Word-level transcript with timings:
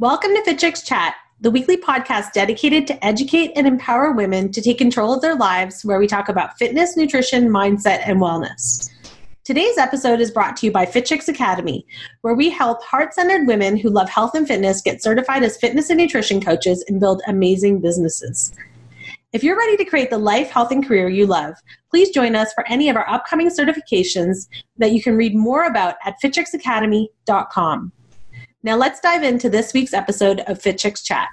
Welcome 0.00 0.30
to 0.34 0.42
Fit 0.44 0.58
Chicks 0.58 0.80
Chat, 0.80 1.14
the 1.42 1.50
weekly 1.50 1.76
podcast 1.76 2.32
dedicated 2.32 2.86
to 2.86 3.04
educate 3.04 3.52
and 3.54 3.66
empower 3.66 4.12
women 4.12 4.50
to 4.50 4.62
take 4.62 4.78
control 4.78 5.12
of 5.12 5.20
their 5.20 5.34
lives, 5.34 5.84
where 5.84 5.98
we 5.98 6.06
talk 6.06 6.30
about 6.30 6.56
fitness, 6.56 6.96
nutrition, 6.96 7.50
mindset, 7.50 8.00
and 8.06 8.18
wellness. 8.18 8.88
Today's 9.44 9.76
episode 9.76 10.22
is 10.22 10.30
brought 10.30 10.56
to 10.56 10.64
you 10.64 10.72
by 10.72 10.86
Fit 10.86 11.04
Chicks 11.04 11.28
Academy, 11.28 11.84
where 12.22 12.32
we 12.32 12.48
help 12.48 12.82
heart 12.82 13.12
centered 13.12 13.46
women 13.46 13.76
who 13.76 13.90
love 13.90 14.08
health 14.08 14.34
and 14.34 14.48
fitness 14.48 14.80
get 14.80 15.02
certified 15.02 15.42
as 15.42 15.58
fitness 15.58 15.90
and 15.90 15.98
nutrition 15.98 16.40
coaches 16.40 16.82
and 16.88 16.98
build 16.98 17.20
amazing 17.26 17.82
businesses. 17.82 18.54
If 19.34 19.44
you're 19.44 19.58
ready 19.58 19.76
to 19.76 19.84
create 19.84 20.08
the 20.08 20.16
life, 20.16 20.48
health, 20.48 20.70
and 20.70 20.82
career 20.82 21.10
you 21.10 21.26
love, 21.26 21.56
please 21.90 22.08
join 22.08 22.34
us 22.36 22.54
for 22.54 22.66
any 22.68 22.88
of 22.88 22.96
our 22.96 23.06
upcoming 23.06 23.50
certifications 23.50 24.48
that 24.78 24.92
you 24.92 25.02
can 25.02 25.18
read 25.18 25.36
more 25.36 25.64
about 25.64 25.96
at 26.06 26.16
fitchicksacademy.com. 26.24 27.92
Now 28.62 28.76
let's 28.76 29.00
dive 29.00 29.22
into 29.22 29.48
this 29.48 29.72
week's 29.72 29.94
episode 29.94 30.40
of 30.40 30.60
Fit 30.60 30.76
Chicks 30.76 31.02
Chat. 31.02 31.30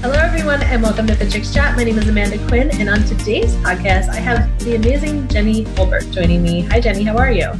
Hello, 0.00 0.14
everyone, 0.14 0.62
and 0.62 0.82
welcome 0.82 1.06
to 1.06 1.14
Fit 1.14 1.30
Chicks 1.30 1.52
Chat. 1.52 1.76
My 1.76 1.84
name 1.84 1.98
is 1.98 2.08
Amanda 2.08 2.38
Quinn, 2.48 2.70
and 2.80 2.88
on 2.88 3.04
today's 3.04 3.54
podcast, 3.56 4.08
I 4.08 4.16
have 4.16 4.58
the 4.64 4.76
amazing 4.76 5.28
Jenni 5.28 5.66
Hulburt 5.74 6.10
joining 6.12 6.42
me. 6.42 6.62
Hi, 6.62 6.80
Jenni. 6.80 7.04
How 7.04 7.18
are 7.18 7.30
you? 7.30 7.52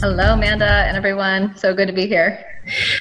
Hello, 0.00 0.34
Amanda, 0.34 0.66
and 0.66 0.98
everyone. 0.98 1.56
So 1.56 1.72
good 1.72 1.86
to 1.86 1.94
be 1.94 2.06
here. 2.06 2.57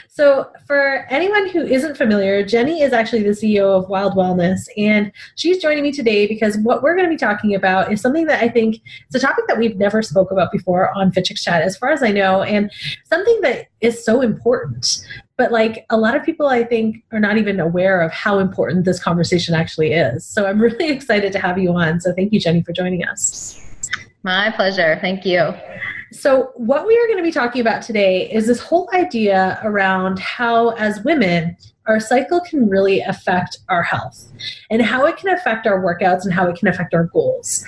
So, 0.10 0.50
for 0.66 1.06
anyone 1.10 1.50
who 1.50 1.62
isn't 1.62 1.98
familiar, 1.98 2.44
Jenni 2.44 2.82
is 2.82 2.94
actually 2.94 3.24
the 3.24 3.30
CEO 3.30 3.78
of 3.78 3.90
Wild 3.90 4.14
Wellness, 4.14 4.68
and 4.78 5.12
she's 5.36 5.62
joining 5.62 5.84
me 5.84 5.92
today 5.92 6.28
because 6.28 6.58
what 6.58 6.82
we're 6.82 6.96
going 6.96 7.06
to 7.06 7.14
be 7.14 7.18
talking 7.18 7.56
about 7.56 7.92
is 7.92 8.02
something 8.02 8.26
that 8.26 8.42
I 8.42 8.50
think 8.50 8.82
it's 9.06 9.16
a 9.16 9.20
topic 9.20 9.46
that 9.48 9.58
we've 9.58 9.78
never 9.78 10.02
spoke 10.02 10.32
about 10.32 10.52
before 10.52 10.92
on 10.96 11.12
Fit 11.12 11.26
Chicks 11.26 11.44
Chat, 11.44 11.62
as 11.62 11.78
far 11.78 11.92
as 11.92 12.02
I 12.02 12.12
know, 12.12 12.42
and 12.42 12.72
something 13.06 13.40
that 13.42 13.68
is 13.82 14.04
so 14.04 14.22
important. 14.22 15.06
But 15.38 15.52
like 15.52 15.86
a 15.92 15.98
lot 15.98 16.16
of 16.16 16.24
people, 16.24 16.48
I 16.48 16.64
think, 16.64 17.04
are 17.12 17.20
not 17.20 17.38
even 17.38 17.60
aware 17.60 18.02
of 18.02 18.12
how 18.12 18.40
important 18.40 18.86
this 18.86 19.02
conversation 19.02 19.54
actually 19.54 19.94
is. 19.94 20.26
So 20.26 20.48
I'm 20.48 20.60
really 20.62 20.90
excited 20.90 21.32
to 21.34 21.40
have 21.40 21.58
you 21.58 21.72
on. 21.74 22.02
So 22.02 22.14
thank 22.14 22.34
you, 22.34 22.40
Jenni, 22.40 22.66
for 22.66 22.74
joining 22.74 23.06
us. 23.06 23.64
My 24.24 24.52
pleasure. 24.52 24.98
Thank 25.00 25.26
you. 25.26 25.54
So, 26.18 26.52
what 26.56 26.88
we 26.88 26.98
are 26.98 27.06
going 27.06 27.18
to 27.18 27.24
be 27.24 27.32
talking 27.32 27.62
about 27.62 27.84
today 27.84 28.32
is 28.32 28.48
this 28.48 28.60
whole 28.60 28.90
idea 28.94 29.60
around 29.64 30.18
how, 30.18 30.70
as 30.72 31.04
women, 31.04 31.56
our 31.88 32.00
cycle 32.00 32.42
can 32.42 32.70
really 32.70 33.00
affect 33.02 33.60
our 33.70 33.82
health 33.82 34.28
and 34.70 34.82
how 34.82 35.06
it 35.06 35.18
can 35.18 35.30
affect 35.30 35.66
our 35.66 35.82
workouts 35.82 36.26
and 36.26 36.34
how 36.34 36.48
it 36.48 36.58
can 36.58 36.68
affect 36.68 36.94
our 36.94 37.06
goals. 37.06 37.66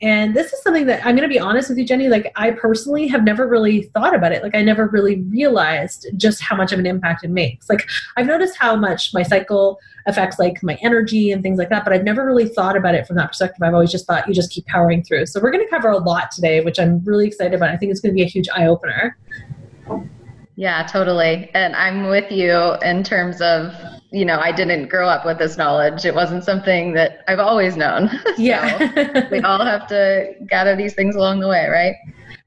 And 0.00 0.36
this 0.36 0.52
is 0.52 0.62
something 0.62 0.86
that 0.86 1.04
I'm 1.04 1.16
going 1.16 1.28
to 1.28 1.32
be 1.32 1.40
honest 1.40 1.68
with 1.68 1.78
you, 1.78 1.86
Jenni. 1.86 2.10
Like, 2.10 2.32
I 2.36 2.50
personally 2.50 3.08
have 3.08 3.24
never 3.24 3.48
really 3.48 3.84
thought 3.94 4.14
about 4.14 4.32
it. 4.32 4.42
Like, 4.42 4.54
I 4.54 4.62
never 4.62 4.86
really 4.88 5.22
realized 5.22 6.06
just 6.16 6.42
how 6.42 6.54
much 6.54 6.72
of 6.72 6.78
an 6.78 6.86
impact 6.86 7.24
it 7.24 7.30
makes. 7.30 7.68
Like, 7.68 7.88
I've 8.16 8.26
noticed 8.26 8.56
how 8.58 8.76
much 8.76 9.14
my 9.14 9.22
cycle 9.22 9.78
affects 10.06 10.38
like 10.38 10.62
my 10.62 10.76
energy 10.82 11.30
and 11.30 11.42
things 11.42 11.58
like 11.58 11.68
that, 11.70 11.84
but 11.84 11.92
I've 11.92 12.04
never 12.04 12.26
really 12.26 12.48
thought 12.48 12.76
about 12.76 12.94
it 12.94 13.06
from 13.06 13.16
that 13.16 13.28
perspective. 13.28 13.62
I've 13.62 13.74
always 13.74 13.92
just 13.92 14.06
thought 14.06 14.26
you 14.28 14.34
just 14.34 14.50
keep 14.50 14.66
powering 14.66 15.02
through. 15.02 15.26
So, 15.26 15.40
we're 15.40 15.52
going 15.52 15.64
to 15.64 15.70
cover 15.70 15.88
a 15.88 15.98
lot 15.98 16.30
today, 16.30 16.60
which 16.60 16.78
I'm 16.78 17.02
really 17.04 17.26
excited 17.26 17.54
about. 17.54 17.70
I 17.70 17.76
think 17.76 17.90
it's 17.90 18.00
going 18.00 18.12
to 18.12 18.16
be 18.16 18.22
a 18.22 18.26
huge 18.26 18.48
eye 18.54 18.66
opener. 18.66 19.16
Yeah, 20.56 20.86
totally. 20.86 21.50
And 21.54 21.74
I'm 21.74 22.08
with 22.08 22.30
you 22.30 22.74
in 22.82 23.02
terms 23.02 23.40
of, 23.40 23.74
you 24.10 24.24
know, 24.24 24.38
I 24.38 24.52
didn't 24.52 24.88
grow 24.88 25.08
up 25.08 25.24
with 25.24 25.38
this 25.38 25.56
knowledge. 25.56 26.04
It 26.04 26.14
wasn't 26.14 26.44
something 26.44 26.92
that 26.92 27.24
I've 27.26 27.38
always 27.38 27.76
known. 27.76 28.10
Yeah. 28.38 29.28
we 29.30 29.40
all 29.40 29.64
have 29.64 29.86
to 29.88 30.34
gather 30.46 30.76
these 30.76 30.94
things 30.94 31.14
along 31.14 31.40
the 31.40 31.48
way, 31.48 31.68
right? 31.68 31.94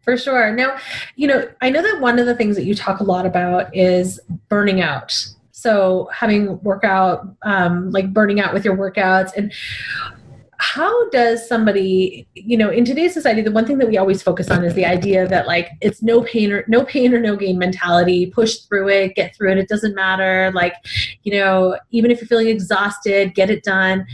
For 0.01 0.17
sure. 0.17 0.53
Now, 0.53 0.77
you 1.15 1.27
know, 1.27 1.49
I 1.61 1.69
know 1.69 1.81
that 1.81 1.99
one 1.99 2.19
of 2.19 2.27
the 2.27 2.35
things 2.35 2.55
that 2.57 2.65
you 2.65 2.75
talk 2.75 2.99
a 2.99 3.03
lot 3.03 3.25
about 3.25 3.75
is 3.75 4.19
burning 4.49 4.81
out. 4.81 5.25
So 5.51 6.09
having 6.13 6.61
workout, 6.61 7.27
um, 7.41 7.89
like 7.89 8.13
burning 8.13 8.39
out 8.39 8.53
with 8.53 8.65
your 8.65 8.77
workouts. 8.77 9.35
And 9.35 9.51
how 10.65 11.07
does 11.09 11.47
somebody 11.47 12.27
you 12.33 12.57
know 12.57 12.71
in 12.71 12.83
today's 12.83 13.13
society 13.13 13.39
the 13.39 13.51
one 13.51 13.67
thing 13.67 13.77
that 13.77 13.87
we 13.87 13.99
always 13.99 14.23
focus 14.23 14.49
on 14.49 14.63
is 14.63 14.73
the 14.73 14.83
idea 14.83 15.27
that 15.27 15.45
like 15.45 15.69
it's 15.79 16.01
no 16.01 16.23
pain 16.23 16.51
or 16.51 16.65
no 16.67 16.83
pain 16.83 17.13
or 17.13 17.19
no 17.19 17.35
gain 17.35 17.59
mentality. 17.59 18.25
Push 18.31 18.55
through 18.61 18.89
it 18.89 19.15
get 19.15 19.35
through 19.35 19.51
it. 19.51 19.59
It 19.59 19.69
doesn't 19.69 19.93
matter. 19.93 20.51
Like 20.55 20.73
you 21.21 21.37
know 21.37 21.77
even 21.91 22.09
if 22.09 22.19
you're 22.19 22.27
feeling 22.27 22.47
exhausted 22.47 23.35
get 23.35 23.51
it 23.51 23.63
done. 23.63 24.07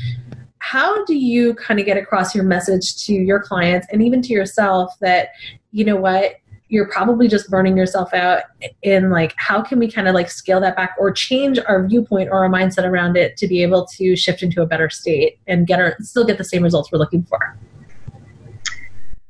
How 0.58 1.06
do 1.06 1.16
you 1.16 1.56
kind 1.56 1.80
of 1.80 1.86
get 1.86 1.98
across 1.98 2.36
your 2.36 2.44
message 2.44 3.06
to 3.06 3.14
your 3.14 3.42
clients 3.42 3.88
and 3.90 4.04
even 4.04 4.22
to 4.24 4.34
yourself 4.34 4.94
that 5.00 5.30
you 5.72 5.86
know 5.86 5.96
what 5.96 6.36
you're 6.72 6.88
probably 6.88 7.28
just 7.28 7.50
burning 7.50 7.76
yourself 7.76 8.14
out 8.14 8.44
in 8.82 9.10
like 9.10 9.34
how 9.36 9.62
can 9.62 9.78
we 9.78 9.92
kind 9.92 10.08
of 10.08 10.16
like 10.16 10.32
scale 10.32 10.60
that 10.62 10.76
back 10.76 10.96
or 10.98 11.12
change 11.12 11.60
our 11.68 11.86
viewpoint 11.86 12.30
or 12.30 12.46
our 12.46 12.50
mindset 12.50 12.86
around 12.86 13.18
it 13.18 13.36
to 13.36 13.46
be 13.46 13.62
able 13.62 13.86
to 13.86 14.16
shift 14.16 14.42
into 14.42 14.62
a 14.62 14.66
better 14.66 14.90
state 14.90 15.38
and 15.48 15.68
get 15.68 15.80
our 15.80 15.96
still 16.00 16.26
get 16.26 16.38
the 16.38 16.44
same 16.44 16.64
results 16.64 16.92
we're 16.92 16.98
looking 16.98 17.24
for 17.24 17.58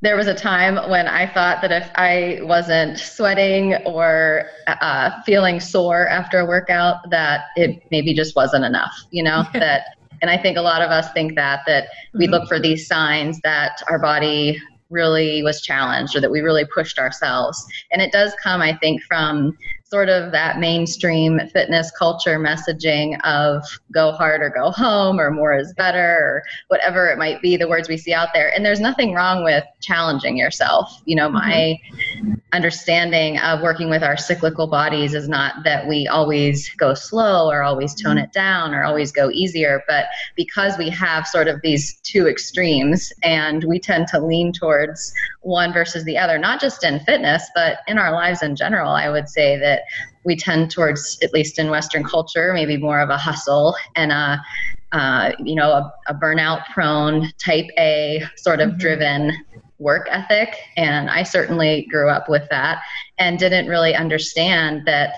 there 0.04 0.16
was 0.16 0.26
a 0.26 0.34
time 0.34 0.90
when 0.90 1.08
I 1.08 1.32
thought 1.32 1.62
that 1.62 1.72
if 1.72 1.88
I 1.94 2.40
wasn't 2.42 2.98
sweating 2.98 3.76
or 3.86 4.46
uh, 4.66 5.12
feeling 5.28 5.60
sore 5.60 6.08
after 6.08 6.40
a 6.40 6.46
workout, 6.48 7.08
that 7.12 7.46
it 7.56 7.84
maybe 7.92 8.16
just 8.16 8.36
wasn't 8.36 8.66
enough, 8.66 8.92
you 9.12 9.22
know, 9.22 9.44
that, 9.54 9.96
and 10.24 10.32
I 10.32 10.40
think 10.40 10.58
a 10.58 10.62
lot 10.62 10.82
of 10.82 10.90
us 10.90 11.12
think 11.14 11.36
that, 11.36 11.60
that 11.68 11.90
we 12.16 12.26
mm-hmm. 12.26 12.34
look 12.34 12.48
for 12.48 12.60
these 12.60 12.88
signs 12.88 13.40
that 13.44 13.84
our 13.88 14.00
body 14.00 14.60
really 14.92 15.42
was 15.44 15.62
challenged 15.62 16.16
or 16.16 16.22
that 16.22 16.32
we 16.32 16.42
really 16.42 16.66
pushed 16.66 17.00
ourselves. 17.00 17.66
And 17.92 18.02
it 18.02 18.12
does 18.12 18.34
come, 18.42 18.62
I 18.62 18.78
think, 18.78 19.02
from 19.04 19.58
sort 19.92 20.08
of 20.08 20.32
that 20.32 20.58
mainstream 20.58 21.38
fitness 21.52 21.92
culture 21.92 22.40
messaging 22.40 23.20
of 23.26 23.62
go 23.94 24.14
hard 24.14 24.42
or 24.42 24.50
go 24.50 24.72
home 24.72 25.20
or 25.20 25.30
more 25.30 25.54
is 25.54 25.74
better 25.74 26.00
or 26.00 26.44
whatever 26.70 27.10
it 27.10 27.18
might 27.18 27.42
be, 27.42 27.58
the 27.58 27.68
words 27.68 27.90
we 27.90 27.98
see 27.98 28.14
out 28.14 28.30
there. 28.34 28.56
And 28.56 28.66
there's 28.66 28.80
nothing 28.80 29.14
wrong 29.14 29.44
with 29.44 29.66
challenging 29.82 30.38
yourself. 30.38 31.02
You 31.04 31.18
know, 31.18 31.28
my 31.28 31.78
mm-hmm. 31.94 32.36
understanding 32.54 33.38
of 33.40 33.62
working 33.62 33.90
with 33.90 34.02
our 34.02 34.16
cyclical 34.16 34.66
bodies 34.66 35.14
is 35.14 35.28
not 35.28 35.56
that 35.66 35.86
we 35.90 36.08
always 36.08 36.70
go 36.76 36.94
slow 36.94 37.50
or 37.50 37.62
always 37.62 37.94
tone 37.94 38.16
mm-hmm. 38.16 38.24
it 38.24 38.32
down 38.32 38.74
or 38.74 38.86
always 38.86 39.12
go 39.12 39.30
easier, 39.30 39.84
but 39.90 40.06
because 40.38 40.78
we 40.78 40.90
have 40.90 41.28
sort 41.28 41.50
of 41.50 41.60
these 41.64 42.00
two 42.04 42.28
extremes 42.28 43.12
and 43.24 43.66
we 43.66 43.78
tend 43.78 44.08
to 44.08 44.26
lean 44.26 44.54
towards 44.54 45.14
one 45.42 45.74
versus 45.74 46.06
the 46.06 46.18
other, 46.18 46.38
not 46.38 46.62
just 46.62 46.86
in 46.86 47.02
fitness, 47.02 47.50
but 47.54 47.80
in 47.88 47.98
our 47.98 48.14
lives 48.14 48.42
in 48.42 48.56
general, 48.56 48.92
I 48.92 49.10
would 49.10 49.28
say 49.28 49.58
that 49.58 49.81
we 50.24 50.36
tend 50.36 50.72
towards, 50.72 51.18
at 51.24 51.34
least 51.34 51.60
in 51.60 51.70
Western 51.70 52.04
culture, 52.04 52.54
maybe 52.54 52.78
more 52.78 53.00
of 53.00 53.10
a 53.10 53.18
hustle 53.18 53.76
and 53.96 54.12
a, 54.12 54.42
uh, 54.92 55.32
you 55.40 55.56
know, 55.56 55.72
a, 55.72 55.94
a 56.08 56.14
burnout 56.14 56.66
prone, 56.74 57.32
type 57.38 57.68
A 57.78 58.24
sort 58.38 58.60
of 58.60 58.70
mm-hmm. 58.70 58.78
driven 58.78 59.32
work 59.80 60.08
ethic. 60.12 60.56
And 60.78 61.10
I 61.10 61.24
certainly 61.24 61.88
grew 61.90 62.10
up 62.10 62.30
with 62.30 62.48
that 62.50 62.82
and 63.18 63.40
didn't 63.40 63.68
really 63.68 63.96
understand 63.96 64.84
that 64.86 65.16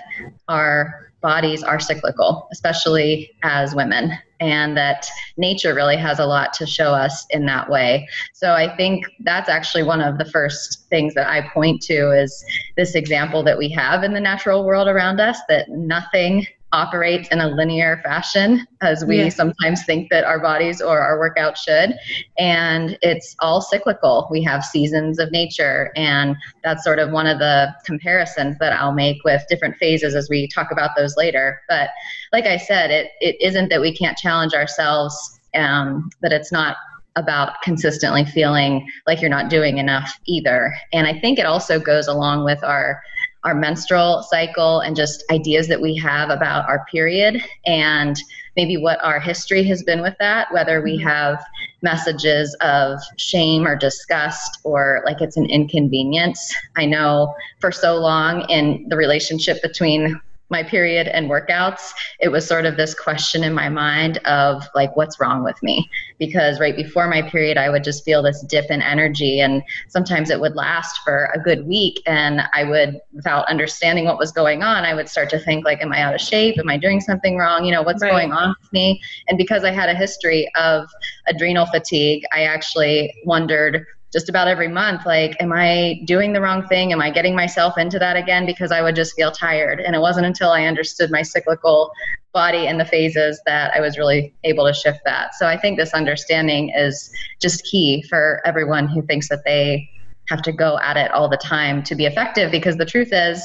our 0.48 1.10
bodies 1.20 1.62
are 1.62 1.80
cyclical, 1.80 2.48
especially 2.52 3.30
as 3.42 3.74
women 3.74 4.12
and 4.44 4.76
that 4.76 5.06
nature 5.36 5.74
really 5.74 5.96
has 5.96 6.18
a 6.18 6.26
lot 6.26 6.52
to 6.54 6.66
show 6.66 6.92
us 6.92 7.24
in 7.30 7.46
that 7.46 7.70
way. 7.70 8.06
So 8.34 8.52
I 8.52 8.76
think 8.76 9.06
that's 9.20 9.48
actually 9.48 9.82
one 9.82 10.00
of 10.00 10.18
the 10.18 10.24
first 10.26 10.86
things 10.90 11.14
that 11.14 11.28
I 11.28 11.48
point 11.52 11.80
to 11.82 12.12
is 12.12 12.44
this 12.76 12.94
example 12.94 13.42
that 13.44 13.56
we 13.56 13.70
have 13.70 14.04
in 14.04 14.12
the 14.12 14.20
natural 14.20 14.64
world 14.64 14.86
around 14.86 15.20
us 15.20 15.38
that 15.48 15.68
nothing 15.70 16.46
operates 16.74 17.28
in 17.28 17.40
a 17.40 17.46
linear 17.46 18.00
fashion 18.02 18.66
as 18.82 19.04
we 19.04 19.18
yeah. 19.18 19.28
sometimes 19.28 19.84
think 19.84 20.10
that 20.10 20.24
our 20.24 20.40
bodies 20.40 20.82
or 20.82 21.00
our 21.00 21.20
workout 21.20 21.56
should. 21.56 21.94
And 22.36 22.98
it's 23.00 23.36
all 23.38 23.60
cyclical. 23.60 24.26
We 24.28 24.42
have 24.42 24.64
seasons 24.64 25.20
of 25.20 25.30
nature. 25.30 25.92
And 25.94 26.34
that's 26.64 26.82
sort 26.82 26.98
of 26.98 27.12
one 27.12 27.28
of 27.28 27.38
the 27.38 27.72
comparisons 27.86 28.58
that 28.58 28.72
I'll 28.72 28.92
make 28.92 29.22
with 29.24 29.44
different 29.48 29.76
phases 29.76 30.16
as 30.16 30.28
we 30.28 30.48
talk 30.48 30.72
about 30.72 30.90
those 30.96 31.16
later. 31.16 31.60
But 31.68 31.90
like 32.32 32.46
I 32.46 32.56
said, 32.56 32.90
it, 32.90 33.12
it 33.20 33.36
isn't 33.40 33.68
that 33.68 33.80
we 33.80 33.96
can't 33.96 34.18
challenge 34.18 34.52
ourselves, 34.52 35.40
um, 35.54 36.10
that 36.22 36.32
it's 36.32 36.50
not 36.50 36.76
about 37.16 37.62
consistently 37.62 38.24
feeling 38.24 38.90
like 39.06 39.20
you're 39.20 39.30
not 39.30 39.48
doing 39.48 39.78
enough 39.78 40.18
either. 40.26 40.74
And 40.92 41.06
I 41.06 41.20
think 41.20 41.38
it 41.38 41.46
also 41.46 41.78
goes 41.78 42.08
along 42.08 42.44
with 42.44 42.64
our 42.64 43.00
our 43.44 43.54
menstrual 43.54 44.22
cycle 44.22 44.80
and 44.80 44.96
just 44.96 45.24
ideas 45.30 45.68
that 45.68 45.80
we 45.80 45.96
have 45.96 46.30
about 46.30 46.68
our 46.68 46.84
period 46.90 47.42
and 47.66 48.16
maybe 48.56 48.76
what 48.76 49.02
our 49.04 49.20
history 49.20 49.64
has 49.64 49.82
been 49.82 50.00
with 50.00 50.14
that, 50.18 50.52
whether 50.52 50.80
we 50.80 50.96
mm-hmm. 50.96 51.08
have 51.08 51.44
messages 51.82 52.54
of 52.60 52.98
shame 53.16 53.66
or 53.66 53.76
disgust 53.76 54.60
or 54.64 55.02
like 55.04 55.20
it's 55.20 55.36
an 55.36 55.46
inconvenience. 55.46 56.54
I 56.76 56.86
know 56.86 57.34
for 57.60 57.70
so 57.70 57.96
long 57.96 58.48
in 58.48 58.86
the 58.88 58.96
relationship 58.96 59.60
between 59.62 60.20
my 60.54 60.62
period 60.62 61.08
and 61.08 61.28
workouts, 61.28 61.90
it 62.20 62.28
was 62.28 62.46
sort 62.46 62.64
of 62.64 62.76
this 62.76 62.94
question 62.94 63.42
in 63.42 63.52
my 63.52 63.68
mind 63.68 64.18
of 64.18 64.62
like, 64.76 64.94
what's 64.96 65.18
wrong 65.18 65.42
with 65.42 65.60
me? 65.64 65.90
Because 66.20 66.60
right 66.60 66.76
before 66.76 67.08
my 67.08 67.22
period, 67.22 67.58
I 67.58 67.70
would 67.70 67.82
just 67.82 68.04
feel 68.04 68.22
this 68.22 68.40
dip 68.42 68.70
in 68.70 68.80
energy, 68.80 69.40
and 69.40 69.62
sometimes 69.88 70.30
it 70.30 70.40
would 70.40 70.54
last 70.54 71.00
for 71.02 71.28
a 71.34 71.40
good 71.40 71.66
week. 71.66 72.00
And 72.06 72.42
I 72.52 72.62
would, 72.62 73.00
without 73.12 73.48
understanding 73.48 74.04
what 74.04 74.16
was 74.16 74.30
going 74.30 74.62
on, 74.62 74.84
I 74.84 74.94
would 74.94 75.08
start 75.08 75.28
to 75.30 75.40
think 75.40 75.64
like, 75.64 75.82
am 75.82 75.92
I 75.92 76.00
out 76.02 76.14
of 76.14 76.20
shape? 76.20 76.56
Am 76.60 76.70
I 76.70 76.76
doing 76.76 77.00
something 77.00 77.36
wrong? 77.36 77.64
You 77.64 77.72
know, 77.72 77.82
what's 77.82 78.02
right. 78.02 78.12
going 78.12 78.32
on 78.32 78.54
with 78.60 78.72
me? 78.72 79.02
And 79.26 79.36
because 79.36 79.64
I 79.64 79.72
had 79.72 79.88
a 79.88 79.94
history 79.94 80.48
of 80.54 80.88
adrenal 81.26 81.66
fatigue, 81.66 82.22
I 82.32 82.44
actually 82.44 83.12
wondered 83.24 83.84
just 84.14 84.28
about 84.28 84.46
every 84.46 84.68
month 84.68 85.04
like 85.04 85.36
am 85.40 85.52
i 85.52 86.00
doing 86.04 86.32
the 86.32 86.40
wrong 86.40 86.66
thing 86.68 86.92
am 86.92 87.00
i 87.00 87.10
getting 87.10 87.34
myself 87.34 87.76
into 87.76 87.98
that 87.98 88.16
again 88.16 88.46
because 88.46 88.70
i 88.70 88.80
would 88.80 88.94
just 88.94 89.14
feel 89.16 89.32
tired 89.32 89.80
and 89.80 89.96
it 89.96 90.00
wasn't 90.00 90.24
until 90.24 90.50
i 90.50 90.64
understood 90.64 91.10
my 91.10 91.20
cyclical 91.20 91.90
body 92.32 92.68
and 92.68 92.78
the 92.78 92.84
phases 92.84 93.42
that 93.44 93.74
i 93.74 93.80
was 93.80 93.98
really 93.98 94.32
able 94.44 94.64
to 94.64 94.72
shift 94.72 95.00
that 95.04 95.34
so 95.34 95.48
i 95.48 95.56
think 95.56 95.76
this 95.76 95.92
understanding 95.92 96.72
is 96.76 97.10
just 97.40 97.64
key 97.64 98.02
for 98.08 98.40
everyone 98.46 98.86
who 98.86 99.02
thinks 99.02 99.28
that 99.28 99.42
they 99.44 99.86
have 100.28 100.40
to 100.40 100.52
go 100.52 100.78
at 100.78 100.96
it 100.96 101.10
all 101.10 101.28
the 101.28 101.36
time 101.36 101.82
to 101.82 101.96
be 101.96 102.06
effective 102.06 102.52
because 102.52 102.76
the 102.76 102.86
truth 102.86 103.10
is 103.12 103.44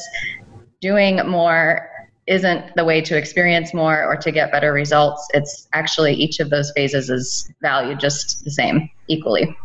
doing 0.82 1.18
more 1.28 1.90
isn't 2.30 2.76
the 2.76 2.86
way 2.86 3.02
to 3.02 3.18
experience 3.18 3.74
more 3.74 4.06
or 4.06 4.16
to 4.16 4.32
get 4.32 4.52
better 4.52 4.72
results. 4.72 5.28
It's 5.34 5.68
actually 5.74 6.14
each 6.14 6.40
of 6.40 6.52
those 6.52 6.72
phases 6.76 7.10
is 7.10 7.52
valued 7.62 8.00
just 8.00 8.44
the 8.46 8.52
same 8.52 8.88
equally. 9.08 9.58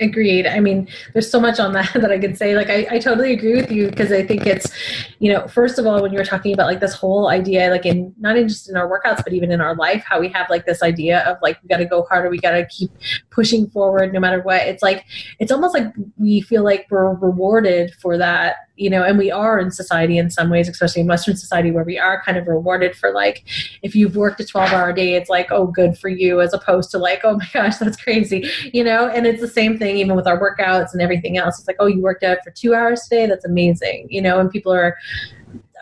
Agreed. 0.00 0.46
I 0.46 0.60
mean, 0.60 0.88
there's 1.12 1.30
so 1.30 1.38
much 1.38 1.60
on 1.60 1.72
that 1.74 1.92
that 1.94 2.10
I 2.10 2.18
could 2.18 2.36
say. 2.36 2.56
Like, 2.56 2.70
I, 2.70 2.86
I 2.90 2.98
totally 2.98 3.32
agree 3.32 3.54
with 3.54 3.70
you 3.70 3.90
because 3.90 4.10
I 4.10 4.26
think 4.26 4.46
it's, 4.46 4.72
you 5.18 5.30
know, 5.30 5.46
first 5.46 5.78
of 5.78 5.86
all, 5.86 6.00
when 6.00 6.10
you're 6.10 6.24
talking 6.24 6.54
about 6.54 6.66
like 6.66 6.80
this 6.80 6.94
whole 6.94 7.28
idea, 7.28 7.68
like 7.68 7.84
in 7.84 8.14
not 8.18 8.34
just 8.36 8.70
in 8.70 8.78
our 8.78 8.88
workouts, 8.88 9.22
but 9.22 9.34
even 9.34 9.52
in 9.52 9.60
our 9.60 9.74
life, 9.76 10.02
how 10.08 10.18
we 10.18 10.28
have 10.30 10.48
like 10.48 10.64
this 10.64 10.82
idea 10.82 11.20
of 11.24 11.36
like, 11.42 11.62
we 11.62 11.68
got 11.68 11.76
to 11.76 11.84
go 11.84 12.04
harder, 12.04 12.30
we 12.30 12.38
got 12.38 12.52
to 12.52 12.66
keep 12.66 12.90
pushing 13.30 13.68
forward 13.68 14.14
no 14.14 14.20
matter 14.20 14.40
what. 14.40 14.62
It's 14.62 14.82
like, 14.82 15.04
it's 15.38 15.52
almost 15.52 15.74
like 15.74 15.92
we 16.16 16.40
feel 16.40 16.64
like 16.64 16.86
we're 16.88 17.12
rewarded 17.14 17.92
for 18.00 18.16
that 18.16 18.56
you 18.80 18.88
know, 18.88 19.04
and 19.04 19.18
we 19.18 19.30
are 19.30 19.58
in 19.58 19.70
society 19.70 20.16
in 20.16 20.30
some 20.30 20.48
ways, 20.48 20.66
especially 20.66 21.02
in 21.02 21.06
Western 21.06 21.36
society, 21.36 21.70
where 21.70 21.84
we 21.84 21.98
are 21.98 22.22
kind 22.24 22.38
of 22.38 22.46
rewarded 22.46 22.96
for 22.96 23.12
like, 23.12 23.44
if 23.82 23.94
you've 23.94 24.16
worked 24.16 24.40
a 24.40 24.44
12 24.44 24.72
hour 24.72 24.90
day, 24.90 25.14
it's 25.14 25.28
like, 25.28 25.52
oh, 25.52 25.66
good 25.66 25.98
for 25.98 26.08
you, 26.08 26.40
as 26.40 26.54
opposed 26.54 26.90
to 26.92 26.98
like, 26.98 27.20
oh 27.22 27.36
my 27.36 27.46
gosh, 27.52 27.76
that's 27.76 28.02
crazy, 28.02 28.48
you 28.72 28.82
know, 28.82 29.06
and 29.06 29.26
it's 29.26 29.42
the 29.42 29.48
same 29.48 29.78
thing 29.78 29.96
even 29.96 30.16
with 30.16 30.26
our 30.26 30.40
workouts 30.40 30.94
and 30.94 31.02
everything 31.02 31.36
else. 31.36 31.58
It's 31.58 31.68
like, 31.68 31.76
oh, 31.78 31.86
you 31.86 32.00
worked 32.00 32.24
out 32.24 32.38
for 32.42 32.50
two 32.52 32.74
hours 32.74 33.02
today, 33.02 33.26
that's 33.26 33.44
amazing, 33.44 34.06
you 34.08 34.22
know, 34.22 34.40
and 34.40 34.50
people 34.50 34.72
are, 34.72 34.96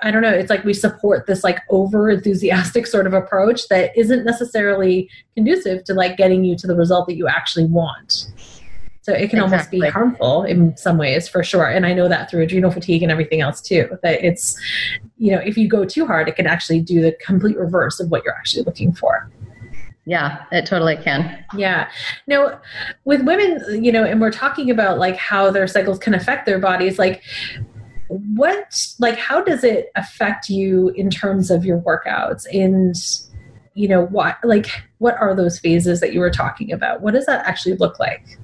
I 0.03 0.11
don't 0.11 0.23
know, 0.23 0.33
it's 0.33 0.51
like 0.51 0.65
we 0.65 0.75
support 0.75 1.27
this 1.27 1.45
like 1.45 1.61
over 1.71 2.11
enthusiastic 2.11 2.89
sort 2.89 3.07
of 3.07 3.15
approach 3.15 3.69
that 3.69 3.97
isn't 3.97 4.25
necessarily 4.25 5.09
conducive 5.37 5.85
to 5.85 5.95
like 5.95 6.17
getting 6.17 6.43
you 6.43 6.57
to 6.57 6.67
the 6.67 6.75
result 6.75 7.07
that 7.07 7.15
you 7.15 7.29
actually 7.29 7.67
want. 7.67 8.33
So 9.09 9.15
it 9.15 9.31
can 9.31 9.39
exactly. 9.39 9.41
almost 9.41 9.71
be 9.71 9.81
harmful 9.89 10.43
in 10.43 10.77
some 10.77 10.99
ways 10.99 11.31
for 11.31 11.43
sure. 11.43 11.67
And 11.67 11.87
I 11.87 11.95
know 11.95 12.11
that 12.11 12.29
through 12.29 12.43
adrenal 12.43 12.71
fatigue 12.71 13.03
and 13.03 13.11
everything 13.11 13.41
else 13.41 13.63
too, 13.63 13.89
that 14.03 14.23
it's, 14.23 14.55
you 15.17 15.33
know, 15.33 15.39
if 15.39 15.57
you 15.57 15.67
go 15.67 15.87
too 15.87 16.05
hard, 16.05 16.29
it 16.29 16.37
can 16.37 16.47
actually 16.47 16.83
do 16.83 17.01
the 17.01 17.17
complete 17.25 17.57
reverse 17.57 18.01
of 18.01 18.11
what 18.11 18.23
you're 18.23 18.35
actually 18.35 18.65
looking 18.65 18.93
for. 18.93 19.33
Yeah, 20.05 20.45
it 20.53 20.67
totally 20.67 20.99
can. 20.99 21.43
Yeah. 21.57 21.89
Now, 22.27 22.61
with 23.07 23.23
women, 23.23 23.83
you 23.83 23.91
know, 23.91 24.05
and 24.05 24.21
we're 24.21 24.31
talking 24.31 24.71
about 24.71 24.99
like 24.99 25.17
how 25.17 25.51
their 25.51 25.67
cycles 25.67 25.99
can 25.99 26.13
affect 26.13 26.45
their 26.45 26.59
bodies, 26.59 26.99
like, 26.99 27.23
what, 28.09 28.79
like, 28.99 29.17
how 29.17 29.41
does 29.43 29.65
it 29.65 29.91
affect 29.97 30.51
you 30.51 30.91
in 30.97 31.09
terms 31.09 31.51
of 31.51 31.65
your 31.65 31.79
workouts? 31.79 32.45
And, 32.53 32.95
you 33.73 33.89
know, 33.89 34.05
what, 34.05 34.37
like, 34.45 34.67
what 34.99 35.17
are 35.19 35.35
those 35.35 35.59
phases 35.59 36.01
that 36.01 36.13
you 36.13 36.21
were 36.21 36.31
talking 36.31 36.73
about? 36.73 37.01
What 37.01 37.15
does 37.15 37.25
that 37.25 37.47
actually 37.47 37.77
look 37.77 37.99
like? 37.99 38.39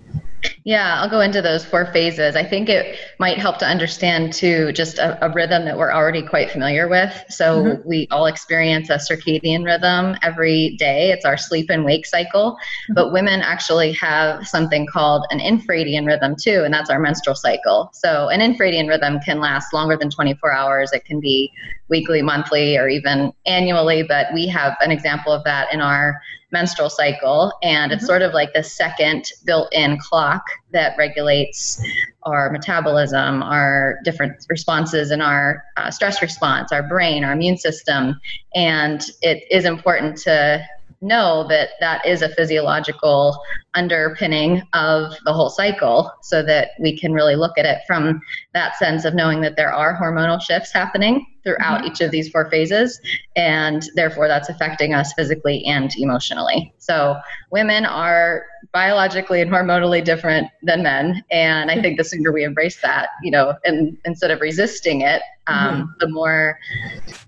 Yeah, 0.65 1.01
I'll 1.01 1.11
go 1.11 1.21
into 1.21 1.43
those 1.43 1.65
four 1.65 1.87
phases. 1.93 2.37
I 2.37 2.45
think 2.45 2.69
it 2.69 2.99
might 3.19 3.39
help 3.39 3.59
to 3.59 3.67
understand 3.67 4.33
too 4.33 4.73
just 4.73 4.99
a, 4.99 5.23
a 5.25 5.33
rhythm 5.33 5.65
that 5.67 5.77
we're 5.77 5.93
already 5.93 6.23
quite 6.23 6.51
familiar 6.51 6.89
with. 6.89 7.13
So 7.29 7.63
mm-hmm. 7.63 7.89
we 7.89 8.09
all 8.11 8.27
experience 8.27 8.89
a 8.89 8.95
circadian 8.95 9.65
rhythm 9.65 10.17
every 10.23 10.77
day. 10.79 11.11
It's 11.11 11.25
our 11.25 11.37
sleep 11.37 11.69
and 11.71 11.85
wake 11.85 12.07
cycle. 12.07 12.53
Mm-hmm. 12.53 12.95
But 12.95 13.13
women 13.13 13.43
actually 13.43 13.93
have 13.93 14.47
something 14.47 14.87
called 14.87 15.27
an 15.31 15.39
infradian 15.39 16.07
rhythm 16.07 16.35
too, 16.35 16.63
and 16.65 16.73
that's 16.73 16.91
our 16.91 16.99
menstrual 16.99 17.37
cycle. 17.37 17.91
So 17.93 18.29
an 18.29 18.41
infradian 18.41 18.89
rhythm 18.89 19.21
can 19.21 19.41
last 19.41 19.73
longer 19.73 19.97
than 19.97 20.11
24 20.11 20.53
hours. 20.53 20.93
It 20.93 21.05
can 21.05 21.21
be 21.21 21.53
weekly, 21.89 22.23
monthly, 22.23 22.77
or 22.77 22.89
even 22.89 23.33
annually, 23.47 24.03
but 24.03 24.33
we 24.33 24.49
have 24.49 24.77
an 24.81 24.91
example 24.91 25.33
of 25.33 25.45
that 25.45 25.73
in 25.73 25.81
our 25.81 26.21
menstrual 26.55 26.89
cycle, 26.89 27.53
and 27.63 27.93
it's 27.93 28.05
mm-hmm. 28.05 28.07
sort 28.07 28.23
of 28.23 28.33
like 28.33 28.55
the 28.55 28.63
second 28.63 29.29
built 29.45 29.69
in 29.73 29.99
clock 29.99 30.45
that 30.71 30.97
regulates 30.97 31.83
our 32.23 32.51
metabolism, 32.51 33.43
our 33.43 33.99
different 34.05 34.47
responses 34.49 35.11
in 35.11 35.21
our 35.21 35.63
uh, 35.77 35.91
stress 35.91 36.23
response, 36.23 36.73
our 36.73 36.83
brain, 36.83 37.25
our 37.25 37.33
immune 37.33 37.59
system. 37.59 38.19
And 38.55 39.05
it 39.21 39.45
is 39.51 39.65
important 39.65 40.17
to 40.19 40.65
know 41.03 41.47
that 41.49 41.71
that 41.81 42.07
is 42.07 42.23
a 42.23 42.31
physiological 42.31 43.39
underpinning 43.75 44.63
of 44.73 45.13
the 45.25 45.33
whole 45.33 45.51
cycle 45.51 46.11
so 46.23 46.43
that 46.43 46.71
we 46.81 46.97
can 46.99 47.13
really 47.13 47.37
look 47.37 47.59
at 47.59 47.67
it 47.67 47.81
from 47.87 48.21
that 48.55 48.77
sense 48.77 49.05
of 49.05 49.15
knowing 49.15 49.41
that 49.43 49.57
there 49.57 49.73
are 49.73 50.01
hormonal 50.01 50.41
shifts 50.41 50.73
happening 50.73 51.27
throughout 51.45 51.79
mm-hmm. 51.79 51.89
each 51.89 52.01
of 52.01 52.11
these 52.11 52.29
four 52.29 52.51
phases 52.51 53.01
and 53.37 53.89
therefore 53.95 54.29
that's 54.29 54.49
affecting 54.49 54.95
us 54.95 55.13
physically 55.15 55.65
and 55.67 55.95
emotionally 55.97 56.73
so 56.79 57.17
women 57.51 57.85
are 57.85 58.45
biologically 58.73 59.41
and 59.41 59.51
hormonally 59.51 60.03
different 60.03 60.49
than 60.63 60.83
men 60.83 61.23
and 61.31 61.71
i 61.71 61.81
think 61.81 61.99
the 61.99 62.05
sooner 62.05 62.33
we 62.33 62.45
embrace 62.45 62.81
that 62.81 63.11
you 63.23 63.31
know 63.31 63.55
and 63.65 63.97
instead 64.05 64.31
of 64.31 64.41
resisting 64.41 65.03
it 65.03 65.23
um, 65.47 65.83
mm-hmm. 65.83 65.91
the 66.01 66.09
more 66.09 66.59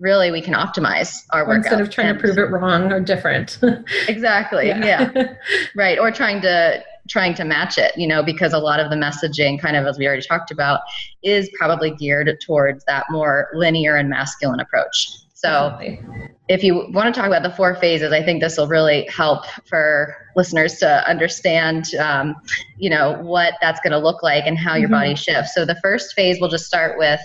really 0.00 0.30
we 0.30 0.40
can 0.40 0.54
optimize 0.54 1.24
our 1.32 1.46
work 1.46 1.58
instead 1.58 1.80
of 1.80 1.90
trying 1.90 2.08
and, 2.08 2.18
to 2.18 2.24
prove 2.24 2.38
it 2.38 2.50
wrong 2.50 2.90
or 2.90 3.00
different 3.00 3.58
exactly 4.08 4.68
yeah. 4.68 5.10
yeah 5.14 5.34
right 5.74 5.98
or 5.98 6.10
trying 6.10 6.40
to 6.40 6.82
trying 7.08 7.34
to 7.34 7.44
match 7.44 7.78
it 7.78 7.92
you 7.96 8.06
know 8.06 8.22
because 8.22 8.52
a 8.52 8.58
lot 8.58 8.80
of 8.80 8.90
the 8.90 8.96
messaging 8.96 9.60
kind 9.60 9.76
of 9.76 9.86
as 9.86 9.98
we 9.98 10.06
already 10.06 10.22
talked 10.22 10.50
about 10.50 10.80
is 11.22 11.50
probably 11.58 11.90
geared 11.92 12.30
towards 12.44 12.84
that 12.84 13.04
more 13.10 13.48
linear 13.54 13.96
and 13.96 14.08
masculine 14.08 14.60
approach 14.60 15.08
so 15.36 15.78
if 16.48 16.64
you 16.64 16.88
want 16.92 17.12
to 17.14 17.20
talk 17.20 17.26
about 17.26 17.42
the 17.42 17.50
four 17.50 17.74
phases, 17.74 18.10
I 18.10 18.22
think 18.22 18.40
this 18.40 18.56
will 18.56 18.68
really 18.68 19.06
help 19.08 19.44
for 19.68 20.16
listeners 20.34 20.76
to 20.76 21.06
understand, 21.06 21.94
um, 21.96 22.36
you 22.78 22.88
know, 22.88 23.20
what 23.20 23.54
that's 23.60 23.78
going 23.80 23.92
to 23.92 23.98
look 23.98 24.22
like 24.22 24.44
and 24.46 24.58
how 24.58 24.76
your 24.76 24.88
mm-hmm. 24.88 24.94
body 24.94 25.14
shifts. 25.14 25.54
So 25.54 25.66
the 25.66 25.78
first 25.82 26.14
phase, 26.14 26.38
we'll 26.40 26.48
just 26.48 26.64
start 26.64 26.96
with 26.96 27.20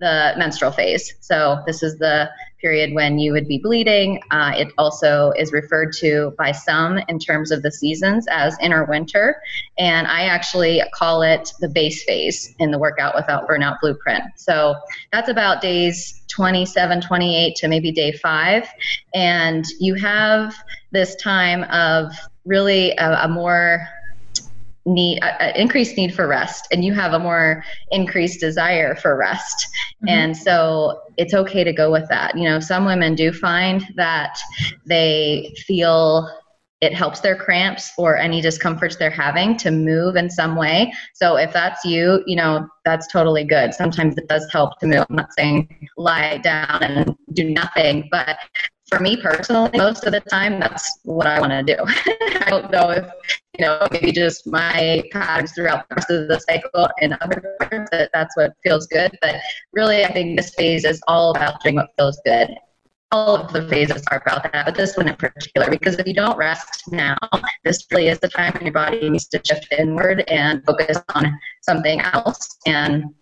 the 0.00 0.34
menstrual 0.36 0.70
phase. 0.70 1.14
So 1.20 1.62
this 1.66 1.82
is 1.82 1.98
the 1.98 2.30
period 2.60 2.92
when 2.92 3.18
you 3.18 3.32
would 3.32 3.46
be 3.46 3.58
bleeding. 3.58 4.20
Uh, 4.30 4.52
it 4.56 4.68
also 4.78 5.32
is 5.36 5.52
referred 5.52 5.92
to 5.92 6.34
by 6.36 6.52
some 6.52 6.98
in 7.08 7.18
terms 7.18 7.50
of 7.50 7.62
the 7.62 7.70
seasons 7.70 8.26
as 8.30 8.56
inner 8.60 8.84
winter. 8.84 9.40
And 9.78 10.06
I 10.06 10.22
actually 10.22 10.82
call 10.92 11.22
it 11.22 11.52
the 11.60 11.68
base 11.68 12.04
phase 12.04 12.54
in 12.58 12.70
the 12.70 12.78
Workout 12.78 13.14
Without 13.14 13.48
Burnout 13.48 13.76
Blueprint. 13.80 14.24
So 14.36 14.74
that's 15.12 15.28
about 15.28 15.60
days 15.60 16.22
27, 16.28 17.00
28 17.00 17.56
to 17.56 17.68
maybe 17.68 17.92
day 17.92 18.12
five. 18.12 18.68
And 19.14 19.64
you 19.78 19.94
have 19.94 20.54
this 20.90 21.14
time 21.16 21.64
of 21.64 22.12
really 22.44 22.92
a, 22.92 23.24
a 23.24 23.28
more 23.28 23.86
need 24.88 25.20
uh, 25.20 25.52
increased 25.54 25.96
need 25.96 26.14
for 26.14 26.26
rest 26.26 26.66
and 26.72 26.84
you 26.84 26.92
have 26.92 27.12
a 27.12 27.18
more 27.18 27.62
increased 27.90 28.40
desire 28.40 28.94
for 28.96 29.16
rest 29.16 29.66
mm-hmm. 29.96 30.08
and 30.08 30.36
so 30.36 31.00
it's 31.16 31.34
okay 31.34 31.62
to 31.62 31.72
go 31.72 31.90
with 31.90 32.08
that 32.08 32.36
you 32.36 32.44
know 32.44 32.58
some 32.58 32.84
women 32.84 33.14
do 33.14 33.32
find 33.32 33.86
that 33.96 34.38
they 34.86 35.52
feel 35.66 36.28
it 36.80 36.94
helps 36.94 37.20
their 37.20 37.34
cramps 37.34 37.92
or 37.98 38.16
any 38.16 38.40
discomforts 38.40 38.96
they're 38.96 39.10
having 39.10 39.56
to 39.56 39.70
move 39.70 40.14
in 40.14 40.30
some 40.30 40.54
way. 40.54 40.92
So 41.12 41.36
if 41.36 41.52
that's 41.52 41.84
you, 41.84 42.22
you 42.26 42.36
know, 42.36 42.68
that's 42.84 43.08
totally 43.08 43.42
good. 43.42 43.74
Sometimes 43.74 44.16
it 44.16 44.28
does 44.28 44.48
help 44.52 44.78
to 44.78 44.86
move. 44.86 45.04
I'm 45.10 45.16
not 45.16 45.32
saying 45.36 45.88
lie 45.96 46.38
down 46.38 46.82
and 46.82 47.16
do 47.32 47.50
nothing, 47.50 48.08
but 48.12 48.38
for 48.88 49.00
me 49.00 49.16
personally, 49.16 49.70
most 49.76 50.04
of 50.04 50.12
the 50.12 50.20
time, 50.20 50.58
that's 50.58 51.00
what 51.04 51.26
I 51.26 51.40
want 51.40 51.52
to 51.52 51.62
do. 51.62 51.76
I 51.86 52.46
don't 52.48 52.70
know 52.70 52.90
if, 52.90 53.04
you 53.58 53.64
know, 53.64 53.86
maybe 53.92 54.12
just 54.12 54.46
my 54.46 55.02
patterns 55.12 55.52
throughout 55.52 55.88
the 55.88 55.96
rest 55.96 56.10
of 56.10 56.28
the 56.28 56.40
cycle 56.40 56.88
and 57.00 57.16
other 57.20 57.56
parts 57.60 57.90
that 57.90 58.10
that's 58.12 58.36
what 58.36 58.54
feels 58.64 58.86
good. 58.86 59.16
But 59.20 59.36
really, 59.72 60.04
I 60.04 60.12
think 60.12 60.36
this 60.36 60.54
phase 60.54 60.84
is 60.84 61.00
all 61.06 61.30
about 61.34 61.62
doing 61.62 61.76
what 61.76 61.90
feels 61.98 62.20
good. 62.24 62.56
All 63.10 63.36
of 63.36 63.52
the 63.52 63.66
phases 63.68 64.02
are 64.10 64.22
about 64.24 64.52
that, 64.52 64.66
but 64.66 64.74
this 64.74 64.96
one 64.96 65.08
in 65.08 65.16
particular, 65.16 65.70
because 65.70 65.94
if 65.96 66.06
you 66.06 66.12
don't 66.12 66.36
rest 66.36 66.92
now, 66.92 67.16
this 67.64 67.86
really 67.90 68.08
is 68.08 68.18
the 68.20 68.28
time 68.28 68.52
when 68.52 68.64
your 68.64 68.72
body 68.72 69.08
needs 69.08 69.28
to 69.28 69.40
shift 69.42 69.72
inward 69.72 70.24
and 70.28 70.62
focus 70.66 70.98
on 71.14 71.38
something 71.62 72.00
else. 72.00 72.58
And 72.66 73.14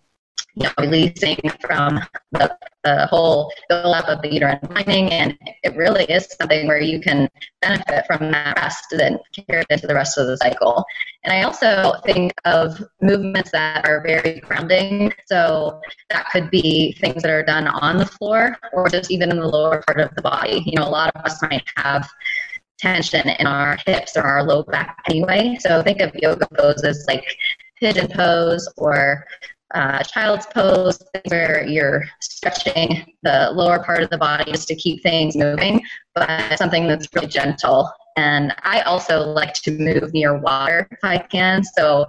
you 0.57 0.63
know, 0.63 0.71
releasing 0.79 1.37
from 1.61 1.99
the, 2.31 2.57
the 2.83 3.05
whole 3.07 3.51
buildup 3.69 4.07
of 4.07 4.21
the 4.23 4.33
uterine 4.33 4.59
lining. 4.71 5.11
And 5.11 5.37
it 5.63 5.75
really 5.75 6.05
is 6.05 6.35
something 6.39 6.67
where 6.67 6.81
you 6.81 6.99
can 6.99 7.29
benefit 7.61 8.05
from 8.07 8.31
that 8.31 8.57
rest 8.57 8.85
and 8.91 8.99
then 8.99 9.19
carry 9.33 9.61
it 9.61 9.67
into 9.69 9.85
the 9.85 9.93
rest 9.93 10.17
of 10.17 10.25
the 10.25 10.37
cycle. 10.37 10.83
And 11.23 11.31
I 11.31 11.43
also 11.43 11.93
think 12.05 12.33
of 12.45 12.83
movements 13.01 13.51
that 13.51 13.87
are 13.87 14.01
very 14.01 14.39
grounding. 14.39 15.13
So 15.27 15.79
that 16.09 16.29
could 16.31 16.49
be 16.49 16.93
things 16.93 17.21
that 17.21 17.31
are 17.31 17.43
done 17.43 17.67
on 17.67 17.97
the 17.97 18.05
floor 18.05 18.57
or 18.73 18.89
just 18.89 19.11
even 19.11 19.29
in 19.29 19.37
the 19.39 19.47
lower 19.47 19.83
part 19.85 19.99
of 19.99 20.15
the 20.15 20.23
body. 20.23 20.63
You 20.65 20.79
know, 20.79 20.87
a 20.87 20.89
lot 20.89 21.15
of 21.15 21.23
us 21.23 21.39
might 21.43 21.67
have 21.75 22.09
tension 22.79 23.29
in 23.29 23.45
our 23.45 23.77
hips 23.85 24.17
or 24.17 24.21
our 24.23 24.43
low 24.43 24.63
back 24.63 24.97
anyway. 25.07 25.57
So 25.59 25.83
think 25.83 26.01
of 26.01 26.15
yoga 26.15 26.47
poses 26.55 27.05
like 27.07 27.25
pigeon 27.79 28.07
pose 28.07 28.67
or 28.77 29.23
uh, 29.73 30.01
child's 30.03 30.45
pose 30.47 31.01
where 31.27 31.65
you're 31.65 32.05
stretching 32.21 33.13
the 33.23 33.51
lower 33.53 33.83
part 33.83 34.01
of 34.01 34.09
the 34.09 34.17
body 34.17 34.51
just 34.51 34.67
to 34.69 34.75
keep 34.75 35.03
things 35.03 35.35
moving, 35.35 35.81
but 36.15 36.57
something 36.57 36.87
that's 36.87 37.07
really 37.13 37.27
gentle. 37.27 37.91
And 38.15 38.55
I 38.63 38.81
also 38.81 39.21
like 39.21 39.53
to 39.55 39.71
move 39.71 40.13
near 40.13 40.37
water 40.37 40.87
if 40.91 40.99
I 41.03 41.17
can. 41.17 41.63
So 41.63 42.05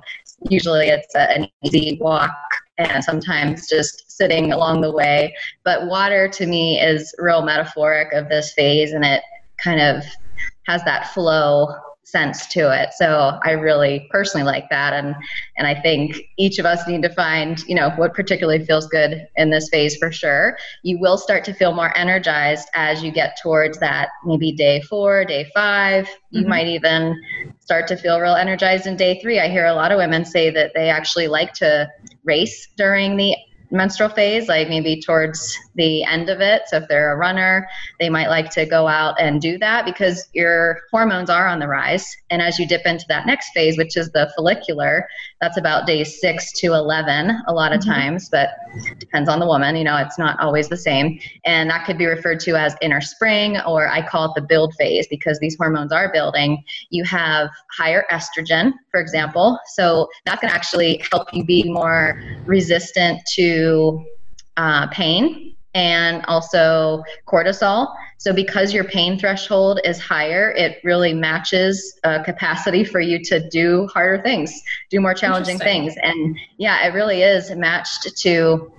usually 0.48 0.88
it's 0.88 1.14
a, 1.14 1.30
an 1.36 1.48
easy 1.64 1.98
walk 2.00 2.30
and 2.78 3.02
sometimes 3.02 3.68
just 3.68 4.10
sitting 4.10 4.52
along 4.52 4.80
the 4.80 4.92
way. 4.92 5.34
But 5.64 5.86
water 5.86 6.28
to 6.28 6.46
me 6.46 6.80
is 6.80 7.14
real 7.18 7.42
metaphoric 7.42 8.12
of 8.12 8.28
this 8.28 8.52
phase 8.52 8.92
and 8.92 9.04
it 9.04 9.22
kind 9.62 9.80
of 9.80 10.04
has 10.66 10.84
that 10.84 11.12
flow 11.12 11.74
sense 12.10 12.46
to 12.46 12.70
it. 12.72 12.90
So 12.94 13.38
I 13.42 13.50
really 13.52 14.08
personally 14.10 14.44
like 14.44 14.68
that 14.70 14.94
and 14.94 15.14
and 15.56 15.66
I 15.66 15.78
think 15.80 16.16
each 16.38 16.58
of 16.58 16.64
us 16.64 16.86
need 16.88 17.02
to 17.02 17.12
find, 17.12 17.58
you 17.66 17.74
know, 17.74 17.90
what 17.96 18.14
particularly 18.14 18.64
feels 18.64 18.86
good 18.86 19.26
in 19.36 19.50
this 19.50 19.68
phase 19.68 19.96
for 19.96 20.10
sure. 20.10 20.56
You 20.82 20.98
will 20.98 21.18
start 21.18 21.44
to 21.44 21.52
feel 21.52 21.74
more 21.74 21.96
energized 21.96 22.68
as 22.74 23.02
you 23.02 23.12
get 23.12 23.38
towards 23.42 23.78
that 23.80 24.08
maybe 24.24 24.52
day 24.52 24.80
4, 24.82 25.26
day 25.26 25.50
5. 25.54 26.08
You 26.30 26.40
mm-hmm. 26.40 26.48
might 26.48 26.66
even 26.66 27.20
start 27.60 27.86
to 27.88 27.96
feel 27.96 28.20
real 28.20 28.34
energized 28.34 28.86
in 28.86 28.96
day 28.96 29.20
3. 29.20 29.40
I 29.40 29.48
hear 29.48 29.66
a 29.66 29.74
lot 29.74 29.92
of 29.92 29.98
women 29.98 30.24
say 30.24 30.50
that 30.50 30.72
they 30.74 30.88
actually 30.88 31.28
like 31.28 31.52
to 31.54 31.88
race 32.24 32.68
during 32.76 33.16
the 33.16 33.36
menstrual 33.70 34.08
phase, 34.08 34.48
like 34.48 34.68
maybe 34.68 35.00
towards 35.00 35.58
the 35.78 36.04
end 36.04 36.28
of 36.28 36.40
it. 36.40 36.62
So 36.66 36.76
if 36.78 36.88
they're 36.88 37.12
a 37.12 37.16
runner, 37.16 37.66
they 37.98 38.10
might 38.10 38.28
like 38.28 38.50
to 38.50 38.66
go 38.66 38.86
out 38.86 39.18
and 39.18 39.40
do 39.40 39.56
that 39.58 39.86
because 39.86 40.28
your 40.34 40.80
hormones 40.90 41.30
are 41.30 41.46
on 41.46 41.60
the 41.60 41.68
rise. 41.68 42.14
And 42.30 42.42
as 42.42 42.58
you 42.58 42.66
dip 42.66 42.84
into 42.84 43.06
that 43.08 43.26
next 43.26 43.50
phase, 43.54 43.78
which 43.78 43.96
is 43.96 44.10
the 44.10 44.30
follicular, 44.36 45.08
that's 45.40 45.56
about 45.56 45.86
days 45.86 46.20
six 46.20 46.52
to 46.60 46.74
11 46.74 47.42
a 47.46 47.52
lot 47.54 47.72
of 47.72 47.80
mm-hmm. 47.80 47.90
times, 47.90 48.28
but 48.28 48.50
depends 48.98 49.28
on 49.28 49.38
the 49.38 49.46
woman. 49.46 49.76
You 49.76 49.84
know, 49.84 49.96
it's 49.96 50.18
not 50.18 50.38
always 50.40 50.68
the 50.68 50.76
same. 50.76 51.18
And 51.44 51.70
that 51.70 51.86
could 51.86 51.96
be 51.96 52.06
referred 52.06 52.40
to 52.40 52.56
as 52.56 52.74
inner 52.82 53.00
spring, 53.00 53.58
or 53.60 53.88
I 53.88 54.06
call 54.06 54.26
it 54.26 54.32
the 54.34 54.46
build 54.46 54.74
phase 54.74 55.06
because 55.08 55.38
these 55.38 55.56
hormones 55.56 55.92
are 55.92 56.12
building. 56.12 56.62
You 56.90 57.04
have 57.04 57.50
higher 57.70 58.04
estrogen, 58.10 58.72
for 58.90 59.00
example. 59.00 59.58
So 59.74 60.08
that 60.26 60.40
can 60.40 60.50
actually 60.50 61.04
help 61.10 61.32
you 61.32 61.44
be 61.44 61.70
more 61.70 62.20
resistant 62.44 63.20
to 63.34 64.04
uh, 64.56 64.88
pain 64.88 65.54
and 65.74 66.24
also 66.26 67.02
cortisol. 67.26 67.94
So, 68.20 68.32
because 68.32 68.74
your 68.74 68.84
pain 68.84 69.18
threshold 69.18 69.80
is 69.84 70.00
higher, 70.00 70.50
it 70.50 70.78
really 70.82 71.14
matches 71.14 71.98
a 72.02 72.22
capacity 72.22 72.82
for 72.82 73.00
you 73.00 73.22
to 73.24 73.48
do 73.48 73.86
harder 73.92 74.20
things, 74.22 74.60
do 74.90 75.00
more 75.00 75.14
challenging 75.14 75.58
things. 75.58 75.94
And 76.02 76.36
yeah, 76.56 76.86
it 76.86 76.94
really 76.94 77.22
is 77.22 77.50
matched 77.54 78.16
to 78.18 78.72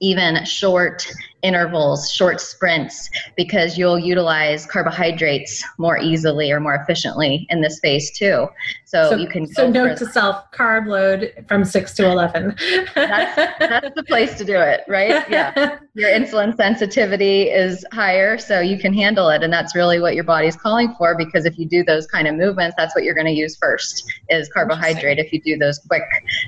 even 0.00 0.44
short 0.44 1.06
intervals, 1.42 2.10
short 2.10 2.40
sprints, 2.40 3.08
because 3.36 3.78
you'll 3.78 3.98
utilize 3.98 4.66
carbohydrates 4.66 5.64
more 5.78 5.96
easily 5.98 6.50
or 6.50 6.58
more 6.58 6.74
efficiently 6.74 7.46
in 7.50 7.60
this 7.60 7.78
phase 7.80 8.10
too. 8.10 8.48
So, 8.84 9.10
so 9.10 9.16
you 9.16 9.28
can. 9.28 9.46
So 9.46 9.70
note 9.70 9.96
to 9.98 10.06
self: 10.06 10.50
carb 10.52 10.86
load 10.86 11.32
from 11.48 11.64
six 11.64 11.94
to 11.94 12.06
eleven. 12.06 12.54
that's, 12.94 13.36
that's 13.58 13.94
the 13.94 14.02
place 14.02 14.36
to 14.38 14.44
do 14.44 14.56
it, 14.56 14.82
right? 14.88 15.28
Yeah. 15.30 15.78
Your 15.94 16.10
insulin 16.10 16.54
sensitivity 16.56 17.42
is 17.42 17.84
higher, 17.92 18.36
so 18.36 18.60
you 18.60 18.78
can 18.78 18.92
handle 18.92 19.30
it, 19.30 19.42
and 19.42 19.52
that's 19.52 19.74
really 19.74 19.98
what 19.98 20.14
your 20.14 20.24
body's 20.24 20.54
calling 20.54 20.94
for. 20.98 21.16
Because 21.16 21.46
if 21.46 21.58
you 21.58 21.66
do 21.66 21.82
those 21.82 22.06
kind 22.06 22.28
of 22.28 22.34
movements, 22.34 22.74
that's 22.76 22.94
what 22.94 23.02
you're 23.02 23.14
going 23.14 23.26
to 23.26 23.32
use 23.32 23.56
first 23.56 24.04
is 24.28 24.50
carbohydrate. 24.52 25.18
If 25.18 25.32
you 25.32 25.40
do 25.40 25.56
those 25.56 25.78
quick 25.78 26.02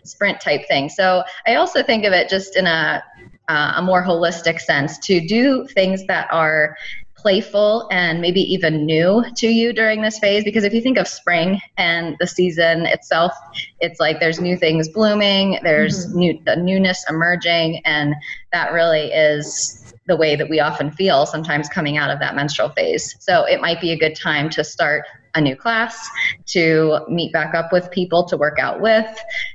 sprint 0.04 0.40
type 0.42 0.68
things, 0.68 0.94
so 0.94 1.22
I 1.46 1.54
also 1.54 1.82
think 1.82 2.04
of 2.04 2.12
it 2.12 2.28
just 2.28 2.56
in 2.56 2.66
a 2.66 3.02
uh, 3.48 3.74
a 3.76 3.82
more 3.82 4.04
holistic 4.04 4.60
sense 4.60 4.98
to 4.98 5.26
do 5.26 5.66
things 5.68 6.06
that 6.06 6.28
are 6.32 6.76
playful 7.18 7.88
and 7.90 8.20
maybe 8.20 8.40
even 8.40 8.86
new 8.86 9.24
to 9.36 9.48
you 9.48 9.72
during 9.72 10.02
this 10.02 10.18
phase 10.20 10.44
because 10.44 10.62
if 10.62 10.72
you 10.72 10.80
think 10.80 10.96
of 10.96 11.08
spring 11.08 11.60
and 11.76 12.16
the 12.20 12.26
season 12.26 12.86
itself 12.86 13.32
it's 13.80 13.98
like 13.98 14.20
there's 14.20 14.40
new 14.40 14.56
things 14.56 14.88
blooming 14.88 15.58
there's 15.64 16.06
mm-hmm. 16.06 16.18
new 16.18 16.40
the 16.46 16.54
newness 16.54 17.04
emerging 17.08 17.82
and 17.84 18.14
that 18.52 18.72
really 18.72 19.10
is 19.12 19.92
the 20.06 20.16
way 20.16 20.36
that 20.36 20.48
we 20.48 20.60
often 20.60 20.92
feel 20.92 21.26
sometimes 21.26 21.68
coming 21.68 21.96
out 21.96 22.08
of 22.08 22.20
that 22.20 22.36
menstrual 22.36 22.68
phase 22.70 23.16
so 23.18 23.44
it 23.44 23.60
might 23.60 23.80
be 23.80 23.90
a 23.90 23.98
good 23.98 24.14
time 24.14 24.48
to 24.48 24.62
start 24.62 25.04
a 25.34 25.40
new 25.40 25.56
class, 25.56 26.08
to 26.46 27.00
meet 27.08 27.32
back 27.32 27.54
up 27.54 27.72
with 27.72 27.90
people 27.90 28.24
to 28.24 28.36
work 28.36 28.58
out 28.58 28.80
with, 28.80 29.06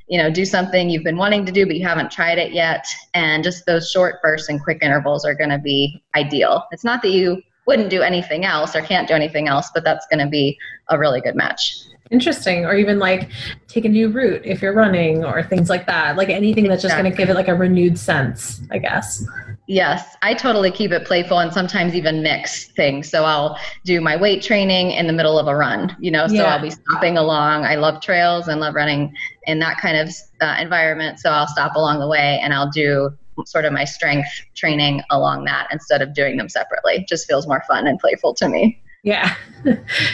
you 0.08 0.18
know, 0.18 0.30
do 0.30 0.46
something 0.46 0.90
you've 0.90 1.04
been 1.04 1.18
wanting 1.18 1.46
to 1.46 1.52
do 1.52 1.66
but 1.66 1.76
you 1.76 1.86
haven't 1.86 2.12
tried 2.12 2.38
it 2.38 2.54
yet. 2.54 2.86
And 3.14 3.44
just 3.44 3.66
those 3.66 3.90
short 3.90 4.22
bursts 4.22 4.50
and 4.50 4.62
quick 4.62 4.80
intervals 4.82 5.26
are 5.26 5.36
going 5.36 5.50
to 5.50 5.60
be 5.60 6.02
ideal. 6.16 6.66
It's 6.72 6.84
not 6.84 7.02
that 7.02 7.10
you 7.10 7.42
wouldn't 7.66 7.90
do 7.90 8.02
anything 8.02 8.46
else 8.46 8.76
or 8.76 8.82
can't 8.82 9.08
do 9.08 9.14
anything 9.14 9.48
else, 9.48 9.70
but 9.74 9.84
that's 9.84 10.06
going 10.08 10.20
to 10.20 10.30
be 10.30 10.58
a 10.90 11.00
really 11.00 11.22
good 11.22 11.36
match. 11.36 11.78
Interesting. 12.12 12.66
Or 12.66 12.76
even 12.76 13.00
like 13.00 13.30
take 13.68 13.86
a 13.86 13.90
new 13.90 14.10
route 14.10 14.46
if 14.46 14.62
you're 14.62 14.74
running 14.74 15.24
or 15.24 15.42
things 15.42 15.70
like 15.70 15.88
that. 15.88 16.18
Like 16.18 16.30
anything 16.30 16.68
that's 16.68 16.82
just 16.82 16.96
going 16.96 17.10
to 17.10 17.18
give 17.18 17.30
it 17.30 17.34
like 17.34 17.48
a 17.48 17.56
renewed 17.56 17.98
sense, 17.98 18.62
I 18.70 18.78
guess. 18.78 19.26
Yes, 19.74 20.16
I 20.22 20.36
totally 20.36 20.70
keep 20.70 20.92
it 20.92 21.04
playful 21.04 21.40
and 21.40 21.52
sometimes 21.52 21.96
even 21.96 22.22
mix 22.22 22.66
things. 22.66 23.10
So 23.10 23.24
I'll 23.24 23.58
do 23.84 24.02
my 24.02 24.16
weight 24.16 24.44
training 24.44 24.92
in 24.92 25.08
the 25.08 25.14
middle 25.14 25.40
of 25.40 25.48
a 25.48 25.56
run, 25.56 25.98
you 26.00 26.12
know, 26.12 26.28
so 26.28 26.36
yeah. 26.36 26.54
I'll 26.54 26.62
be 26.62 26.70
stopping 26.70 27.18
along. 27.18 27.66
I 27.66 27.74
love 27.74 28.00
trails 28.00 28.48
and 28.48 28.62
love 28.62 28.76
running 28.76 29.16
in 29.48 29.58
that 29.60 29.80
kind 29.80 29.98
of 29.98 30.14
uh, 30.42 30.58
environment. 30.60 31.20
So 31.20 31.32
I'll 31.32 31.48
stop 31.48 31.76
along 31.76 32.02
the 32.02 32.08
way 32.08 32.40
and 32.44 32.54
I'll 32.54 32.70
do 32.70 33.18
sort 33.48 33.66
of 33.66 33.74
my 33.74 33.84
strength 33.84 34.30
training 34.54 35.02
along 35.10 35.46
that 35.46 35.70
instead 35.72 36.04
of 36.04 36.14
doing 36.14 36.38
them 36.38 36.50
separately. 36.50 36.98
It 36.98 37.08
just 37.08 37.26
feels 37.26 37.48
more 37.48 37.64
fun 37.68 37.88
and 37.88 37.98
playful 37.98 38.36
to 38.36 38.48
me. 38.48 38.80
Yeah, 39.02 39.36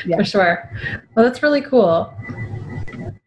yeah. 0.05 0.15
for 0.15 0.23
sure. 0.23 0.71
Well, 1.15 1.25
that's 1.25 1.43
really 1.43 1.61
cool. 1.61 2.13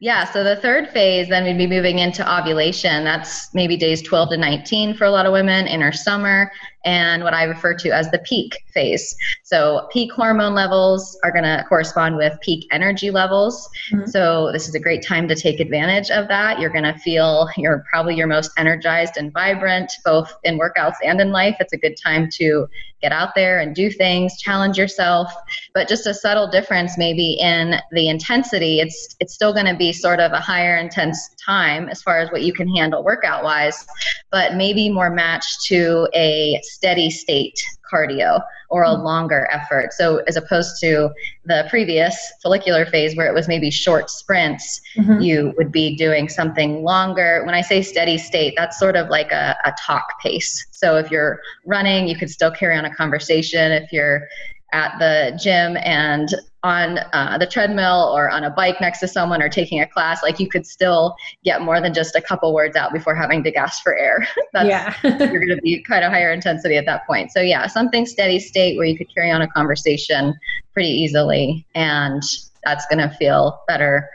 Yeah, 0.03 0.25
so 0.25 0.43
the 0.43 0.57
third 0.57 0.89
phase, 0.89 1.29
then 1.29 1.45
we'd 1.45 1.57
be 1.57 1.69
moving 1.69 2.01
into 2.01 2.29
ovulation. 2.29 3.05
That's 3.05 3.55
maybe 3.55 3.77
days 3.77 4.03
12 4.03 4.31
to 4.31 4.37
19 4.37 4.97
for 4.97 5.05
a 5.05 5.13
lot 5.13 5.27
of 5.27 5.33
women, 5.33 5.69
inner 5.69 5.93
summer 5.93 6.51
and 6.85 7.23
what 7.23 7.35
I 7.35 7.45
refer 7.45 7.75
to 7.75 7.91
as 7.91 8.11
the 8.11 8.19
peak 8.19 8.59
phase. 8.75 9.15
So, 9.45 9.89
peak 9.93 10.11
hormone 10.13 10.55
levels 10.55 11.17
are 11.23 11.31
going 11.31 11.45
to 11.45 11.65
correspond 11.69 12.17
with 12.17 12.37
peak 12.41 12.67
energy 12.73 13.13
levels. 13.13 13.71
Mm-hmm. 13.93 14.07
So, 14.07 14.51
this 14.53 14.69
is 14.69 14.75
a 14.75 14.81
great 14.81 15.07
time 15.07 15.29
to 15.29 15.37
take 15.37 15.61
advantage 15.61 16.11
of 16.11 16.27
that. 16.27 16.59
You're 16.59 16.71
going 16.73 16.93
to 16.93 16.99
feel 16.99 17.49
you're 17.57 17.85
probably 17.89 18.17
your 18.17 18.27
most 18.27 18.51
energized 18.57 19.17
and 19.17 19.33
vibrant, 19.33 19.93
both 20.05 20.35
in 20.43 20.59
workouts 20.59 20.97
and 21.05 21.21
in 21.21 21.31
life. 21.31 21.57
It's 21.61 21.73
a 21.73 21.79
good 21.79 21.95
time 22.03 22.29
to 22.39 22.67
get 23.03 23.13
out 23.13 23.35
there 23.35 23.59
and 23.59 23.75
do 23.75 23.91
things, 23.91 24.41
challenge 24.41 24.79
yourself. 24.79 25.33
But 25.75 25.89
just 25.89 26.07
a 26.07 26.15
subtle 26.15 26.49
difference 26.49 26.97
maybe 26.97 27.33
in 27.33 27.75
the 27.91 28.09
intensity, 28.09 28.81
it's 28.81 29.17
it's 29.21 29.35
still 29.35 29.53
going 29.53 29.67
to 29.67 29.77
be 29.77 29.93
sort 29.93 30.21
of 30.21 30.33
a 30.33 30.41
higher 30.41 30.77
intense 30.77 31.35
time 31.45 31.89
as 31.89 32.01
far 32.03 32.19
as 32.19 32.31
what 32.31 32.43
you 32.43 32.53
can 32.53 32.69
handle 32.69 33.03
workout 33.03 33.45
wise, 33.45 33.85
but 34.31 34.55
maybe 34.55 34.89
more 34.89 35.11
matched 35.11 35.63
to 35.67 36.09
a 36.15 36.61
steady 36.63 37.11
state 37.11 37.61
cardio 37.93 38.43
or 38.69 38.85
a 38.85 38.89
mm-hmm. 38.89 39.03
longer 39.03 39.49
effort. 39.53 39.93
So 39.93 40.19
as 40.27 40.37
opposed 40.37 40.81
to 40.81 41.11
the 41.45 41.67
previous 41.69 42.33
follicular 42.43 42.87
phase 42.87 43.17
where 43.17 43.27
it 43.27 43.35
was 43.35 43.49
maybe 43.49 43.71
short 43.71 44.11
sprints, 44.11 44.81
mm-hmm. 44.97 45.21
you 45.21 45.53
would 45.57 45.71
be 45.71 45.97
doing 45.97 46.29
something 46.29 46.83
longer. 46.83 47.43
When 47.45 47.55
I 47.55 47.61
say 47.61 47.83
steady 47.83 48.19
state, 48.19 48.55
that's 48.57 48.79
sort 48.79 48.97
of 48.97 49.09
like 49.09 49.33
a, 49.33 49.57
a 49.65 49.73
talk 49.79 50.21
pace. 50.21 50.67
So 50.71 50.97
if 50.97 51.11
you're 51.11 51.41
running, 51.67 52.09
you 52.09 52.17
could 52.17 52.31
still 52.31 52.51
carry 52.51 52.77
on 52.77 52.85
a 52.85 52.95
conversation. 52.95 53.73
If 53.73 53.93
you're 53.93 54.27
at 54.73 54.99
the 54.99 55.39
gym 55.43 55.77
and 55.83 56.29
on 56.65 56.99
uh, 57.13 57.37
the 57.39 57.47
treadmill 57.47 58.13
or 58.15 58.31
on 58.31 58.45
a 58.45 58.51
bike 58.51 58.81
next 58.81 59.01
to 59.01 59.09
someone 59.09 59.43
or 59.43 59.49
taking 59.49 59.81
a 59.81 59.87
class, 59.87 60.23
like 60.23 60.39
you 60.39 60.49
could 60.49 60.67
still 60.67 61.17
get 61.45 61.63
more 61.63 61.81
than 61.81 61.93
just 61.93 62.15
a 62.15 62.21
couple 62.21 62.55
words 62.55 62.77
out 62.77 62.93
before 62.93 63.15
having 63.15 63.43
to 63.43 63.51
gasp 63.51 63.83
for 63.83 63.97
air. 63.97 64.27
That's, 64.53 64.69
yeah. 64.69 64.95
you're 65.03 65.45
going 65.45 65.57
to 65.57 65.63
be 65.63 65.83
kind 65.83 66.05
of 66.05 66.13
higher 66.13 66.33
intensity 66.33 66.77
at 66.77 66.87
that 66.87 67.07
point. 67.07 67.33
So, 67.33 67.41
yeah, 67.41 67.67
something 67.67 68.07
steady 68.07 68.39
state 68.39 68.77
where 68.77 68.87
you 68.87 68.97
could 68.97 69.13
carry 69.13 69.31
on 69.31 69.43
a 69.43 69.49
conversation 69.49 70.35
pretty 70.73 70.91
easily, 70.91 71.67
and 71.75 72.23
that's 72.65 72.87
going 72.87 72.99
to 72.99 73.15
feel 73.17 73.61
better 73.67 74.09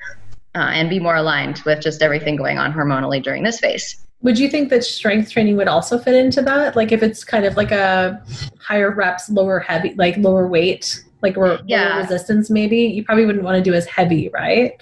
uh, 0.55 0.71
and 0.73 0.89
be 0.89 0.99
more 0.99 1.15
aligned 1.17 1.61
with 1.65 1.81
just 1.81 2.01
everything 2.01 2.35
going 2.37 2.57
on 2.57 2.73
hormonally 2.73 3.21
during 3.21 3.43
this 3.43 3.59
phase. 3.59 3.97
would 4.21 4.39
you 4.39 4.49
think 4.49 4.69
that 4.69 4.83
strength 4.83 5.29
training 5.29 5.57
would 5.57 5.67
also 5.67 5.99
fit 5.99 6.15
into 6.15 6.41
that? 6.41 6.75
Like 6.75 6.91
if 6.91 7.03
it's 7.03 7.23
kind 7.23 7.45
of 7.45 7.57
like 7.57 7.71
a 7.71 8.23
higher 8.59 8.89
reps, 8.89 9.29
lower 9.29 9.59
heavy, 9.59 9.93
like 9.95 10.17
lower 10.17 10.47
weight, 10.47 11.03
like 11.21 11.36
re- 11.38 11.59
Yeah. 11.65 11.97
resistance, 11.97 12.50
maybe 12.50 12.77
you 12.77 13.03
probably 13.03 13.25
wouldn't 13.25 13.43
want 13.43 13.55
to 13.57 13.62
do 13.63 13.74
as 13.75 13.86
heavy, 13.88 14.29
right? 14.33 14.74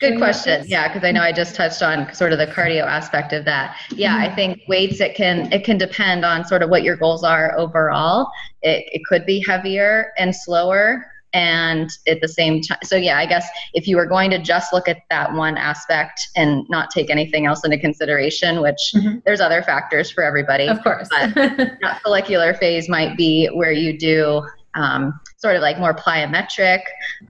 Good 0.00 0.18
question. 0.18 0.64
Yeah, 0.66 0.88
because 0.88 1.04
I 1.04 1.12
know 1.12 1.22
I 1.22 1.32
just 1.32 1.54
touched 1.54 1.82
on 1.82 2.12
sort 2.12 2.32
of 2.32 2.38
the 2.38 2.46
cardio 2.46 2.82
aspect 2.84 3.32
of 3.32 3.44
that. 3.46 3.76
Yeah, 3.94 4.16
I 4.16 4.34
think 4.34 4.60
weights 4.68 5.00
it 5.00 5.14
can 5.14 5.50
it 5.52 5.64
can 5.64 5.78
depend 5.78 6.24
on 6.24 6.44
sort 6.44 6.62
of 6.62 6.68
what 6.68 6.82
your 6.82 6.96
goals 6.96 7.22
are 7.24 7.56
overall. 7.58 8.28
It 8.62 8.84
it 8.92 9.02
could 9.08 9.24
be 9.24 9.42
heavier 9.46 10.12
and 10.18 10.34
slower 10.34 11.06
and 11.32 11.90
at 12.06 12.20
the 12.20 12.28
same 12.28 12.60
time 12.62 12.78
so 12.84 12.94
yeah 12.94 13.18
i 13.18 13.26
guess 13.26 13.44
if 13.72 13.88
you 13.88 13.96
were 13.96 14.06
going 14.06 14.30
to 14.30 14.38
just 14.38 14.72
look 14.72 14.86
at 14.88 14.98
that 15.10 15.32
one 15.32 15.56
aspect 15.56 16.20
and 16.36 16.64
not 16.70 16.90
take 16.92 17.10
anything 17.10 17.44
else 17.44 17.64
into 17.64 17.76
consideration 17.76 18.60
which 18.60 18.78
Mhm. 18.94 19.20
there's 19.24 19.40
other 19.40 19.60
factors 19.60 20.12
for 20.12 20.22
everybody 20.22 20.68
Of 20.68 20.80
course. 20.84 21.08
that 21.34 22.00
follicular 22.04 22.54
phase 22.54 22.88
might 22.88 23.16
be 23.16 23.46
where 23.48 23.72
you 23.72 23.98
do 23.98 24.46
um, 24.76 25.18
sort 25.44 25.56
of 25.56 25.60
like 25.60 25.78
more 25.78 25.92
plyometric, 25.92 26.80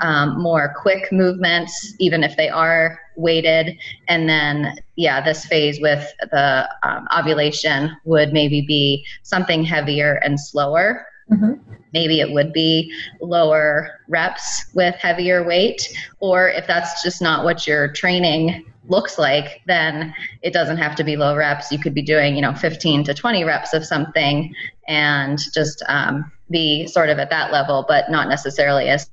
um, 0.00 0.40
more 0.40 0.72
quick 0.80 1.10
movements, 1.10 1.96
even 1.98 2.22
if 2.22 2.36
they 2.36 2.48
are 2.48 2.96
weighted. 3.16 3.76
And 4.06 4.28
then, 4.28 4.76
yeah, 4.94 5.20
this 5.20 5.44
phase 5.44 5.80
with 5.80 6.08
the 6.30 6.68
um, 6.84 7.08
ovulation 7.18 7.90
would 8.04 8.32
maybe 8.32 8.62
be 8.62 9.04
something 9.24 9.64
heavier 9.64 10.20
and 10.22 10.38
slower. 10.38 11.08
Mhm. 11.28 11.58
Maybe 11.92 12.20
it 12.20 12.30
would 12.30 12.52
be 12.52 12.92
lower 13.20 13.98
reps 14.08 14.66
with 14.74 14.94
heavier 14.94 15.42
weight, 15.44 15.82
or 16.20 16.50
if 16.50 16.68
that's 16.68 17.02
just 17.02 17.20
not 17.20 17.44
what 17.44 17.66
your 17.66 17.88
training 17.88 18.64
looks 18.88 19.18
like, 19.18 19.62
then 19.66 20.14
it 20.42 20.52
doesn't 20.52 20.76
have 20.76 20.94
to 20.96 21.02
be 21.04 21.16
low 21.16 21.34
reps. 21.34 21.72
You 21.72 21.78
could 21.80 21.94
be 21.94 22.02
doing, 22.02 22.36
you 22.36 22.42
know, 22.42 22.54
15 22.54 23.02
to 23.04 23.14
20 23.14 23.42
reps 23.42 23.72
of 23.72 23.84
something 23.84 24.54
and 24.88 25.38
just 25.52 25.82
um, 25.88 26.30
be 26.50 26.86
sort 26.86 27.10
of 27.10 27.18
at 27.18 27.30
that 27.30 27.52
level, 27.52 27.84
but 27.88 28.10
not 28.10 28.28
necessarily 28.28 28.88
as 28.88 29.10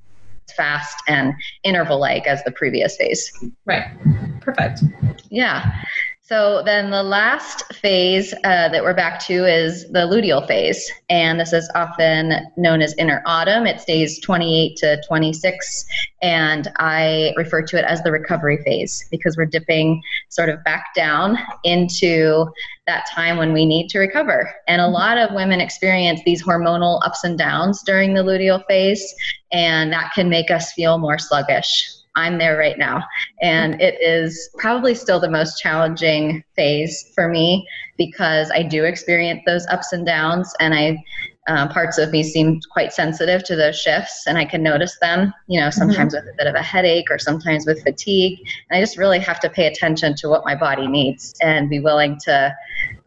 fast 0.56 0.96
and 1.08 1.34
interval 1.64 2.00
like 2.00 2.28
as 2.28 2.44
the 2.44 2.52
previous 2.52 2.98
phase. 2.98 3.32
right. 3.66 3.86
Perfect. 4.42 4.84
Yeah. 5.30 5.72
So 6.32 6.64
then 6.64 6.92
the 6.92 7.04
last 7.04 7.62
phase 7.74 8.34
uh, 8.46 8.70
that 8.70 8.82
we're 8.84 8.94
back 8.94 9.20
to 9.26 9.44
is 9.44 9.84
the 9.92 10.08
luteal 10.08 10.48
phase. 10.48 10.90
And 11.10 11.38
this 11.38 11.52
is 11.52 11.70
often 11.76 12.32
known 12.56 12.82
as 12.82 12.96
inner 12.98 13.22
autumn. 13.26 13.68
It 13.68 13.82
stays 13.82 14.18
28 14.22 14.78
to 14.78 15.02
26. 15.06 15.86
And 16.22 16.72
I 16.78 17.34
refer 17.36 17.64
to 17.64 17.78
it 17.78 17.84
as 17.84 18.02
the 18.04 18.14
recovery 18.14 18.64
phase 18.64 19.06
because 19.12 19.36
we're 19.36 19.46
dipping 19.46 20.02
sort 20.30 20.48
of 20.48 20.64
back 20.64 20.96
down 20.96 21.38
into 21.66 22.46
that 22.88 23.06
time 23.14 23.36
when 23.36 23.52
we 23.52 23.66
need 23.66 23.90
to 23.90 24.00
recover. 24.00 24.54
And 24.70 24.80
a 24.80 24.88
lot 24.88 25.18
of 25.18 25.36
women 25.36 25.60
experience 25.60 26.22
these 26.24 26.42
hormonal 26.42 27.06
ups 27.06 27.26
and 27.26 27.38
downs 27.38 27.84
during 27.84 28.14
the 28.14 28.24
luteal 28.24 28.66
phase, 28.70 29.04
and 29.52 29.92
that 29.92 30.14
can 30.16 30.30
make 30.30 30.50
us 30.50 30.72
feel 30.72 30.98
more 30.98 31.20
sluggish. 31.20 32.01
I'm 32.16 32.38
there 32.38 32.58
right 32.58 32.78
now. 32.78 33.04
And 33.42 33.82
it 33.82 33.96
is 34.02 34.50
probably 34.58 34.96
still 34.96 35.20
the 35.20 35.30
most 35.30 35.60
challenging 35.60 36.44
phase 36.56 37.12
for 37.16 37.30
me 37.30 37.68
because 37.98 38.52
I 38.52 38.64
do 38.64 38.84
experience 38.84 39.42
those 39.46 39.66
ups 39.68 39.94
and 39.94 40.06
downs, 40.06 40.54
and 40.60 40.74
I 40.74 41.04
um, 41.48 41.70
parts 41.70 41.98
of 41.98 42.12
me 42.12 42.24
seem 42.24 42.60
quite 42.72 42.94
sensitive 42.94 43.44
to 43.46 43.56
those 43.56 43.80
shifts, 43.80 44.26
and 44.28 44.38
I 44.38 44.46
can 44.46 44.62
notice 44.62 44.98
them. 45.00 45.34
You 45.48 45.60
know, 45.60 45.70
sometimes 45.70 46.14
with 46.14 46.24
a 46.24 46.34
bit 46.38 46.48
of 46.48 46.56
a 46.56 46.62
headache 46.62 47.10
or 47.10 47.18
sometimes 47.18 47.66
with 47.66 47.82
fatigue. 47.84 48.40
And 48.70 48.78
I 48.78 48.82
just 48.82 48.98
really 48.98 49.20
have 49.20 49.40
to 49.42 49.50
pay 49.50 49.68
attention 49.68 50.16
to 50.18 50.30
what 50.30 50.46
my 50.46 50.56
body 50.56 50.88
needs 50.88 51.34
and 51.42 51.70
be 51.70 51.80
willing 51.80 52.20
to 52.26 52.56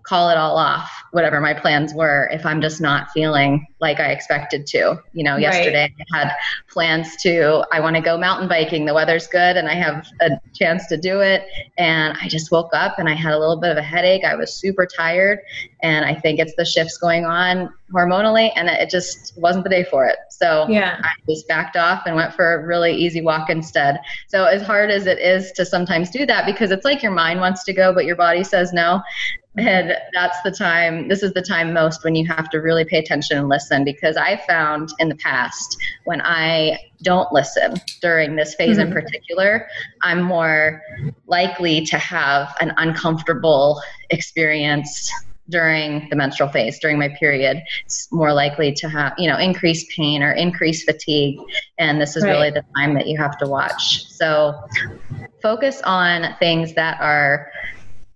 call 0.05 0.29
it 0.29 0.37
all 0.37 0.57
off, 0.59 0.91
whatever 1.13 1.41
my 1.41 1.55
plans 1.55 1.95
were, 1.95 2.29
if 2.31 2.45
I'm 2.45 2.61
just 2.61 2.81
not 2.81 3.11
feeling 3.13 3.67
like 3.81 4.01
I 4.01 4.13
expected 4.13 4.67
to. 4.69 5.03
You 5.13 5.25
know, 5.25 5.33
Right. 5.33 5.43
yesterday 5.43 5.95
I 6.13 6.19
had 6.19 6.33
plans 6.69 7.17
to, 7.23 7.65
I 7.73 7.81
want 7.81 7.97
to 7.97 8.03
go 8.03 8.19
mountain 8.19 8.47
biking. 8.47 8.85
The 8.85 8.93
weather's 8.93 9.27
good 9.27 9.57
and 9.57 9.69
I 9.69 9.75
have 9.75 10.07
a 10.21 10.31
chance 10.55 10.87
to 10.89 10.99
do 10.99 11.21
it. 11.21 11.47
And 11.79 12.17
I 12.21 12.29
just 12.29 12.53
woke 12.53 12.71
up 12.75 12.99
and 12.99 13.09
I 13.09 13.15
had 13.15 13.33
a 13.33 13.39
little 13.39 13.59
bit 13.59 13.71
of 13.71 13.79
a 13.79 13.83
headache. 13.83 14.25
I 14.25 14.35
was 14.35 14.53
super 14.53 14.87
tired. 14.87 15.41
And 15.83 16.05
I 16.05 16.15
think 16.15 16.39
it's 16.39 16.55
the 16.57 16.65
shifts 16.65 16.99
going 16.99 17.25
on 17.25 17.73
hormonally, 17.93 18.51
and 18.57 18.69
it 18.69 18.91
just 18.91 19.35
wasn't 19.37 19.65
the 19.65 19.71
day 19.71 19.85
for 19.85 20.07
it. 20.07 20.17
So 20.31 20.67
Yeah. 20.69 20.99
I 21.03 21.11
just 21.29 21.47
backed 21.47 21.77
off 21.77 22.03
and 22.07 22.17
went 22.17 22.35
for 22.35 22.55
a 22.55 22.67
really 22.67 22.93
easy 22.95 23.21
walk 23.21 23.51
instead. 23.51 23.99
So 24.29 24.45
as 24.45 24.63
hard 24.63 24.91
as 24.91 25.07
it 25.07 25.19
is 25.19 25.53
to 25.53 25.65
sometimes 25.65 26.11
do 26.11 26.27
that, 26.27 26.47
because 26.47 26.71
it's 26.71 26.85
like 26.85 27.03
your 27.03 27.13
mind 27.13 27.41
wants 27.41 27.65
to 27.65 27.73
go, 27.73 27.93
but 27.93 28.05
your 28.05 28.17
body 28.17 28.43
says 28.45 28.73
no. 28.73 29.03
And 29.57 29.97
that's 30.13 30.41
the 30.43 30.51
time, 30.51 31.09
this 31.09 31.23
is 31.23 31.33
the 31.33 31.43
time 31.43 31.73
most 31.73 32.03
when 32.03 32.15
you 32.17 32.27
have 32.27 32.51
to 32.51 32.59
really 32.59 32.85
pay 32.85 32.99
attention 32.99 33.39
and 33.39 33.49
listen. 33.49 33.85
Because 33.85 34.17
I 34.17 34.37
found 34.49 34.89
in 34.99 35.09
the 35.09 35.15
past 35.17 35.77
when 36.05 36.21
I 36.23 36.79
don't 37.03 37.33
listen 37.33 37.75
during 38.01 38.35
this 38.35 38.55
phase 38.57 38.79
in 38.79 38.89
Mhm. 38.89 38.93
particular, 38.93 39.69
I'm 40.03 40.23
more 40.23 40.83
likely 41.27 41.85
to 41.87 41.99
have 41.99 42.55
an 42.61 42.73
uncomfortable 42.79 43.81
experience 44.11 45.11
during 45.51 46.09
the 46.09 46.17
menstrual 46.17 46.49
phase, 46.49 46.79
during 46.81 46.99
my 46.99 47.09
period. 47.21 47.63
It's 47.85 48.09
more 48.11 48.33
likely 48.33 48.73
to 48.73 48.89
have, 48.89 49.13
you 49.19 49.29
know, 49.29 49.37
increased 49.39 49.91
pain 49.95 50.23
or 50.23 50.33
increased 50.33 50.87
fatigue. 50.87 51.39
And 51.79 52.01
this 52.01 52.17
is 52.17 52.25
Right. 52.25 52.31
really 52.31 52.51
the 52.51 52.65
time 52.77 52.95
that 52.95 53.07
you 53.07 53.19
have 53.19 53.37
to 53.39 53.47
watch. 53.47 54.07
So 54.09 54.55
focus 55.43 55.83
on 55.85 56.35
things 56.41 56.75
that 56.75 56.99
are 57.01 57.53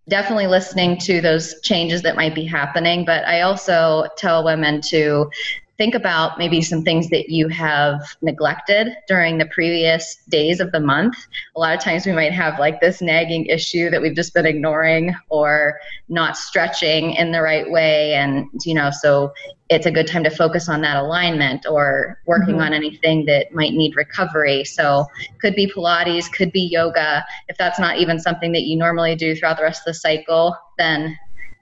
definitely 0.08 0.46
listening 0.46 0.98
to 0.98 1.20
those 1.20 1.60
changes 1.62 2.02
that 2.02 2.16
might 2.16 2.34
be 2.34 2.44
happening. 2.44 3.04
But 3.04 3.26
I 3.26 3.42
also 3.42 4.06
tell 4.16 4.44
women 4.44 4.80
to 4.90 5.30
think 5.78 5.94
about 5.94 6.38
maybe 6.38 6.60
some 6.60 6.82
things 6.82 7.08
that 7.08 7.30
you 7.30 7.46
have 7.48 8.02
neglected 8.20 8.88
during 9.06 9.38
the 9.38 9.46
previous 9.46 10.16
days 10.28 10.58
of 10.58 10.72
the 10.72 10.80
month. 10.80 11.16
A 11.54 11.60
lot 11.60 11.72
of 11.72 11.80
times 11.80 12.04
we 12.04 12.12
might 12.12 12.32
have 12.32 12.58
like 12.58 12.80
this 12.80 13.00
nagging 13.00 13.46
issue 13.46 13.88
that 13.88 14.02
we've 14.02 14.14
just 14.14 14.34
been 14.34 14.44
ignoring 14.44 15.14
or 15.28 15.78
not 16.08 16.36
stretching 16.36 17.12
in 17.12 17.30
the 17.30 17.40
right 17.40 17.70
way. 17.70 18.14
And, 18.14 18.48
you 18.64 18.74
know, 18.74 18.90
so 18.90 19.32
it's 19.68 19.86
a 19.86 19.90
good 19.90 20.08
time 20.08 20.24
to 20.24 20.30
focus 20.30 20.68
on 20.68 20.80
that 20.80 20.96
alignment 20.96 21.64
or 21.66 22.18
working 22.26 22.56
Mhm. 22.56 22.66
on 22.66 22.74
anything 22.74 23.24
that 23.26 23.54
might 23.54 23.72
need 23.72 23.94
recovery. 23.94 24.64
So 24.64 25.06
could 25.40 25.54
be 25.54 25.68
Pilates, 25.68 26.30
could 26.32 26.50
be 26.50 26.62
yoga. 26.62 27.24
If 27.46 27.56
that's 27.56 27.78
not 27.78 27.98
even 27.98 28.18
something 28.18 28.50
that 28.52 28.62
you 28.62 28.76
normally 28.76 29.14
do 29.14 29.36
throughout 29.36 29.58
the 29.58 29.62
rest 29.62 29.82
of 29.82 29.86
the 29.86 29.94
cycle, 29.94 30.56
then 30.76 31.16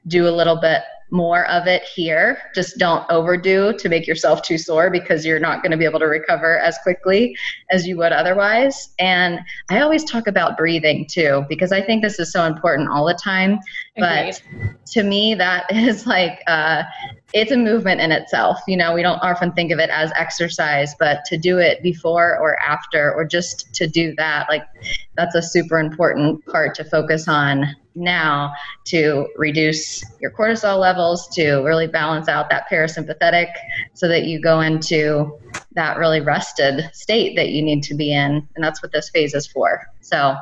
do 0.07 0.27
a 0.27 0.31
little 0.31 0.57
bit 0.57 0.83
more 1.11 1.47
of 1.49 1.67
it 1.67 1.83
here. 1.83 2.39
Just 2.55 2.79
don't 2.79 3.09
overdo 3.11 3.73
to 3.77 3.89
make 3.89 4.07
yourself 4.07 4.43
too 4.43 4.59
sore 4.59 4.91
because 4.91 5.25
you're 5.25 5.41
not 5.41 5.63
going 5.63 5.71
to 5.71 5.77
be 5.77 5.85
able 5.85 6.01
to 6.01 6.07
recover 6.07 6.59
as 6.59 6.79
quickly 6.83 7.37
as 7.71 7.87
you 7.87 7.97
would 7.99 8.13
otherwise. 8.13 8.95
And 8.99 9.41
I 9.71 9.81
always 9.81 10.05
talk 10.05 10.27
about 10.27 10.57
breathing 10.57 11.07
too 11.09 11.45
because 11.49 11.73
I 11.73 11.81
think 11.81 12.03
this 12.03 12.19
is 12.19 12.33
so 12.33 12.45
important 12.45 12.89
all 12.89 13.07
the 13.07 13.19
time. 13.23 13.59
But 13.97 14.43
to 14.93 15.03
me, 15.03 15.35
that 15.35 15.67
is 15.71 16.07
like, 16.07 16.43
uh, 16.47 16.85
it's 17.33 17.51
a 17.51 17.57
movement 17.57 18.01
in 18.01 18.13
itself. 18.13 18.61
You 18.69 18.77
know, 18.77 18.95
we 18.95 19.03
don't 19.03 19.19
often 19.19 19.53
think 19.53 19.73
of 19.73 19.79
it 19.79 19.91
as 19.91 20.13
exercise, 20.17 20.95
but 20.99 21.25
to 21.27 21.37
do 21.37 21.59
it 21.59 21.83
before 21.83 22.39
or 22.39 22.59
after, 22.61 23.13
or 23.15 23.25
just 23.25 23.75
to 23.75 23.87
do 23.87 24.15
that, 24.17 24.47
like, 24.49 24.65
that's 25.17 25.35
a 25.35 25.43
super 25.43 25.79
important 25.79 26.45
part 26.47 26.75
to 26.77 26.85
focus 26.85 27.29
on 27.29 27.75
now 27.97 28.53
to 28.85 29.27
reduce 29.37 30.05
your 30.21 30.31
cortisol 30.31 30.79
levels, 30.79 31.27
to 31.29 31.57
really 31.63 31.87
balance 31.87 32.29
out 32.29 32.51
that 32.51 32.69
parasympathetic 32.71 33.49
so 33.95 34.07
that 34.07 34.25
you 34.25 34.41
go 34.41 34.61
into 34.61 35.39
that 35.73 35.99
really 35.99 36.21
rested 36.21 36.89
state 36.93 37.37
that 37.37 37.51
you 37.51 37.63
need 37.63 37.83
to 37.83 37.95
be 37.95 38.13
in. 38.13 38.47
And 38.55 38.65
that's 38.65 38.83
what 38.83 38.93
this 38.93 39.11
phase 39.11 39.35
is 39.35 39.47
for. 39.47 39.87
So 40.01 40.37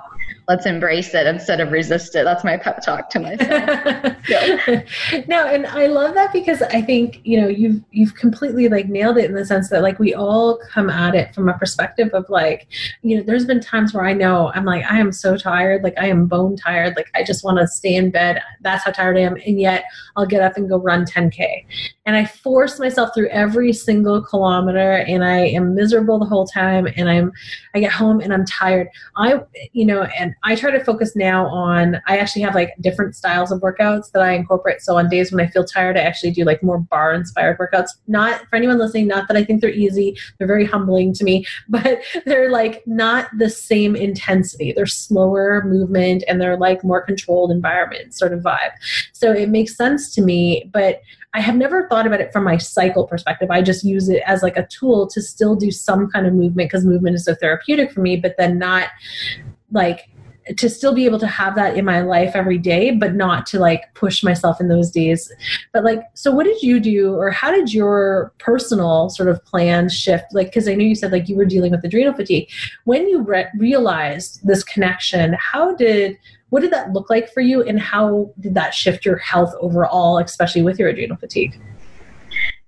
let's 0.49 0.67
embrace 0.67 1.15
it 1.15 1.27
instead 1.27 1.61
of 1.61 1.73
resist 1.73 2.15
it. 2.15 2.25
That's 2.25 2.45
my 2.45 2.57
pep 2.57 2.83
talk 2.83 3.11
to 3.11 3.21
myself. 3.21 3.49
no, 5.29 5.47
and 5.47 5.67
I 5.67 5.87
love 5.87 6.15
that 6.15 6.33
because 6.33 6.63
I 6.63 6.83
think 6.83 7.21
you 7.25 7.41
know 7.41 7.49
you've 7.49 7.83
you've 7.91 8.15
completely 8.15 8.69
like 8.69 8.89
nailed 8.89 9.19
it 9.19 9.25
in 9.27 9.35
the 9.35 9.45
sense 9.45 9.71
that 9.71 9.83
like 9.83 9.99
we 9.99 10.15
all 10.15 10.59
come 10.71 10.91
at 10.91 11.15
it 11.15 11.35
from 11.35 11.49
a 11.49 11.59
perspective 11.59 12.11
of 12.13 12.29
like 12.29 12.69
you 13.03 13.17
know 13.17 13.23
there's 13.23 13.47
been 13.47 13.61
times 13.61 13.95
where 13.95 14.05
I 14.05 14.13
know 14.13 14.53
I'm 14.55 14.65
like 14.65 14.85
I 14.91 14.99
am 14.99 15.13
so 15.13 15.37
tired 15.37 15.83
like 15.83 15.95
I 15.99 16.07
am 16.07 16.27
bone 16.27 16.57
tired 16.57 16.97
like 16.97 17.11
I 17.15 17.23
just 17.23 17.45
want 17.45 17.59
to 17.59 17.67
stay 17.67 17.95
in 17.95 18.11
bed 18.11 18.43
that's 18.61 18.85
how 18.85 18.93
tired 18.93 19.17
I 19.17 19.21
am 19.21 19.37
and 19.47 19.61
yet 19.61 19.85
I'll 20.17 20.27
get 20.27 20.43
up 20.43 20.57
and 20.57 20.69
go 20.69 20.79
run 20.79 21.05
10k 21.05 21.65
and 22.07 22.17
I 22.17 22.25
force 22.25 22.79
myself 22.79 23.11
through 23.15 23.29
every 23.29 23.73
single 23.73 24.23
kilometer 24.23 25.05
and 25.07 25.25
I 25.25 25.39
am 25.39 25.75
miserable 25.75 26.19
the 26.19 26.27
whole 26.27 26.47
time 26.47 26.87
and 26.97 27.09
I'm 27.09 27.33
I 27.75 27.81
get 27.81 27.93
home 27.93 28.21
and 28.21 28.33
I'm 28.33 28.45
tired 28.45 28.89
I 29.17 29.41
you 29.73 29.85
know, 29.85 30.07
and 30.17 30.35
I 30.43 30.57
try 30.57 30.71
to 30.71 30.85
focus 30.85 31.15
now 31.15 31.47
on, 31.47 32.01
I 32.07 32.19
actually 32.19 32.43
have 32.43 32.55
like 32.55 32.75
different 32.81 33.17
styles 33.17 33.51
of 33.51 33.61
workouts 33.61 34.11
that 34.13 34.23
I 34.23 34.33
incorporate. 34.33 34.81
So 34.81 34.97
on 34.97 35.09
days 35.09 35.33
when 35.33 35.45
I 35.45 35.51
feel 35.51 35.65
tired, 35.65 35.97
I 35.97 36.01
actually 36.01 36.31
do 36.33 36.45
like 36.45 36.63
more 36.63 36.79
barre 36.79 37.15
inspired 37.15 37.59
workouts. 37.59 37.91
Not 38.07 38.43
for 38.49 38.57
anyone 38.57 38.79
listening, 38.79 39.07
not 39.07 39.29
that 39.29 39.37
I 39.37 39.45
think 39.45 39.61
they're 39.61 39.71
easy, 39.71 40.17
they're 40.39 40.49
very 40.49 40.65
humbling 40.65 41.13
to 41.15 41.25
me, 41.25 41.47
but 41.69 42.01
they're 42.25 42.51
like 42.51 42.83
not 42.87 43.29
the 43.39 43.51
same 43.51 43.97
intensity. 43.97 44.73
They're 44.73 44.87
slower 44.87 45.63
movement 45.65 46.25
and 46.29 46.41
they're 46.41 46.57
like 46.57 46.85
more 46.85 47.03
controlled 47.03 47.51
environment 47.51 48.15
sort 48.15 48.33
of 48.33 48.41
vibe. 48.41 48.73
So 49.13 49.33
it 49.33 49.49
makes 49.49 49.77
sense 49.77 50.15
to 50.15 50.23
me, 50.23 50.71
but 50.73 51.03
I 51.35 51.41
have 51.41 51.57
never 51.57 51.89
thought 51.89 52.07
about 52.07 52.21
it 52.21 52.33
from 52.33 52.45
my 52.45 52.59
cycle 52.59 53.09
perspective. 53.09 53.51
I 53.51 53.61
just 53.61 53.83
use 53.83 54.09
it 54.09 54.23
as 54.25 54.45
like 54.45 54.57
a 54.57 54.67
tool 54.67 55.09
to 55.09 55.21
still 55.21 55.57
do 55.57 55.73
some 55.73 56.09
kind 56.09 56.29
of 56.29 56.33
movement 56.33 56.71
because 56.71 56.85
movement 56.85 57.17
is 57.17 57.25
so 57.25 57.35
therapeutic 57.35 57.91
for 57.91 58.01
me, 58.01 58.17
but 58.17 58.37
then 58.39 58.57
not 58.57 58.89
like 59.75 60.09
to 60.57 60.69
still 60.69 60.95
be 60.95 61.07
able 61.07 61.19
to 61.19 61.27
have 61.27 61.55
that 61.55 61.77
in 61.77 61.87
my 61.87 62.03
life 62.03 62.33
every 62.35 62.59
day, 62.59 62.91
but 62.91 63.15
not 63.15 63.47
to 63.47 63.59
like 63.59 63.83
push 63.95 64.23
myself 64.23 64.61
in 64.61 64.69
those 64.69 64.91
days. 64.91 65.33
But 65.73 65.85
like, 65.85 66.03
so 66.13 66.31
what 66.31 66.45
did 66.45 66.61
you 66.63 66.81
do, 66.81 67.15
or 67.15 67.31
how 67.31 67.51
did 67.51 67.73
your 67.73 68.33
personal 68.39 69.09
sort 69.09 69.31
of 69.31 69.43
plan 69.47 69.89
shift? 69.89 70.27
Like, 70.33 70.49
because 70.49 70.69
I 70.69 70.75
know 70.75 70.85
you 70.85 70.95
said 70.95 71.13
like 71.13 71.29
you 71.29 71.37
were 71.37 71.47
dealing 71.47 71.71
with 71.71 71.83
adrenal 71.83 72.13
fatigue. 72.13 72.51
When 72.85 73.09
you 73.09 73.23
re- 73.23 73.49
realized 73.57 74.47
this 74.47 74.63
connection, 74.63 75.35
how 75.39 75.75
did 75.75 76.19
what 76.51 76.61
did 76.61 76.73
that 76.73 76.93
look 76.93 77.11
like 77.11 77.33
for 77.33 77.41
you, 77.41 77.63
and 77.63 77.81
how 77.81 78.31
did 78.39 78.55
that 78.55 78.75
shift 78.75 79.05
your 79.05 79.17
health 79.17 79.53
overall, 79.61 80.19
especially 80.19 80.63
with 80.63 80.79
your 80.79 80.89
adrenal 80.89 81.17
fatigue? 81.17 81.59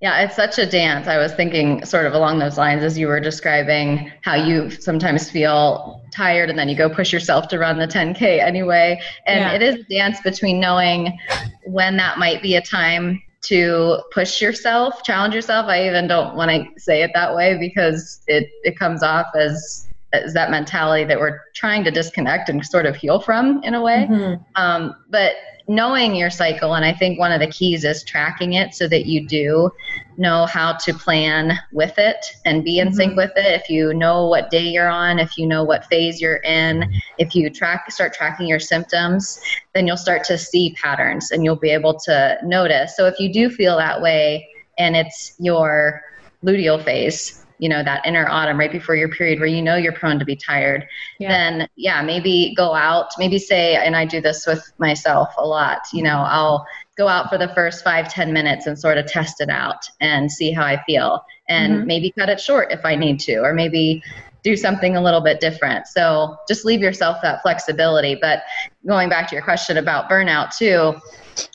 Yeah, 0.00 0.20
it's 0.20 0.36
such 0.36 0.58
a 0.58 0.66
dance. 0.66 1.08
I 1.08 1.16
was 1.16 1.32
thinking 1.32 1.84
sort 1.84 2.04
of 2.04 2.12
along 2.12 2.38
those 2.38 2.58
lines 2.58 2.82
as 2.82 2.98
you 2.98 3.06
were 3.06 3.18
describing 3.18 4.12
how 4.22 4.34
you 4.34 4.68
sometimes 4.70 5.30
feel 5.30 6.02
tired 6.12 6.50
and 6.50 6.58
then 6.58 6.68
you 6.68 6.76
go 6.76 6.90
push 6.90 7.12
yourself 7.12 7.48
to 7.48 7.58
run 7.58 7.78
the 7.78 7.86
10K 7.86 8.42
anyway. 8.42 9.00
And 9.26 9.40
yeah. 9.40 9.52
it 9.52 9.62
is 9.62 9.76
a 9.76 9.84
dance 9.84 10.20
between 10.20 10.60
knowing 10.60 11.18
when 11.64 11.96
that 11.96 12.18
might 12.18 12.42
be 12.42 12.56
a 12.56 12.60
time 12.60 13.22
to 13.44 13.98
push 14.12 14.42
yourself, 14.42 15.02
challenge 15.02 15.34
yourself. 15.34 15.66
I 15.66 15.86
even 15.86 16.08
don't 16.08 16.36
want 16.36 16.50
to 16.50 16.80
say 16.80 17.02
it 17.02 17.12
that 17.14 17.34
way 17.34 17.56
because 17.56 18.20
it, 18.26 18.50
it 18.64 18.78
comes 18.78 19.02
off 19.02 19.26
as 19.34 19.88
as 20.12 20.32
that 20.34 20.50
mentality 20.50 21.04
that 21.04 21.18
we're 21.18 21.40
trying 21.54 21.84
to 21.84 21.90
disconnect 21.90 22.48
and 22.48 22.64
sort 22.64 22.86
of 22.86 22.96
heal 22.96 23.20
from 23.20 23.62
in 23.64 23.74
a 23.74 23.82
way. 23.82 24.06
Mm-hmm. 24.08 24.42
Um, 24.54 24.94
but 25.10 25.32
knowing 25.68 26.14
your 26.14 26.30
cycle, 26.30 26.74
and 26.74 26.84
I 26.84 26.92
think 26.92 27.18
one 27.18 27.32
of 27.32 27.40
the 27.40 27.46
keys 27.48 27.84
is 27.84 28.04
tracking 28.04 28.52
it 28.54 28.74
so 28.74 28.86
that 28.88 29.06
you 29.06 29.26
do 29.26 29.70
know 30.16 30.46
how 30.46 30.72
to 30.74 30.94
plan 30.94 31.58
with 31.72 31.98
it 31.98 32.24
and 32.44 32.64
be 32.64 32.78
in 32.78 32.88
mm-hmm. 32.88 32.96
sync 32.96 33.16
with 33.16 33.32
it. 33.36 33.60
If 33.60 33.68
you 33.68 33.92
know 33.94 34.26
what 34.26 34.50
day 34.50 34.66
you're 34.66 34.88
on, 34.88 35.18
if 35.18 35.36
you 35.36 35.46
know 35.46 35.64
what 35.64 35.86
phase 35.86 36.20
you're 36.20 36.38
in, 36.38 36.92
if 37.18 37.34
you 37.34 37.50
track 37.50 37.90
start 37.90 38.14
tracking 38.14 38.46
your 38.46 38.60
symptoms, 38.60 39.40
then 39.74 39.86
you'll 39.86 39.96
start 39.96 40.24
to 40.24 40.38
see 40.38 40.74
patterns 40.80 41.30
and 41.30 41.44
you'll 41.44 41.56
be 41.56 41.70
able 41.70 41.98
to 42.00 42.38
notice. 42.44 42.96
So 42.96 43.06
if 43.06 43.18
you 43.18 43.32
do 43.32 43.50
feel 43.50 43.76
that 43.76 44.00
way 44.00 44.48
and 44.78 44.96
it's 44.96 45.34
your 45.38 46.02
luteal 46.44 46.82
phase, 46.82 47.45
you 47.58 47.68
know 47.68 47.82
that 47.82 48.04
inner 48.06 48.26
autumn 48.28 48.58
right 48.58 48.72
before 48.72 48.94
your 48.94 49.08
period 49.08 49.38
where 49.38 49.48
you 49.48 49.62
know 49.62 49.76
you're 49.76 49.92
prone 49.92 50.18
to 50.18 50.24
be 50.24 50.36
tired 50.36 50.86
yeah. 51.18 51.28
then 51.28 51.68
yeah 51.76 52.02
maybe 52.02 52.54
go 52.56 52.74
out 52.74 53.08
maybe 53.18 53.38
say 53.38 53.76
and 53.76 53.96
i 53.96 54.04
do 54.04 54.20
this 54.20 54.46
with 54.46 54.72
myself 54.78 55.28
a 55.38 55.46
lot 55.46 55.80
you 55.92 56.02
know 56.02 56.18
i'll 56.26 56.66
go 56.96 57.08
out 57.08 57.28
for 57.28 57.38
the 57.38 57.48
first 57.48 57.84
five 57.84 58.08
ten 58.12 58.32
minutes 58.32 58.66
and 58.66 58.78
sort 58.78 58.98
of 58.98 59.06
test 59.06 59.40
it 59.40 59.48
out 59.48 59.88
and 60.00 60.30
see 60.30 60.52
how 60.52 60.64
i 60.64 60.82
feel 60.84 61.24
and 61.48 61.74
mm-hmm. 61.74 61.86
maybe 61.86 62.10
cut 62.12 62.28
it 62.28 62.40
short 62.40 62.70
if 62.70 62.84
i 62.84 62.94
need 62.94 63.18
to 63.18 63.36
or 63.38 63.52
maybe 63.52 64.02
do 64.42 64.56
something 64.56 64.96
a 64.96 65.02
little 65.02 65.20
bit 65.20 65.40
different 65.40 65.86
so 65.86 66.36
just 66.46 66.64
leave 66.64 66.80
yourself 66.80 67.16
that 67.22 67.42
flexibility 67.42 68.14
but 68.14 68.42
going 68.86 69.08
back 69.08 69.28
to 69.28 69.34
your 69.34 69.42
question 69.42 69.76
about 69.76 70.08
burnout 70.08 70.56
too 70.56 70.94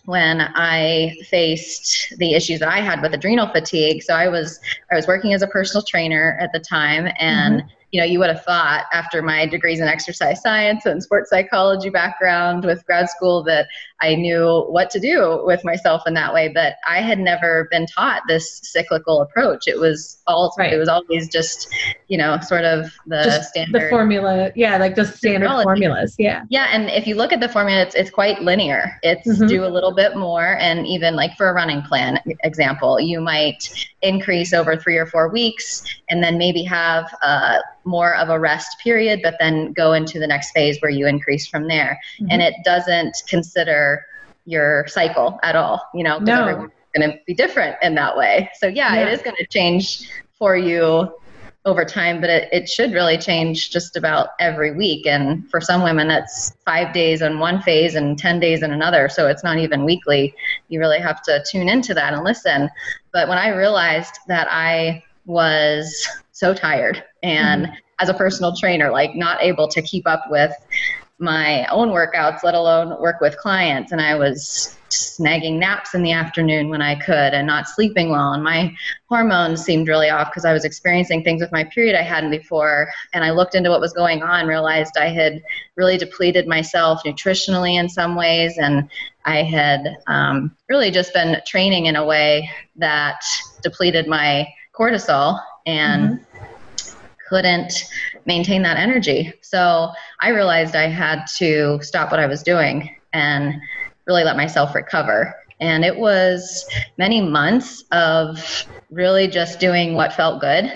when 0.06 0.42
I 0.42 1.18
faced 1.30 2.14
the 2.18 2.34
issues 2.34 2.60
that 2.60 2.70
I 2.70 2.80
had 2.80 3.02
with 3.02 3.14
adrenal 3.14 3.48
fatigue. 3.48 4.04
So 4.04 4.14
I 4.14 4.28
was 4.28 4.60
I 4.92 4.96
was 4.96 5.08
working 5.08 5.34
as 5.34 5.42
a 5.42 5.48
personal 5.48 5.84
trainer 5.84 6.38
at 6.40 6.52
the 6.54 6.60
time 6.60 7.08
and 7.20 7.62
mm-hmm 7.62 7.68
you 7.92 8.00
know, 8.00 8.06
you 8.06 8.20
would 8.20 8.30
have 8.30 8.44
thought 8.44 8.86
after 8.94 9.22
my 9.22 9.46
degrees 9.46 9.80
in 9.80 9.88
exercise 9.88 10.42
science 10.42 10.86
and 10.86 11.04
sports 11.04 11.30
psychology 11.30 11.90
background 11.90 12.64
with 12.64 12.86
grad 12.86 13.10
school 13.10 13.44
that 13.44 13.68
I 14.02 14.16
knew 14.16 14.66
what 14.70 14.90
to 14.92 15.00
do 15.00 15.42
with 15.46 15.64
myself 15.64 16.02
in 16.08 16.14
that 16.16 16.34
way. 16.34 16.50
But 16.50 16.76
I 16.88 17.02
had 17.02 17.20
never 17.20 17.68
been 17.72 17.86
taught 17.86 18.24
this 18.28 18.60
cyclical 18.64 19.22
approach. 19.22 19.68
It 19.68 19.80
was 19.80 20.22
all, 20.28 20.54
right. 20.58 20.74
it 20.74 20.78
was 20.78 20.90
always 20.90 21.30
just, 21.30 21.74
you 22.08 22.18
know, 22.18 22.40
sort 22.40 22.66
of 22.66 22.92
the 23.06 23.24
just 23.24 23.50
standard. 23.50 23.84
The 23.84 23.90
formula. 23.90 24.52
Yeah. 24.56 24.78
Like 24.78 24.96
the 24.96 25.06
standard 25.06 25.50
formulas. 25.64 26.16
Yeah. 26.18 26.44
Yeah. 26.50 26.68
And 26.72 26.90
if 26.90 27.06
you 27.06 27.16
look 27.16 27.32
at 27.32 27.40
the 27.40 27.50
formula, 27.50 27.82
it's, 27.82 27.96
it's 27.96 28.10
quite 28.10 28.42
linear. 28.42 29.00
It's 29.04 29.28
mm-hmm. 29.28 29.48
do 29.48 29.66
a 29.66 29.70
little 29.70 29.94
bit 29.94 30.16
more. 30.16 30.58
And 30.58 30.88
even 30.88 31.16
like 31.16 31.38
for 31.38 31.50
a 31.50 31.54
running 31.54 31.82
plan 31.84 32.20
example, 32.44 33.00
you 33.00 33.22
might 33.22 33.70
increase 34.02 34.54
over 34.54 34.76
three 34.76 34.98
or 34.98 35.06
four 35.06 35.30
weeks 35.30 35.84
and 36.10 36.24
then 36.24 36.38
maybe 36.38 36.64
have, 36.64 37.14
uh, 37.22 37.60
more 37.84 38.16
of 38.16 38.30
a 38.30 38.40
rest 38.40 38.78
period, 38.80 39.22
but 39.24 39.36
then 39.40 39.74
go 39.74 39.94
into 39.94 40.20
the 40.20 40.28
next 40.28 40.52
phase 40.52 40.78
where 40.82 40.92
you 40.92 41.08
increase 41.08 41.48
from 41.48 41.68
there. 41.68 42.00
Mm-hmm. 42.20 42.28
And 42.30 42.42
it 42.44 42.54
doesn't 42.64 43.18
consider 43.28 43.91
your 44.46 44.88
cycle 44.88 45.40
at 45.44 45.56
all, 45.56 45.88
you 45.94 46.04
know, 46.04 46.20
no. 46.20 46.48
everyone's 46.48 46.72
going 46.96 47.10
to 47.10 47.18
be 47.26 47.34
different 47.34 47.78
in 47.82 47.96
that 47.96 48.18
way. 48.18 48.50
So, 48.56 48.68
yeah, 48.68 48.94
yeah. 48.96 49.02
it 49.04 49.14
is 49.14 49.22
going 49.22 49.36
to 49.38 49.46
change 49.46 50.10
for 50.38 50.58
you 50.58 51.16
over 51.64 51.86
time, 51.86 52.20
but 52.20 52.30
it, 52.30 52.50
it 52.52 52.70
should 52.70 52.92
really 52.92 53.18
change 53.18 53.70
just 53.70 53.96
about 53.96 54.30
every 54.40 54.72
week. 54.76 55.06
And 55.06 55.48
for 55.50 55.62
some 55.62 55.84
women, 55.84 56.08
that's 56.08 56.54
five 56.66 56.92
days 56.94 57.22
in 57.22 57.38
one 57.38 57.62
phase 57.62 57.94
and 57.94 58.18
10 58.18 58.40
days 58.40 58.64
in 58.64 58.72
another. 58.72 59.10
So 59.10 59.28
it's 59.28 59.44
not 59.44 59.60
even 59.60 59.86
weekly. 59.86 60.34
You 60.70 60.80
really 60.80 61.00
have 61.00 61.22
to 61.24 61.44
tune 61.50 61.70
into 61.70 61.94
that 61.94 62.14
and 62.14 62.24
listen. 62.24 62.70
But 63.14 63.28
when 63.28 63.38
I 63.38 63.50
realized 63.50 64.18
that 64.28 64.48
I 64.50 65.04
was 65.26 66.08
so 66.32 66.54
tired 66.54 67.04
and 67.22 67.66
mm-hmm. 67.68 67.76
as 68.00 68.10
a 68.10 68.14
personal 68.16 68.56
trainer 68.56 68.90
like 68.92 69.16
not 69.16 69.42
able 69.44 69.68
to 69.68 69.82
keep 69.82 70.08
up 70.08 70.24
with 70.30 70.52
my 71.22 71.66
own 71.68 71.90
workouts 71.90 72.44
let 72.44 72.56
alone 72.56 73.00
work 73.00 73.22
with 73.22 73.38
clients. 73.38 73.92
And 73.92 74.02
i 74.02 74.16
was 74.16 74.76
snagging 74.90 75.58
naps 75.58 75.94
in 75.94 76.04
the 76.04 76.12
afternoon 76.12 76.68
when 76.68 76.82
i 76.82 76.96
could 76.96 77.34
and 77.34 77.48
not 77.48 77.70
sleeping 77.70 78.10
well. 78.10 78.34
And 78.34 78.44
my 78.44 78.76
hormones 79.08 79.64
seemed 79.64 79.88
really 79.88 80.10
off 80.10 80.30
because 80.30 80.46
i 80.46 80.52
was 80.52 80.66
experiencing 80.66 81.24
things 81.24 81.42
with 81.42 81.52
my 81.52 81.64
period 81.66 81.98
i 81.98 82.02
hadn't 82.02 82.32
before. 82.32 82.92
And 83.14 83.24
i 83.24 83.32
looked 83.32 83.56
into 83.56 83.70
what 83.70 83.80
was 83.80 83.94
going 83.94 84.22
on 84.24 84.48
realized 84.48 84.98
i 84.98 85.10
had 85.10 85.42
really 85.76 85.98
depleted 85.98 86.48
myself 86.48 87.04
nutritionally 87.06 87.80
in 87.80 87.88
some 87.88 88.16
ways. 88.16 88.58
And 88.58 88.90
i 89.26 89.44
had 89.44 89.98
um, 90.08 90.56
really 90.70 90.92
just 90.92 91.14
been 91.14 91.38
training 91.46 91.86
in 91.86 91.96
a 91.96 92.06
way 92.06 92.50
that 92.76 93.22
depleted 93.62 94.08
my 94.08 94.48
cortisol 94.74 95.40
and 95.66 96.20
mm-hmm. 96.20 96.96
couldn't 97.30 97.74
maintain 98.26 98.62
that 98.64 98.78
energy. 98.78 99.34
So 99.42 99.92
I 100.20 100.30
realized 100.30 100.76
I 100.76 100.88
had 100.88 101.26
to 101.38 101.80
stop 101.82 102.12
what 102.12 102.20
I 102.20 102.28
was 102.28 102.44
doing 102.44 102.96
and 103.14 103.56
really 104.06 104.24
let 104.24 104.38
myself 104.38 104.76
recover. 104.76 105.36
And 105.60 105.86
it 105.86 105.98
was 105.98 106.66
many 106.98 107.22
months 107.22 107.84
of 107.92 108.66
really 108.90 109.28
just 109.28 109.60
doing 109.60 109.94
what 109.94 110.14
felt 110.14 110.42
good 110.42 110.72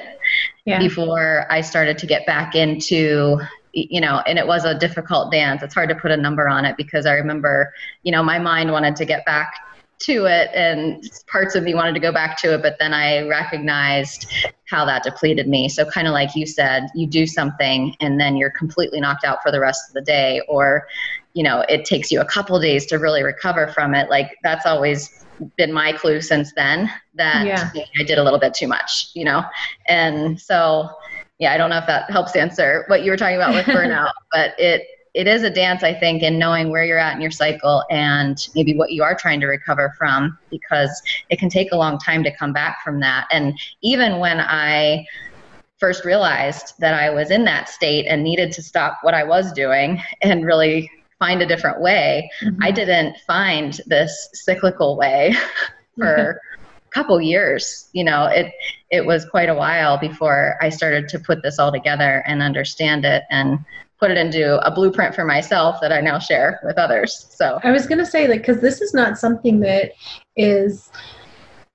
yeah. 0.66 0.80
before 0.80 1.46
I 1.50 1.62
started 1.62 1.98
to 2.00 2.06
get 2.06 2.26
back 2.26 2.56
into 2.56 3.40
you 3.76 4.00
know, 4.00 4.22
and 4.26 4.40
it 4.40 4.48
was 4.48 4.64
a 4.64 4.74
difficult 4.74 5.34
dance. 5.34 5.62
It's 5.62 5.74
hard 5.74 5.90
to 5.90 5.96
put 5.96 6.10
a 6.10 6.16
number 6.16 6.48
on 6.48 6.64
it 6.64 6.78
because 6.78 7.06
I 7.06 7.12
remember, 7.12 7.74
you 8.04 8.12
know, 8.12 8.24
my 8.24 8.40
mind 8.40 8.72
wanted 8.72 8.96
to 8.96 9.06
get 9.06 9.26
back 9.26 9.54
to 10.00 10.26
it 10.26 10.50
and 10.54 11.04
parts 11.28 11.56
of 11.56 11.64
me 11.64 11.74
wanted 11.74 11.94
to 11.94 12.00
go 12.00 12.12
back 12.12 12.38
to 12.38 12.54
it 12.54 12.62
but 12.62 12.76
then 12.80 12.94
i 12.94 13.26
recognized 13.28 14.28
how 14.66 14.84
that 14.86 15.04
depleted 15.04 15.48
me. 15.48 15.70
So 15.70 15.86
kind 15.86 16.08
of 16.08 16.14
like 16.14 16.36
you 16.36 16.46
said 16.46 16.88
you 16.96 17.08
do 17.08 17.26
something 17.26 17.96
and 18.00 18.20
then 18.20 18.36
you're 18.36 18.52
completely 18.52 19.00
knocked 19.00 19.24
out 19.24 19.42
for 19.44 19.52
the 19.52 19.60
rest 19.60 19.90
of 19.90 19.94
the 19.94 20.02
day 20.02 20.42
or 20.48 20.88
you 21.34 21.44
know 21.44 21.64
it 21.70 21.86
takes 21.86 22.12
you 22.12 22.20
a 22.20 22.26
couple 22.26 22.60
days 22.60 22.86
to 22.88 22.98
really 22.98 23.24
recover 23.24 23.68
from 23.68 23.94
it. 23.94 24.10
Like 24.10 24.32
that's 24.44 24.66
always 24.66 25.24
been 25.58 25.72
my 25.72 25.92
clue 25.92 26.22
since 26.22 26.54
then 26.54 26.90
that 27.14 27.46
yeah. 27.46 27.70
i 28.00 28.04
did 28.04 28.18
a 28.18 28.24
little 28.24 28.40
bit 28.40 28.54
too 28.54 28.70
much 28.70 29.10
you 29.14 29.26
know? 29.26 29.44
And 29.90 30.40
so 30.40 30.90
yeah 31.40 31.54
i 31.54 31.58
don't 31.58 31.70
know 31.70 31.78
if 31.78 31.88
that 31.88 32.10
helps 32.10 32.34
answer 32.38 32.86
what 32.88 33.04
you 33.04 33.12
were 33.12 33.18
talking 33.18 33.36
about 33.36 33.54
with 33.54 33.66
burnout 33.76 34.14
but 34.32 34.58
it 34.58 34.88
it 35.16 35.28
is 35.28 35.44
a 35.44 35.50
dance, 35.50 35.82
I 35.82 35.94
think, 35.94 36.22
in 36.22 36.38
knowing 36.38 36.70
where 36.70 36.84
you're 36.84 37.00
at 37.00 37.16
in 37.16 37.22
your 37.22 37.32
cycle 37.32 37.84
and 37.90 38.38
maybe 38.54 38.76
what 38.76 38.92
you 38.92 39.02
are 39.02 39.16
trying 39.16 39.40
to 39.40 39.48
recover 39.48 39.96
from 39.98 40.38
because 40.50 41.02
it 41.30 41.40
can 41.40 41.48
take 41.48 41.72
a 41.72 41.78
long 41.78 41.98
time 41.98 42.22
to 42.26 42.36
come 42.36 42.52
back 42.52 42.84
from 42.84 43.00
that. 43.00 43.26
And 43.32 43.58
even 43.82 44.20
when 44.20 44.42
I 44.42 45.06
first 45.78 46.04
realized 46.04 46.74
that 46.80 46.94
I 46.94 47.10
was 47.10 47.32
in 47.32 47.46
that 47.46 47.70
state 47.70 48.06
and 48.08 48.24
needed 48.24 48.52
to 48.54 48.62
stop 48.62 49.00
what 49.04 49.14
I 49.14 49.24
was 49.24 49.54
doing 49.54 50.02
and 50.22 50.46
really 50.46 50.92
find 51.18 51.42
a 51.42 51.46
different 51.46 51.80
way, 51.80 52.30
mm-hmm. 52.44 52.62
I 52.62 52.72
didn't 52.72 53.16
find 53.26 53.80
this 53.86 54.30
cyclical 54.34 54.98
way 54.98 55.34
for 55.98 56.42
a 56.86 56.90
couple 56.90 57.22
years. 57.22 57.90
You 57.94 58.04
know, 58.04 58.26
it 58.26 58.52
it 58.92 59.06
was 59.06 59.24
quite 59.24 59.48
a 59.48 59.56
while 59.56 59.98
before 59.98 60.58
I 60.62 60.68
started 60.68 61.08
to 61.10 61.20
put 61.20 61.42
this 61.42 61.58
all 61.58 61.72
together 61.72 62.22
and 62.28 62.42
understand 62.42 63.06
it 63.06 63.24
and 63.30 63.60
put 64.00 64.12
it 64.12 64.18
into 64.18 64.60
a 64.66 64.72
blueprint 64.72 65.16
for 65.16 65.26
myself 65.26 65.80
that 65.82 65.92
I 65.92 66.02
now 66.02 66.20
share 66.20 66.60
with 66.64 66.78
others. 66.78 67.28
So 67.30 67.60
I 67.64 67.72
was 67.72 67.88
going 67.88 68.00
to 68.00 68.06
say 68.06 68.28
like 68.28 68.44
cuz 68.44 68.60
this 68.62 68.82
is 68.82 68.94
not 68.94 69.18
something 69.18 69.60
that 69.62 69.92
is 70.36 70.92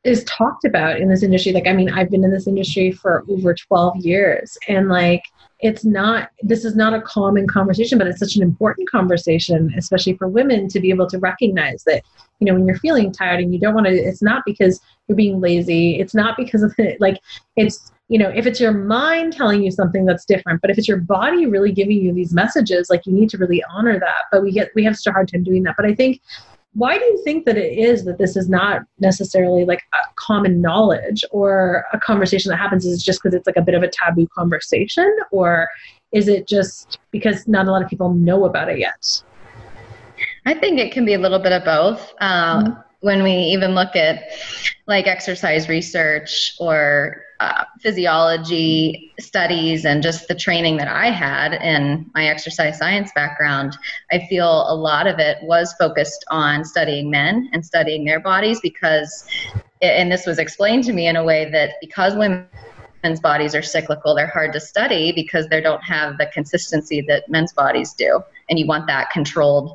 is 0.04 0.24
talked 0.24 0.64
about 0.64 0.98
in 0.98 1.10
this 1.10 1.22
industry 1.22 1.52
like 1.52 1.66
I 1.66 1.74
mean 1.74 1.90
I've 1.90 2.10
been 2.10 2.24
in 2.24 2.30
this 2.30 2.46
industry 2.46 2.90
for 2.90 3.22
over 3.28 3.54
12 3.54 3.96
years 3.98 4.56
and 4.66 4.88
like 4.88 5.22
it's 5.60 5.84
not 5.84 6.30
this 6.40 6.64
is 6.64 6.74
not 6.74 6.94
a 6.94 7.02
common 7.02 7.46
conversation 7.46 7.98
but 7.98 8.06
it's 8.06 8.18
such 8.18 8.34
an 8.34 8.42
important 8.42 8.88
conversation 8.90 9.72
especially 9.76 10.16
for 10.16 10.26
women 10.26 10.68
to 10.68 10.80
be 10.80 10.88
able 10.88 11.06
to 11.08 11.18
recognize 11.18 11.84
that 11.84 12.02
you 12.38 12.46
know 12.46 12.54
when 12.54 12.66
you're 12.66 12.78
feeling 12.78 13.12
tired 13.12 13.40
and 13.40 13.52
you 13.52 13.60
don't 13.60 13.74
want 13.74 13.86
to 13.86 13.92
it's 13.92 14.22
not 14.22 14.42
because 14.46 14.80
you're 15.06 15.16
being 15.16 15.38
lazy 15.38 16.00
it's 16.00 16.14
not 16.14 16.34
because 16.36 16.62
of 16.62 16.72
it 16.78 16.98
like 16.98 17.18
it's 17.56 17.92
you 18.10 18.18
know 18.18 18.28
if 18.28 18.44
it's 18.44 18.60
your 18.60 18.72
mind 18.72 19.32
telling 19.32 19.62
you 19.62 19.70
something 19.70 20.04
that's 20.04 20.24
different 20.24 20.60
but 20.60 20.68
if 20.68 20.76
it's 20.76 20.88
your 20.88 20.98
body 20.98 21.46
really 21.46 21.72
giving 21.72 21.96
you 21.96 22.12
these 22.12 22.34
messages 22.34 22.90
like 22.90 23.06
you 23.06 23.12
need 23.12 23.30
to 23.30 23.38
really 23.38 23.62
honor 23.72 23.98
that. 23.98 24.22
But 24.30 24.42
we 24.42 24.52
get 24.52 24.70
we 24.74 24.84
have 24.84 24.96
such 24.96 25.10
a 25.10 25.14
hard 25.14 25.30
time 25.32 25.44
doing 25.44 25.62
that. 25.62 25.76
But 25.76 25.86
i 25.86 25.94
think 25.94 26.20
why 26.74 26.98
do 26.98 27.04
you 27.04 27.20
think 27.24 27.46
that 27.46 27.56
it 27.56 27.78
is 27.78 28.04
that 28.04 28.18
this 28.18 28.36
is 28.36 28.48
not 28.48 28.82
necessarily 29.00 29.64
like 29.64 29.82
a 29.92 29.98
common 30.14 30.60
knowledge 30.60 31.24
or 31.32 31.84
a 31.92 31.98
conversation 31.98 32.50
that 32.50 32.58
happens? 32.58 32.86
Is 32.86 33.02
just 33.02 33.22
because 33.22 33.34
it's 33.34 33.46
like 33.46 33.56
a 33.56 33.62
bit 33.62 33.74
of 33.74 33.82
a 33.82 33.88
taboo 33.88 34.28
conversation? 34.28 35.12
Or 35.32 35.68
is 36.12 36.28
it 36.28 36.46
just 36.46 37.00
because 37.10 37.48
not 37.48 37.66
a 37.66 37.72
lot 37.72 37.82
of 37.82 37.88
people 37.88 38.14
know 38.14 38.44
about 38.44 38.68
it 38.68 38.78
yet? 38.78 39.22
I 40.46 40.54
think 40.54 40.78
it 40.78 40.92
can 40.92 41.04
be 41.04 41.14
a 41.14 41.18
little 41.18 41.40
bit 41.40 41.52
of 41.52 41.64
both. 41.64 42.14
Uh, 42.20 42.62
mm-hmm. 42.62 42.80
When 43.00 43.22
we 43.22 43.32
even 43.32 43.74
look 43.74 43.96
at 43.96 44.24
like 44.86 45.06
exercise 45.06 45.68
research 45.68 46.54
or 46.58 47.22
uh, 47.40 47.64
physiology 47.80 49.12
studies 49.18 49.86
and 49.86 50.02
just 50.02 50.28
the 50.28 50.34
training 50.34 50.76
that 50.76 50.88
I 50.88 51.10
had 51.10 51.54
in 51.54 52.10
my 52.14 52.26
exercise 52.26 52.76
science 52.76 53.10
background, 53.14 53.76
I 54.12 54.26
feel 54.28 54.70
a 54.70 54.74
lot 54.74 55.06
of 55.06 55.18
it 55.18 55.38
was 55.42 55.74
focused 55.78 56.24
on 56.30 56.64
studying 56.64 57.10
men 57.10 57.48
and 57.54 57.64
studying 57.64 58.04
their 58.04 58.20
bodies 58.20 58.60
because, 58.60 59.24
and 59.80 60.12
this 60.12 60.26
was 60.26 60.38
explained 60.38 60.84
to 60.84 60.92
me 60.92 61.06
in 61.06 61.16
a 61.16 61.24
way 61.24 61.50
that 61.50 61.74
because 61.80 62.14
women 62.14 62.46
men's 63.02 63.20
bodies 63.20 63.54
are 63.54 63.62
cyclical 63.62 64.14
they're 64.14 64.26
hard 64.26 64.52
to 64.52 64.60
study 64.60 65.10
because 65.10 65.48
they 65.48 65.58
don't 65.58 65.82
have 65.82 66.18
the 66.18 66.26
consistency 66.34 67.00
that 67.00 67.26
men's 67.30 67.50
bodies 67.50 67.94
do 67.94 68.20
and 68.50 68.58
you 68.58 68.66
want 68.66 68.86
that 68.86 69.10
controlled 69.10 69.74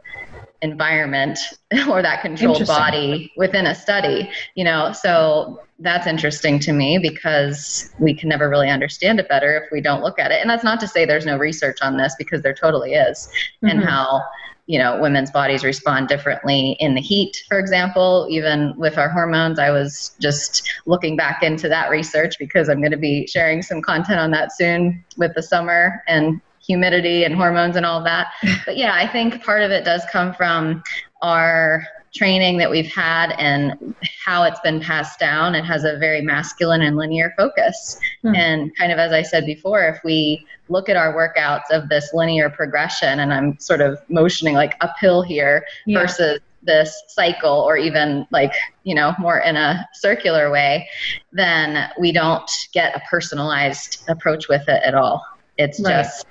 environment 0.66 1.40
or 1.90 2.02
that 2.02 2.22
controlled 2.22 2.66
body 2.68 3.32
within 3.38 3.66
a 3.68 3.76
study 3.76 4.30
you 4.56 4.64
know? 4.64 4.92
So 4.92 5.62
that's 5.80 6.08
interesting 6.08 6.60
to 6.60 6.74
me 6.74 6.98
because 6.98 7.90
we 8.00 8.14
can 8.14 8.30
never 8.30 8.50
really 8.50 8.70
understand 8.70 9.20
it 9.20 9.28
better 9.28 9.58
if 9.58 9.72
we 9.72 9.82
don't 9.82 10.02
look 10.02 10.20
at 10.20 10.32
it. 10.32 10.42
And 10.42 10.50
that's 10.50 10.64
not 10.64 10.80
to 10.82 10.88
say 10.88 11.06
there's 11.06 11.26
no 11.26 11.38
research 11.38 11.80
on 11.82 11.98
this 11.98 12.16
because 12.18 12.42
there 12.42 12.54
totally 12.54 12.94
is 12.94 13.28
mm-hmm. 13.28 13.68
and 13.68 13.84
how 13.84 14.22
you 14.68 14.80
know 14.80 15.00
women's 15.00 15.30
bodies 15.30 15.64
respond 15.64 16.08
differently 16.08 16.76
in 16.80 16.96
the 16.96 17.02
heat 17.02 17.38
for 17.48 17.60
example. 17.60 18.26
Even 18.32 18.74
with 18.78 18.98
our 18.98 19.10
hormones 19.10 19.60
i 19.60 19.70
was 19.70 20.16
just 20.20 20.68
looking 20.88 21.16
back 21.16 21.44
into 21.44 21.70
that 21.70 21.92
research 21.92 22.40
because 22.40 22.68
i'm 22.68 22.80
going 22.80 22.92
to 22.92 22.98
be 22.98 23.28
sharing 23.28 23.62
some 23.62 23.80
content 23.80 24.20
on 24.20 24.32
that 24.32 24.52
soon 24.52 25.04
with 25.18 25.36
the 25.36 25.44
summer 25.44 26.02
and 26.08 26.42
humidity 26.66 27.24
and 27.24 27.36
hormones 27.36 27.76
and 27.76 27.86
all 27.86 28.04
that. 28.04 28.28
But 28.66 28.78
yeah, 28.78 28.94
I 28.96 29.08
think 29.08 29.44
part 29.44 29.62
of 29.62 29.72
it 29.72 29.86
does 29.86 30.04
come 30.12 30.34
from 30.34 30.84
our 31.22 31.86
training 32.16 32.58
that 32.58 32.72
we've 32.72 32.92
had 32.92 33.36
and 33.38 33.94
how 34.26 34.44
it's 34.44 34.60
been 34.62 34.80
passed 34.80 35.20
down. 35.20 35.54
It 35.54 35.66
has 35.66 35.84
a 35.84 35.98
very 35.98 36.22
masculine 36.22 36.82
and 36.82 36.96
linear 36.96 37.34
focus. 37.38 38.00
Mm. 38.24 38.38
And 38.38 38.78
kind 38.78 38.92
of 38.92 38.98
as 38.98 39.12
I 39.12 39.22
said 39.22 39.46
before, 39.46 39.84
if 39.84 40.00
we 40.04 40.46
look 40.70 40.90
at 40.90 40.96
our 40.96 41.14
workouts 41.14 41.70
of 41.70 41.90
this 41.90 42.12
linear 42.14 42.50
progression, 42.50 43.20
and 43.20 43.34
I'm 43.34 43.60
sort 43.60 43.82
of 43.82 44.00
motioning 44.10 44.56
like 44.56 44.76
uphill 44.82 45.22
here 45.22 45.66
yeah. 45.86 46.00
versus 46.00 46.40
this 46.64 47.04
cycle 47.08 47.62
or 47.62 47.78
even 47.78 48.26
like 48.32 48.52
you 48.84 48.96
know 48.96 49.14
more 49.20 49.38
in 49.40 49.56
a 49.56 49.88
circular 49.94 50.50
way 50.50 50.90
then 51.32 51.90
we 52.00 52.12
don't 52.12 52.50
get 52.74 52.96
a 52.96 53.02
personalized 53.08 54.04
approach 54.10 54.48
with 54.50 54.68
it 54.68 54.82
at 54.84 54.96
all 54.96 55.24
it's 55.58 55.80
right. 55.80 56.04
just 56.04 56.26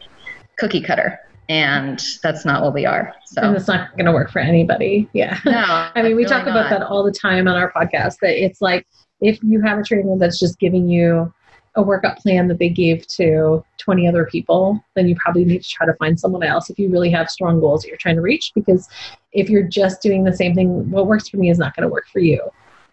cookie 0.59 0.81
cutter 0.81 1.21
and 1.49 2.03
that's 2.23 2.45
not 2.45 2.63
what 2.63 2.73
we 2.73 2.87
are. 2.87 3.15
So 3.27 3.43
and 3.43 3.57
it's 3.57 3.69
not 3.69 3.93
going 3.93 4.07
to 4.07 4.13
work 4.13 4.31
for 4.31 4.39
anybody. 4.39 5.09
Yeah. 5.13 5.39
No, 5.45 5.65
I 5.95 6.03
mean, 6.03 6.17
we 6.17 6.25
really 6.25 6.27
talk 6.27 6.47
about 6.47 6.71
that 6.71 6.83
all 6.83 7.05
the 7.05 7.13
time 7.13 7.49
on 7.49 7.57
our 7.57 7.73
podcast. 7.73 8.19
That 8.21 8.43
it's 8.43 8.61
like 8.61 8.87
if 9.21 9.39
you 9.43 9.61
have 9.63 9.79
a 9.79 9.83
trainer 9.83 10.17
that's 10.19 10.39
just 10.39 10.59
giving 10.59 10.89
you 10.89 11.33
a 11.77 11.83
workout 11.83 12.19
plan 12.19 12.47
that 12.49 12.59
they 12.59 12.69
gave 12.69 13.07
to 13.09 13.65
20 13.79 14.07
other 14.07 14.25
people, 14.27 14.83
then 14.95 15.09
you 15.09 15.17
probably 15.17 15.45
need 15.45 15.63
to 15.63 15.69
try 15.69 15.85
to 15.85 15.95
find 15.95 16.19
someone 16.19 16.45
else 16.45 16.71
if 16.71 16.79
you 16.79 16.89
really 16.89 17.11
have 17.11 17.29
strong 17.29 17.59
goals 17.61 17.83
that 17.83 17.89
you're 17.89 17.97
trying 17.97 18.15
to 18.15 18.23
reach. 18.23 18.53
Because 18.55 18.89
if 19.33 19.51
you're 19.51 19.65
just 19.65 20.01
doing 20.01 20.25
the 20.25 20.33
same 20.33 20.55
thing, 20.55 20.91
what 20.91 21.07
works 21.07 21.29
for 21.29 21.37
me 21.37 21.51
is 21.51 21.59
not 21.59 21.75
going 21.75 21.83
to 21.83 21.93
work 21.93 22.07
for 22.13 22.21
you, 22.21 22.41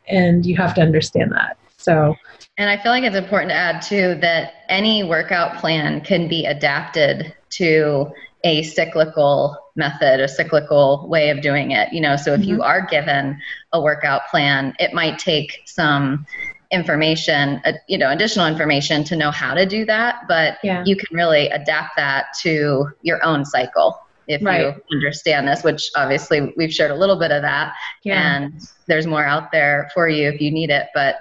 and 0.07 0.45
you 0.45 0.57
have 0.57 0.73
to 0.75 0.81
understand 0.81 1.31
that. 1.31 1.57
So 1.77 2.15
and 2.57 2.69
I 2.69 2.81
feel 2.81 2.91
like 2.91 3.03
it's 3.03 3.15
important 3.15 3.49
to 3.51 3.55
add 3.55 3.81
too 3.81 4.15
that 4.21 4.65
any 4.69 5.03
workout 5.03 5.57
plan 5.57 6.01
can 6.01 6.27
be 6.27 6.45
adapted 6.45 7.33
to 7.51 8.11
a 8.43 8.63
cyclical 8.63 9.57
method, 9.75 10.19
a 10.19 10.27
cyclical 10.27 11.07
way 11.07 11.29
of 11.29 11.41
doing 11.41 11.71
it. 11.71 11.91
You 11.93 12.01
know, 12.01 12.15
so 12.15 12.33
if 12.33 12.41
mm-hmm. 12.41 12.49
you 12.49 12.63
are 12.63 12.85
given 12.85 13.39
a 13.71 13.81
workout 13.81 14.27
plan, 14.29 14.73
it 14.79 14.93
might 14.93 15.19
take 15.19 15.61
some 15.65 16.25
information, 16.71 17.61
uh, 17.65 17.73
you 17.87 17.97
know, 17.97 18.09
additional 18.09 18.47
information 18.47 19.03
to 19.03 19.15
know 19.15 19.29
how 19.29 19.53
to 19.53 19.65
do 19.65 19.85
that, 19.85 20.21
but 20.27 20.57
yeah. 20.63 20.83
you 20.85 20.95
can 20.95 21.15
really 21.15 21.49
adapt 21.49 21.95
that 21.97 22.27
to 22.41 22.87
your 23.01 23.23
own 23.25 23.43
cycle 23.43 23.99
if 24.27 24.41
right. 24.41 24.61
you 24.61 24.97
understand 24.97 25.47
this, 25.47 25.63
which 25.63 25.91
obviously 25.95 26.53
we've 26.55 26.73
shared 26.73 26.91
a 26.91 26.95
little 26.95 27.19
bit 27.19 27.31
of 27.31 27.41
that. 27.41 27.73
Yeah. 28.03 28.37
And 28.37 28.61
there's 28.85 29.05
more 29.05 29.25
out 29.25 29.51
there 29.51 29.91
for 29.93 30.07
you 30.07 30.29
if 30.29 30.39
you 30.39 30.51
need 30.51 30.69
it. 30.69 30.87
But 30.93 31.19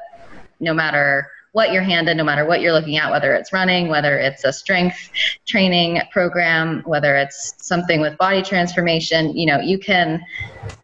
no 0.60 0.72
matter 0.72 1.28
what 1.52 1.72
you're 1.72 1.82
handed, 1.82 2.16
no 2.16 2.24
matter 2.24 2.44
what 2.44 2.60
you're 2.60 2.72
looking 2.72 2.96
at, 2.96 3.10
whether 3.10 3.34
it's 3.34 3.52
running, 3.52 3.88
whether 3.88 4.16
it's 4.18 4.44
a 4.44 4.52
strength 4.52 5.10
training 5.46 6.00
program, 6.12 6.82
whether 6.84 7.16
it's 7.16 7.54
something 7.58 8.00
with 8.00 8.16
body 8.18 8.42
transformation, 8.42 9.36
you 9.36 9.46
know, 9.46 9.58
you 9.58 9.78
can 9.78 10.24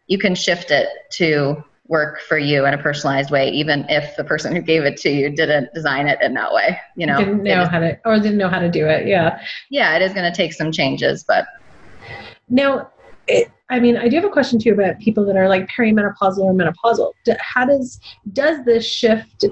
you 0.07 0.17
can 0.17 0.35
shift 0.35 0.71
it 0.71 0.87
to 1.11 1.63
work 1.87 2.19
for 2.19 2.37
you 2.37 2.65
in 2.65 2.73
a 2.73 2.77
personalized 2.77 3.31
way, 3.31 3.49
even 3.49 3.85
if 3.87 4.15
the 4.17 4.23
person 4.23 4.53
who 4.53 4.61
gave 4.61 4.83
it 4.83 4.97
to 4.97 5.09
you 5.09 5.29
didn't 5.29 5.73
design 5.73 6.07
it 6.07 6.21
in 6.21 6.33
that 6.33 6.53
way. 6.53 6.77
You 6.95 7.07
know, 7.07 7.17
didn't 7.17 7.43
know 7.43 7.65
how 7.65 7.79
to 7.79 7.97
or 8.03 8.17
didn't 8.17 8.37
know 8.37 8.49
how 8.49 8.59
to 8.59 8.69
do 8.69 8.85
it. 8.87 9.07
Yeah. 9.07 9.41
Yeah, 9.69 9.95
it 9.95 10.01
is 10.01 10.13
going 10.13 10.29
to 10.29 10.35
take 10.35 10.53
some 10.53 10.71
changes, 10.71 11.23
but 11.23 11.45
now. 12.49 12.91
It, 13.29 13.51
I 13.69 13.81
mean, 13.81 13.97
I 13.97 14.07
do 14.07 14.15
have 14.15 14.23
a 14.23 14.29
question 14.29 14.57
too 14.57 14.71
about 14.71 14.99
people 14.99 15.25
that 15.25 15.35
are 15.35 15.49
like 15.49 15.67
perimenopausal 15.67 16.37
or 16.37 16.53
menopausal. 16.53 17.11
How 17.41 17.65
does 17.65 17.99
does 18.31 18.63
this 18.63 18.87
shift 18.87 19.43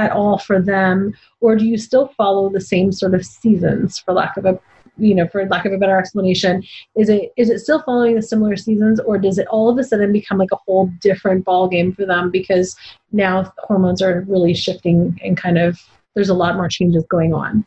at 0.00 0.12
all 0.12 0.38
for 0.38 0.60
them? 0.60 1.14
Or 1.40 1.56
do 1.56 1.64
you 1.64 1.76
still 1.78 2.08
follow 2.16 2.48
the 2.48 2.60
same 2.60 2.92
sort 2.92 3.14
of 3.14 3.24
seasons 3.24 3.98
for 3.98 4.12
lack 4.12 4.36
of 4.36 4.44
a 4.44 4.58
you 4.98 5.14
know 5.14 5.26
for 5.28 5.46
lack 5.48 5.64
of 5.64 5.72
a 5.72 5.78
better 5.78 5.98
explanation? 5.98 6.62
Is 6.96 7.08
it 7.08 7.32
is 7.36 7.50
it 7.50 7.60
still 7.60 7.82
following 7.82 8.14
the 8.14 8.22
similar 8.22 8.56
seasons 8.56 9.00
or 9.00 9.18
does 9.18 9.38
it 9.38 9.46
all 9.48 9.68
of 9.68 9.78
a 9.78 9.84
sudden 9.84 10.12
become 10.12 10.38
like 10.38 10.52
a 10.52 10.56
whole 10.56 10.90
different 11.00 11.44
ball 11.44 11.68
game 11.68 11.92
for 11.92 12.06
them 12.06 12.30
because 12.30 12.76
now 13.12 13.52
hormones 13.58 14.02
are 14.02 14.24
really 14.28 14.54
shifting 14.54 15.18
and 15.22 15.36
kind 15.36 15.58
of 15.58 15.80
there's 16.14 16.28
a 16.28 16.34
lot 16.34 16.56
more 16.56 16.68
changes 16.68 17.04
going 17.08 17.32
on 17.32 17.64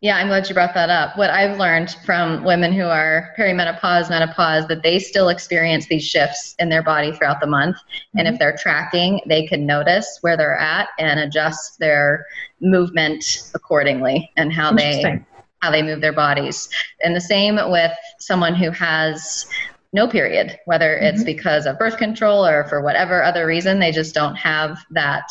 yeah, 0.00 0.16
I'm 0.16 0.28
glad 0.28 0.48
you 0.48 0.54
brought 0.54 0.72
that 0.72 0.88
up. 0.88 1.18
What 1.18 1.28
I've 1.28 1.58
learned 1.58 1.94
from 2.06 2.42
women 2.42 2.72
who 2.72 2.84
are 2.84 3.34
perimenopause, 3.38 4.08
menopause, 4.08 4.66
that 4.68 4.82
they 4.82 4.98
still 4.98 5.28
experience 5.28 5.86
these 5.88 6.04
shifts 6.04 6.54
in 6.58 6.70
their 6.70 6.82
body 6.82 7.12
throughout 7.12 7.40
the 7.40 7.46
month. 7.46 7.76
Mm-hmm. 7.76 8.18
And 8.18 8.28
if 8.28 8.32
mm-hmm. 8.32 8.38
they're 8.38 8.56
tracking, 8.56 9.20
they 9.26 9.46
can 9.46 9.66
notice 9.66 10.18
where 10.22 10.38
they're 10.38 10.56
at 10.56 10.88
and 10.98 11.20
adjust 11.20 11.78
their 11.78 12.24
movement 12.60 13.50
accordingly 13.54 14.30
and 14.36 14.52
how 14.52 14.72
they 14.72 15.22
how 15.60 15.70
they 15.70 15.82
move 15.82 16.00
their 16.00 16.14
bodies. 16.14 16.70
And 17.04 17.14
the 17.14 17.20
same 17.20 17.58
with 17.70 17.92
someone 18.18 18.54
who 18.54 18.70
has 18.70 19.46
no 19.92 20.08
period, 20.08 20.58
whether 20.64 20.96
it's 20.96 21.18
mm-hmm. 21.18 21.26
because 21.26 21.66
of 21.66 21.78
birth 21.78 21.98
control 21.98 22.46
or 22.46 22.64
for 22.68 22.80
whatever 22.80 23.22
other 23.22 23.46
reason, 23.46 23.78
they 23.78 23.92
just 23.92 24.14
don't 24.14 24.36
have 24.36 24.78
that 24.92 25.28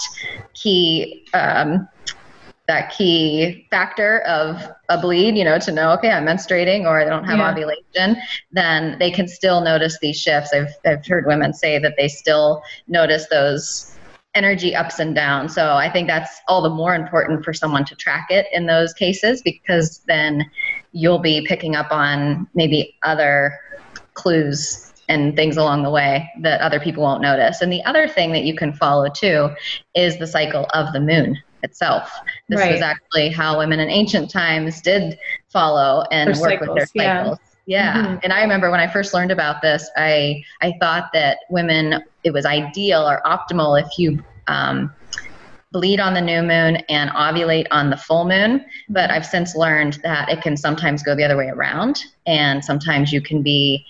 key 0.54 1.26
um, 1.34 1.88
that 2.70 2.92
key 2.92 3.66
factor 3.72 4.20
of 4.28 4.62
a 4.90 5.02
bleed, 5.02 5.36
you 5.36 5.44
know, 5.44 5.58
to 5.58 5.72
know, 5.72 5.92
okay, 5.92 6.12
I'm 6.12 6.24
menstruating 6.24 6.86
or 6.86 7.02
I 7.02 7.06
don't 7.06 7.24
have 7.24 7.40
yeah. 7.40 7.50
ovulation, 7.50 8.16
then 8.52 8.96
they 9.00 9.10
can 9.10 9.28
still 9.28 9.62
notice 9.62 9.98
these 10.04 10.22
shifts. 10.22 10.54
I've, 10.54 10.70
I've 10.86 11.04
heard 11.04 11.26
women 11.26 11.52
say 11.52 11.80
that 11.80 11.96
they 11.98 12.08
still 12.08 12.62
notice 12.88 13.26
those 13.32 13.96
energy 14.36 14.76
ups 14.76 15.00
and 15.00 15.16
downs. 15.16 15.56
So 15.56 15.74
I 15.74 15.92
think 15.92 16.08
that's 16.08 16.42
all 16.48 16.62
the 16.62 16.70
more 16.70 16.94
important 16.94 17.44
for 17.44 17.54
someone 17.54 17.86
to 17.86 17.96
track 17.96 18.28
it 18.30 18.46
in 18.54 18.68
those 18.68 18.94
cases 18.94 19.42
because 19.42 20.04
then 20.06 20.46
you'll 20.92 21.18
be 21.18 21.44
picking 21.48 21.76
up 21.76 21.92
on 21.92 22.48
maybe 22.54 22.96
other 23.02 23.58
clues 24.14 24.94
and 25.08 25.36
things 25.36 25.58
along 25.58 25.82
the 25.82 25.90
way 25.90 26.30
that 26.42 26.62
other 26.62 26.80
people 26.80 27.02
won't 27.02 27.24
notice. 27.24 27.62
And 27.62 27.72
the 27.72 27.84
other 27.86 28.08
thing 28.08 28.32
that 28.34 28.44
you 28.44 28.56
can 28.56 28.74
follow 28.74 29.10
too 29.10 29.50
is 29.96 30.20
the 30.20 30.28
cycle 30.28 30.68
of 30.76 30.94
the 30.94 31.00
moon 31.00 31.36
itself. 31.64 32.12
This 32.48 32.60
right. 32.60 32.74
was 32.74 32.82
actually 32.82 33.30
how 33.30 33.58
women 33.58 33.80
in 33.80 33.90
ancient 33.90 34.30
times 34.30 34.82
did 34.82 35.18
follow 35.48 36.06
and 36.12 36.30
work 36.30 36.52
cycles, 36.52 36.70
with 36.70 36.78
their 36.78 37.04
cycles. 37.04 37.38
Yeah. 37.66 37.98
Mm-hmm. 37.98 38.18
And 38.24 38.34
I 38.34 38.42
remember 38.42 38.72
when 38.72 38.80
I 38.80 38.88
first 38.88 39.14
learned 39.14 39.32
about 39.32 39.62
this, 39.62 39.90
I 39.96 40.44
I 40.62 40.74
thought 40.80 41.12
that 41.14 41.40
women 41.50 42.04
it 42.24 42.32
was 42.32 42.46
ideal 42.46 43.08
or 43.08 43.22
optimal 43.26 43.82
if 43.82 44.00
you 44.00 44.24
um, 44.48 44.92
bleed 45.72 46.00
on 46.00 46.16
the 46.16 46.22
new 46.22 46.42
moon 46.42 46.78
and 46.90 47.12
ovulate 47.12 47.68
on 47.70 47.92
the 47.92 47.98
full 47.98 48.28
moon. 48.28 48.66
But 48.90 49.12
I've 49.12 49.26
since 49.26 49.56
learned 49.56 50.00
that 50.04 50.30
it 50.30 50.42
can 50.42 50.58
sometimes 50.58 51.04
go 51.04 51.16
the 51.16 51.24
other 51.24 51.38
way 51.38 51.50
around, 51.50 52.04
and 52.26 52.66
sometimes 52.66 53.14
you 53.14 53.22
can 53.22 53.44
be 53.44 53.86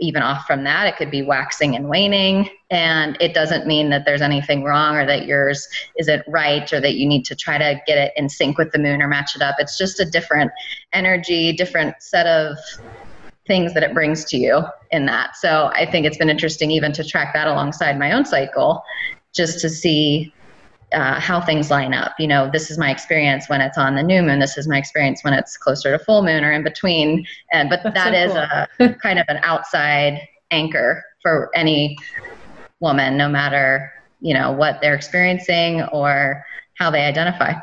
even 0.00 0.22
off 0.22 0.46
from 0.46 0.64
that. 0.64 0.86
It 0.86 0.96
could 0.96 1.10
be 1.10 1.22
waxing 1.22 1.76
and 1.76 1.88
waning, 1.88 2.48
and 2.70 3.16
it 3.20 3.34
doesn't 3.34 3.66
mean 3.66 3.90
that 3.90 4.04
there's 4.04 4.22
anything 4.22 4.64
wrong 4.64 4.96
or 4.96 5.06
that 5.06 5.26
yours 5.26 5.66
isn't 5.98 6.22
right 6.28 6.72
or 6.72 6.80
that 6.80 6.94
you 6.94 7.06
need 7.06 7.24
to 7.26 7.34
try 7.34 7.58
to 7.58 7.80
get 7.86 7.98
it 7.98 8.12
in 8.16 8.28
sync 8.28 8.58
with 8.58 8.72
the 8.72 8.78
moon 8.78 9.02
or 9.02 9.08
match 9.08 9.34
it 9.34 9.42
up. 9.42 9.56
It's 9.58 9.76
just 9.76 10.00
a 10.00 10.04
different 10.04 10.50
energy, 10.92 11.52
different 11.52 11.94
set 12.00 12.26
of 12.26 12.56
things 13.46 13.74
that 13.74 13.82
it 13.82 13.94
brings 13.94 14.24
to 14.26 14.36
you 14.36 14.62
in 14.90 15.06
that. 15.06 15.36
So 15.36 15.70
I 15.74 15.90
think 15.90 16.06
it's 16.06 16.18
been 16.18 16.30
interesting 16.30 16.70
even 16.70 16.92
to 16.92 17.02
track 17.02 17.32
that 17.34 17.48
alongside 17.48 17.98
my 17.98 18.12
own 18.12 18.24
cycle 18.24 18.82
just 19.34 19.60
to 19.60 19.68
see 19.68 20.32
uh, 20.92 21.20
how 21.20 21.40
things 21.40 21.70
line 21.70 21.94
up. 21.94 22.12
You 22.18 22.26
know, 22.26 22.50
this 22.52 22.70
is 22.70 22.78
my 22.78 22.90
experience 22.90 23.48
when 23.48 23.60
it's 23.60 23.78
on 23.78 23.94
the 23.94 24.02
new 24.02 24.22
moon. 24.22 24.38
This 24.38 24.56
is 24.56 24.66
my 24.66 24.78
experience 24.78 25.22
when 25.22 25.34
it's 25.34 25.56
closer 25.56 25.96
to 25.96 26.04
full 26.04 26.22
moon 26.22 26.44
or 26.44 26.52
in 26.52 26.62
between. 26.62 27.26
And 27.52 27.68
but 27.68 27.80
That's 27.82 27.94
that 27.94 28.12
so 28.12 28.40
is 28.40 28.68
cool. 28.78 28.86
a 28.88 28.94
kind 28.94 29.18
of 29.18 29.26
an 29.28 29.38
outside 29.42 30.20
anchor 30.50 31.04
for 31.22 31.50
any 31.54 31.96
woman, 32.80 33.16
no 33.16 33.28
matter 33.28 33.92
you 34.20 34.34
know 34.34 34.50
what 34.50 34.80
they're 34.80 34.94
experiencing 34.94 35.82
or 35.92 36.44
how 36.74 36.90
they 36.90 37.02
identify. 37.02 37.54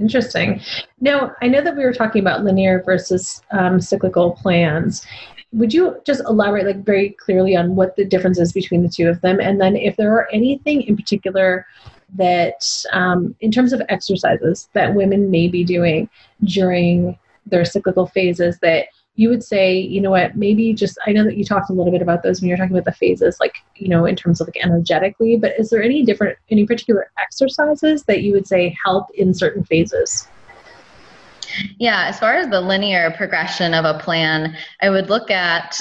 Interesting. 0.00 0.60
Now, 1.00 1.34
I 1.42 1.48
know 1.48 1.60
that 1.60 1.76
we 1.76 1.84
were 1.84 1.92
talking 1.92 2.20
about 2.20 2.44
linear 2.44 2.82
versus 2.84 3.42
um, 3.50 3.80
cyclical 3.80 4.32
plans. 4.32 5.04
Would 5.52 5.72
you 5.72 6.00
just 6.04 6.20
elaborate, 6.26 6.66
like, 6.66 6.84
very 6.84 7.10
clearly 7.10 7.56
on 7.56 7.74
what 7.74 7.96
the 7.96 8.04
difference 8.04 8.38
is 8.38 8.52
between 8.52 8.82
the 8.82 8.88
two 8.88 9.08
of 9.08 9.20
them, 9.22 9.40
and 9.40 9.60
then 9.60 9.76
if 9.76 9.96
there 9.96 10.12
are 10.12 10.28
anything 10.30 10.82
in 10.82 10.96
particular 10.96 11.66
that, 12.16 12.84
um, 12.92 13.34
in 13.40 13.50
terms 13.50 13.72
of 13.72 13.82
exercises 13.88 14.68
that 14.74 14.94
women 14.94 15.30
may 15.30 15.48
be 15.48 15.64
doing 15.64 16.08
during 16.44 17.18
their 17.46 17.64
cyclical 17.64 18.06
phases, 18.06 18.58
that 18.60 18.88
you 19.16 19.28
would 19.28 19.42
say, 19.42 19.76
you 19.76 20.00
know 20.00 20.10
what, 20.10 20.36
maybe 20.36 20.72
just, 20.72 20.96
I 21.04 21.12
know 21.12 21.24
that 21.24 21.36
you 21.36 21.44
talked 21.44 21.70
a 21.70 21.72
little 21.72 21.90
bit 21.90 22.02
about 22.02 22.22
those 22.22 22.40
when 22.40 22.48
you're 22.48 22.56
talking 22.56 22.76
about 22.76 22.84
the 22.84 22.92
phases, 22.92 23.38
like, 23.40 23.56
you 23.74 23.88
know, 23.88 24.04
in 24.04 24.14
terms 24.14 24.40
of 24.40 24.46
like 24.46 24.62
energetically, 24.62 25.36
but 25.36 25.58
is 25.58 25.70
there 25.70 25.82
any 25.82 26.04
different, 26.04 26.38
any 26.50 26.64
particular 26.66 27.10
exercises 27.20 28.04
that 28.04 28.22
you 28.22 28.32
would 28.32 28.46
say 28.46 28.76
help 28.84 29.10
in 29.14 29.34
certain 29.34 29.64
phases? 29.64 30.28
Yeah, 31.78 32.06
as 32.08 32.18
far 32.18 32.34
as 32.34 32.48
the 32.48 32.60
linear 32.60 33.10
progression 33.16 33.74
of 33.74 33.84
a 33.84 33.98
plan, 33.98 34.56
I 34.82 34.90
would 34.90 35.08
look 35.08 35.30
at 35.30 35.80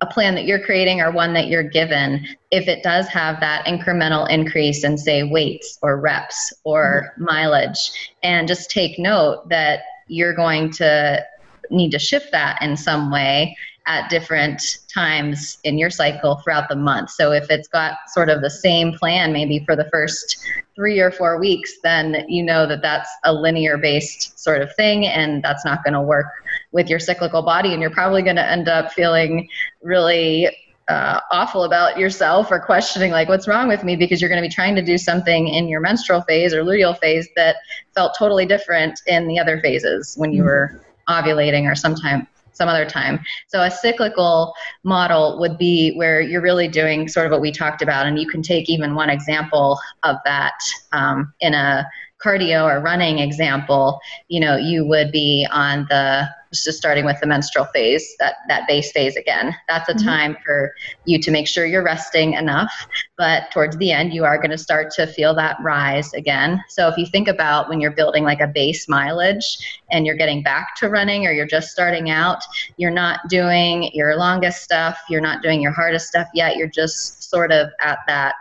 a 0.00 0.06
plan 0.06 0.34
that 0.34 0.44
you're 0.44 0.64
creating 0.64 1.00
or 1.00 1.10
one 1.10 1.32
that 1.34 1.48
you're 1.48 1.62
given, 1.62 2.26
if 2.50 2.68
it 2.68 2.82
does 2.82 3.06
have 3.08 3.40
that 3.40 3.64
incremental 3.66 4.28
increase 4.28 4.84
in, 4.84 4.98
say, 4.98 5.22
weights 5.22 5.78
or 5.82 6.00
reps 6.00 6.52
or 6.64 7.12
mm-hmm. 7.12 7.24
mileage, 7.24 8.12
and 8.22 8.48
just 8.48 8.70
take 8.70 8.98
note 8.98 9.48
that 9.48 9.80
you're 10.08 10.34
going 10.34 10.70
to 10.70 11.24
need 11.70 11.90
to 11.90 11.98
shift 11.98 12.30
that 12.32 12.60
in 12.60 12.76
some 12.76 13.10
way 13.10 13.56
at 13.86 14.08
different 14.08 14.78
times 14.92 15.58
in 15.64 15.76
your 15.76 15.90
cycle 15.90 16.36
throughout 16.36 16.68
the 16.68 16.76
month. 16.76 17.10
So 17.10 17.32
if 17.32 17.50
it's 17.50 17.68
got 17.68 17.96
sort 18.08 18.30
of 18.30 18.40
the 18.40 18.50
same 18.50 18.92
plan 18.94 19.32
maybe 19.32 19.62
for 19.66 19.76
the 19.76 19.88
first 19.90 20.38
three 20.74 21.00
or 21.00 21.10
four 21.10 21.38
weeks, 21.38 21.74
then 21.82 22.24
you 22.28 22.42
know 22.42 22.66
that 22.66 22.80
that's 22.80 23.10
a 23.24 23.32
linear 23.32 23.76
based 23.76 24.38
sort 24.38 24.62
of 24.62 24.74
thing 24.74 25.06
and 25.06 25.42
that's 25.42 25.64
not 25.64 25.84
going 25.84 25.94
to 25.94 26.00
work 26.00 26.26
with 26.72 26.88
your 26.88 26.98
cyclical 26.98 27.42
body. 27.42 27.72
And 27.72 27.82
you're 27.82 27.90
probably 27.90 28.22
going 28.22 28.36
to 28.36 28.46
end 28.46 28.68
up 28.68 28.92
feeling 28.92 29.48
really 29.82 30.48
uh, 30.88 31.20
awful 31.30 31.64
about 31.64 31.98
yourself 31.98 32.50
or 32.50 32.60
questioning 32.60 33.10
like 33.10 33.28
what's 33.28 33.48
wrong 33.48 33.68
with 33.68 33.84
me 33.84 33.96
because 33.96 34.20
you're 34.20 34.28
going 34.28 34.42
to 34.42 34.46
be 34.46 34.52
trying 34.52 34.74
to 34.74 34.82
do 34.82 34.98
something 34.98 35.48
in 35.48 35.66
your 35.68 35.80
menstrual 35.80 36.20
phase 36.22 36.52
or 36.52 36.62
luteal 36.62 36.98
phase 36.98 37.28
that 37.36 37.56
felt 37.94 38.14
totally 38.18 38.44
different 38.44 39.00
in 39.06 39.26
the 39.26 39.38
other 39.38 39.60
phases 39.60 40.14
when 40.18 40.32
you 40.32 40.40
mm-hmm. 40.40 40.48
were 40.48 40.84
ovulating 41.08 41.70
or 41.70 41.74
sometime 41.74 42.26
some 42.54 42.68
other 42.68 42.86
time. 42.86 43.20
So 43.48 43.62
a 43.62 43.70
cyclical 43.70 44.54
model 44.82 45.38
would 45.40 45.58
be 45.58 45.94
where 45.94 46.20
you're 46.20 46.42
really 46.42 46.68
doing 46.68 47.08
sort 47.08 47.26
of 47.26 47.32
what 47.32 47.40
we 47.40 47.52
talked 47.52 47.82
about, 47.82 48.06
and 48.06 48.18
you 48.18 48.28
can 48.28 48.42
take 48.42 48.70
even 48.70 48.94
one 48.94 49.10
example 49.10 49.78
of 50.02 50.16
that 50.24 50.58
um, 50.92 51.32
in 51.40 51.54
a 51.54 51.86
cardio 52.24 52.64
or 52.64 52.80
running 52.80 53.18
example. 53.18 54.00
You 54.28 54.40
know, 54.40 54.56
you 54.56 54.86
would 54.86 55.12
be 55.12 55.46
on 55.50 55.86
the 55.90 56.28
just 56.62 56.78
starting 56.78 57.04
with 57.04 57.18
the 57.20 57.26
menstrual 57.26 57.64
phase, 57.66 58.14
that, 58.18 58.36
that 58.48 58.66
base 58.68 58.92
phase 58.92 59.16
again. 59.16 59.54
That's 59.68 59.88
a 59.88 59.94
mm-hmm. 59.94 60.06
time 60.06 60.36
for 60.44 60.72
you 61.04 61.20
to 61.20 61.30
make 61.30 61.48
sure 61.48 61.66
you're 61.66 61.84
resting 61.84 62.34
enough. 62.34 62.72
But 63.18 63.50
towards 63.50 63.76
the 63.78 63.90
end, 63.90 64.14
you 64.14 64.24
are 64.24 64.36
going 64.38 64.50
to 64.50 64.58
start 64.58 64.92
to 64.92 65.06
feel 65.06 65.34
that 65.34 65.56
rise 65.62 66.12
again. 66.14 66.62
So 66.68 66.88
if 66.88 66.96
you 66.96 67.06
think 67.06 67.28
about 67.28 67.68
when 67.68 67.80
you're 67.80 67.90
building 67.90 68.24
like 68.24 68.40
a 68.40 68.46
base 68.46 68.88
mileage 68.88 69.80
and 69.90 70.06
you're 70.06 70.16
getting 70.16 70.42
back 70.42 70.76
to 70.76 70.88
running 70.88 71.26
or 71.26 71.32
you're 71.32 71.46
just 71.46 71.70
starting 71.70 72.10
out, 72.10 72.42
you're 72.76 72.90
not 72.90 73.20
doing 73.28 73.90
your 73.92 74.16
longest 74.16 74.62
stuff, 74.62 74.98
you're 75.08 75.20
not 75.20 75.42
doing 75.42 75.60
your 75.60 75.72
hardest 75.72 76.06
stuff 76.06 76.28
yet. 76.34 76.56
You're 76.56 76.68
just 76.68 77.28
sort 77.28 77.52
of 77.52 77.70
at 77.80 77.98
that 78.06 78.36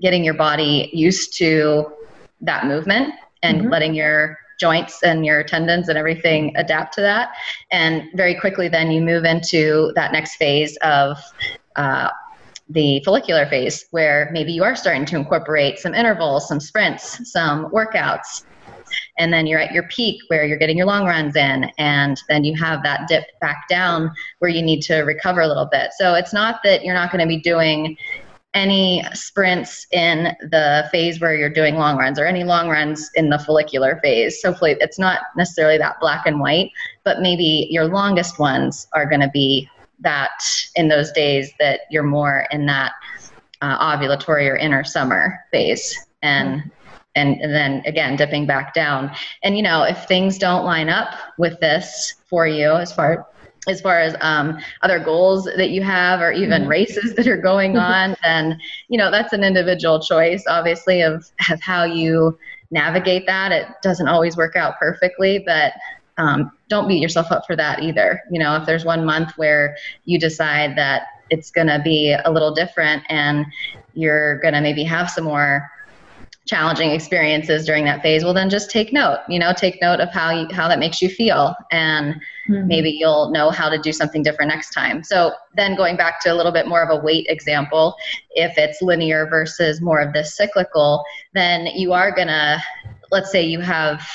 getting 0.00 0.24
your 0.24 0.34
body 0.34 0.90
used 0.92 1.36
to 1.36 1.92
that 2.44 2.66
movement 2.66 3.14
and 3.42 3.62
mm-hmm. 3.62 3.70
letting 3.70 3.94
your 3.94 4.38
joints 4.60 5.02
and 5.02 5.26
your 5.26 5.42
tendons 5.42 5.88
and 5.88 5.98
everything 5.98 6.52
adapt 6.56 6.94
to 6.94 7.00
that. 7.00 7.30
And 7.72 8.04
very 8.14 8.34
quickly, 8.38 8.68
then 8.68 8.90
you 8.90 9.00
move 9.00 9.24
into 9.24 9.92
that 9.96 10.12
next 10.12 10.36
phase 10.36 10.76
of 10.82 11.18
uh, 11.76 12.10
the 12.68 13.02
follicular 13.04 13.46
phase, 13.46 13.86
where 13.90 14.30
maybe 14.32 14.52
you 14.52 14.64
are 14.64 14.76
starting 14.76 15.04
to 15.06 15.16
incorporate 15.16 15.78
some 15.78 15.92
intervals, 15.92 16.48
some 16.48 16.60
sprints, 16.60 17.30
some 17.30 17.66
workouts. 17.70 18.44
And 19.18 19.32
then 19.32 19.46
you're 19.46 19.58
at 19.58 19.72
your 19.72 19.82
peak 19.88 20.22
where 20.28 20.44
you're 20.46 20.58
getting 20.58 20.78
your 20.78 20.86
long 20.86 21.04
runs 21.04 21.36
in, 21.36 21.70
and 21.78 22.20
then 22.28 22.44
you 22.44 22.56
have 22.56 22.82
that 22.84 23.08
dip 23.08 23.24
back 23.40 23.68
down 23.68 24.10
where 24.38 24.50
you 24.50 24.62
need 24.62 24.82
to 24.82 25.00
recover 25.00 25.40
a 25.40 25.48
little 25.48 25.66
bit. 25.66 25.90
So 25.98 26.14
it's 26.14 26.32
not 26.32 26.60
that 26.64 26.84
you're 26.84 26.94
not 26.94 27.10
going 27.10 27.20
to 27.20 27.26
be 27.28 27.40
doing 27.40 27.96
any 28.54 29.04
sprints 29.12 29.86
in 29.90 30.34
the 30.40 30.88
phase 30.92 31.20
where 31.20 31.34
you're 31.34 31.50
doing 31.50 31.74
long 31.74 31.98
runs 31.98 32.18
or 32.18 32.24
any 32.24 32.44
long 32.44 32.68
runs 32.68 33.10
in 33.16 33.28
the 33.28 33.38
follicular 33.38 33.98
phase. 34.02 34.40
So 34.40 34.54
it's 34.62 34.98
not 34.98 35.20
necessarily 35.36 35.76
that 35.78 35.98
black 36.00 36.24
and 36.26 36.40
white, 36.40 36.70
but 37.02 37.20
maybe 37.20 37.66
your 37.70 37.86
longest 37.86 38.38
ones 38.38 38.86
are 38.92 39.08
going 39.08 39.20
to 39.20 39.30
be 39.30 39.68
that 40.00 40.30
in 40.76 40.88
those 40.88 41.10
days 41.12 41.52
that 41.58 41.80
you're 41.90 42.04
more 42.04 42.46
in 42.52 42.66
that 42.66 42.92
uh, 43.60 43.96
ovulatory 43.96 44.48
or 44.48 44.56
inner 44.56 44.84
summer 44.84 45.40
phase. 45.50 46.06
And 46.22 46.70
and, 47.16 47.40
and 47.40 47.54
then 47.54 47.82
again 47.86 48.16
dipping 48.16 48.44
back 48.44 48.74
down 48.74 49.08
and 49.44 49.56
you 49.56 49.62
know 49.62 49.84
if 49.84 50.04
things 50.08 50.36
don't 50.36 50.64
line 50.64 50.88
up 50.88 51.14
with 51.38 51.60
this 51.60 52.14
for 52.26 52.44
you 52.44 52.72
as 52.72 52.92
far 52.92 53.28
as 53.68 53.80
far 53.80 54.00
as 54.00 54.14
um, 54.20 54.58
other 54.82 54.98
goals 54.98 55.44
that 55.56 55.70
you 55.70 55.82
have 55.82 56.20
or 56.20 56.32
even 56.32 56.62
mm-hmm. 56.62 56.70
races 56.70 57.14
that 57.14 57.26
are 57.26 57.36
going 57.36 57.76
on 57.92 58.16
then 58.22 58.58
you 58.88 58.98
know 58.98 59.10
that's 59.10 59.32
an 59.32 59.44
individual 59.44 60.00
choice 60.00 60.44
obviously 60.48 61.02
of, 61.02 61.24
of 61.50 61.60
how 61.60 61.84
you 61.84 62.36
navigate 62.70 63.26
that 63.26 63.52
it 63.52 63.66
doesn't 63.82 64.08
always 64.08 64.36
work 64.36 64.56
out 64.56 64.78
perfectly 64.78 65.42
but 65.46 65.72
um, 66.16 66.52
don't 66.68 66.86
beat 66.86 67.02
yourself 67.02 67.30
up 67.32 67.44
for 67.46 67.56
that 67.56 67.82
either 67.82 68.20
you 68.30 68.38
know 68.38 68.56
if 68.56 68.66
there's 68.66 68.84
one 68.84 69.04
month 69.04 69.32
where 69.36 69.76
you 70.04 70.18
decide 70.18 70.76
that 70.76 71.02
it's 71.30 71.50
going 71.50 71.66
to 71.66 71.80
be 71.82 72.14
a 72.24 72.30
little 72.30 72.54
different 72.54 73.02
and 73.08 73.46
you're 73.94 74.38
going 74.40 74.54
to 74.54 74.60
maybe 74.60 74.84
have 74.84 75.10
some 75.10 75.24
more 75.24 75.68
challenging 76.46 76.90
experiences 76.90 77.64
during 77.64 77.84
that 77.84 78.02
phase 78.02 78.22
well 78.22 78.34
then 78.34 78.50
just 78.50 78.70
take 78.70 78.92
note 78.92 79.18
you 79.28 79.38
know 79.38 79.52
take 79.54 79.80
note 79.80 79.98
of 79.98 80.10
how 80.10 80.30
you 80.30 80.46
how 80.52 80.68
that 80.68 80.78
makes 80.78 81.00
you 81.00 81.08
feel 81.08 81.54
and 81.70 82.14
mm-hmm. 82.48 82.66
maybe 82.66 82.90
you'll 82.90 83.30
know 83.30 83.50
how 83.50 83.70
to 83.70 83.78
do 83.78 83.92
something 83.92 84.22
different 84.22 84.50
next 84.50 84.70
time 84.70 85.02
so 85.02 85.32
then 85.54 85.74
going 85.74 85.96
back 85.96 86.20
to 86.20 86.30
a 86.30 86.34
little 86.34 86.52
bit 86.52 86.68
more 86.68 86.82
of 86.82 86.90
a 86.90 87.02
weight 87.02 87.24
example 87.30 87.94
if 88.32 88.58
it's 88.58 88.82
linear 88.82 89.26
versus 89.26 89.80
more 89.80 90.00
of 90.00 90.12
this 90.12 90.36
cyclical 90.36 91.02
then 91.32 91.66
you 91.66 91.94
are 91.94 92.14
going 92.14 92.28
to 92.28 92.62
let's 93.10 93.32
say 93.32 93.42
you 93.42 93.60
have 93.60 94.06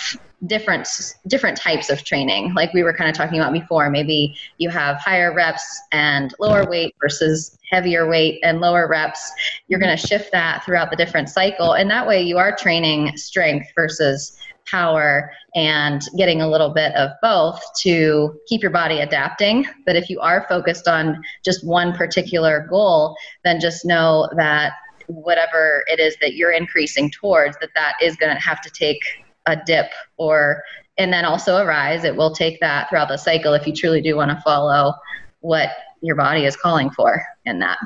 different 0.45 0.87
different 1.27 1.57
types 1.57 1.89
of 1.89 2.03
training. 2.03 2.53
Like 2.53 2.73
we 2.73 2.83
were 2.83 2.93
kind 2.93 3.09
of 3.09 3.15
talking 3.15 3.39
about 3.39 3.53
before 3.53 3.89
maybe 3.89 4.35
you 4.57 4.69
have 4.69 4.97
higher 4.97 5.33
reps 5.33 5.81
and 5.91 6.33
lower 6.39 6.69
weight 6.69 6.95
versus 7.01 7.57
heavier 7.69 8.07
weight 8.07 8.39
and 8.43 8.59
lower 8.59 8.87
reps. 8.87 9.31
You're 9.67 9.79
going 9.79 9.95
to 9.95 10.07
shift 10.07 10.31
that 10.31 10.63
throughout 10.63 10.91
the 10.91 10.95
different 10.95 11.29
cycle 11.29 11.73
and 11.73 11.89
that 11.89 12.07
way 12.07 12.21
you 12.21 12.37
are 12.37 12.55
training 12.55 13.15
strength 13.17 13.67
versus 13.75 14.37
power 14.65 15.31
and 15.55 16.03
getting 16.15 16.41
a 16.41 16.49
little 16.49 16.69
bit 16.69 16.93
of 16.95 17.09
both 17.21 17.59
to 17.81 18.39
keep 18.47 18.61
your 18.61 18.71
body 18.71 18.99
adapting. 18.99 19.65
But 19.85 19.95
if 19.95 20.09
you 20.09 20.19
are 20.19 20.45
focused 20.47 20.87
on 20.87 21.21
just 21.43 21.65
one 21.65 21.93
particular 21.93 22.65
goal 22.69 23.15
then 23.43 23.59
just 23.59 23.83
know 23.83 24.29
that 24.35 24.73
whatever 25.07 25.83
it 25.87 25.99
is 25.99 26.15
that 26.21 26.35
you're 26.35 26.51
increasing 26.51 27.09
towards 27.11 27.57
that 27.59 27.71
that 27.75 27.95
is 28.01 28.15
going 28.15 28.33
to 28.33 28.41
have 28.41 28.61
to 28.61 28.69
take 28.69 29.01
a 29.49 29.61
dip 29.65 29.91
or 30.17 30.63
and 30.97 31.13
then 31.13 31.25
also 31.25 31.57
arise. 31.57 32.03
It 32.03 32.15
will 32.15 32.33
take 32.33 32.59
that 32.59 32.89
throughout 32.89 33.07
the 33.07 33.17
cycle 33.17 33.53
if 33.53 33.65
you 33.65 33.73
truly 33.73 34.01
do 34.01 34.15
want 34.15 34.31
to 34.31 34.41
follow 34.41 34.93
what 35.39 35.69
your 36.01 36.15
body 36.15 36.45
is 36.45 36.55
calling 36.55 36.89
for 36.91 37.23
in 37.45 37.59
that. 37.59 37.77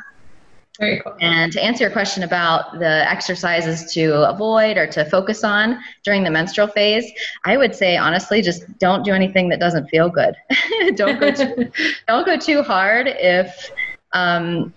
Very 0.80 1.02
cool. 1.02 1.16
And 1.22 1.52
to 1.52 1.64
answer 1.64 1.84
your 1.84 1.92
question 1.92 2.24
about 2.24 2.80
the 2.80 3.08
exercises 3.10 3.94
to 3.94 4.28
avoid 4.28 4.78
or 4.78 4.88
to 4.88 5.06
focus 5.06 5.44
on 5.44 5.80
during 6.04 6.24
the 6.24 6.32
menstrual 6.32 6.68
phase, 6.68 7.06
I 7.46 7.58
would 7.58 7.76
say 7.76 7.96
honestly, 7.96 8.42
just 8.42 8.80
don't 8.80 9.06
do 9.06 9.14
anything 9.14 9.50
that 9.50 9.60
doesn't 9.60 9.88
feel 9.90 10.10
good. 10.10 10.36
don't 10.96 11.20
go 11.20 11.32
too, 11.32 11.72
don't 12.08 12.26
go 12.26 12.38
too 12.38 12.64
hard 12.64 13.08
if 13.08 13.70
um, 14.14 14.74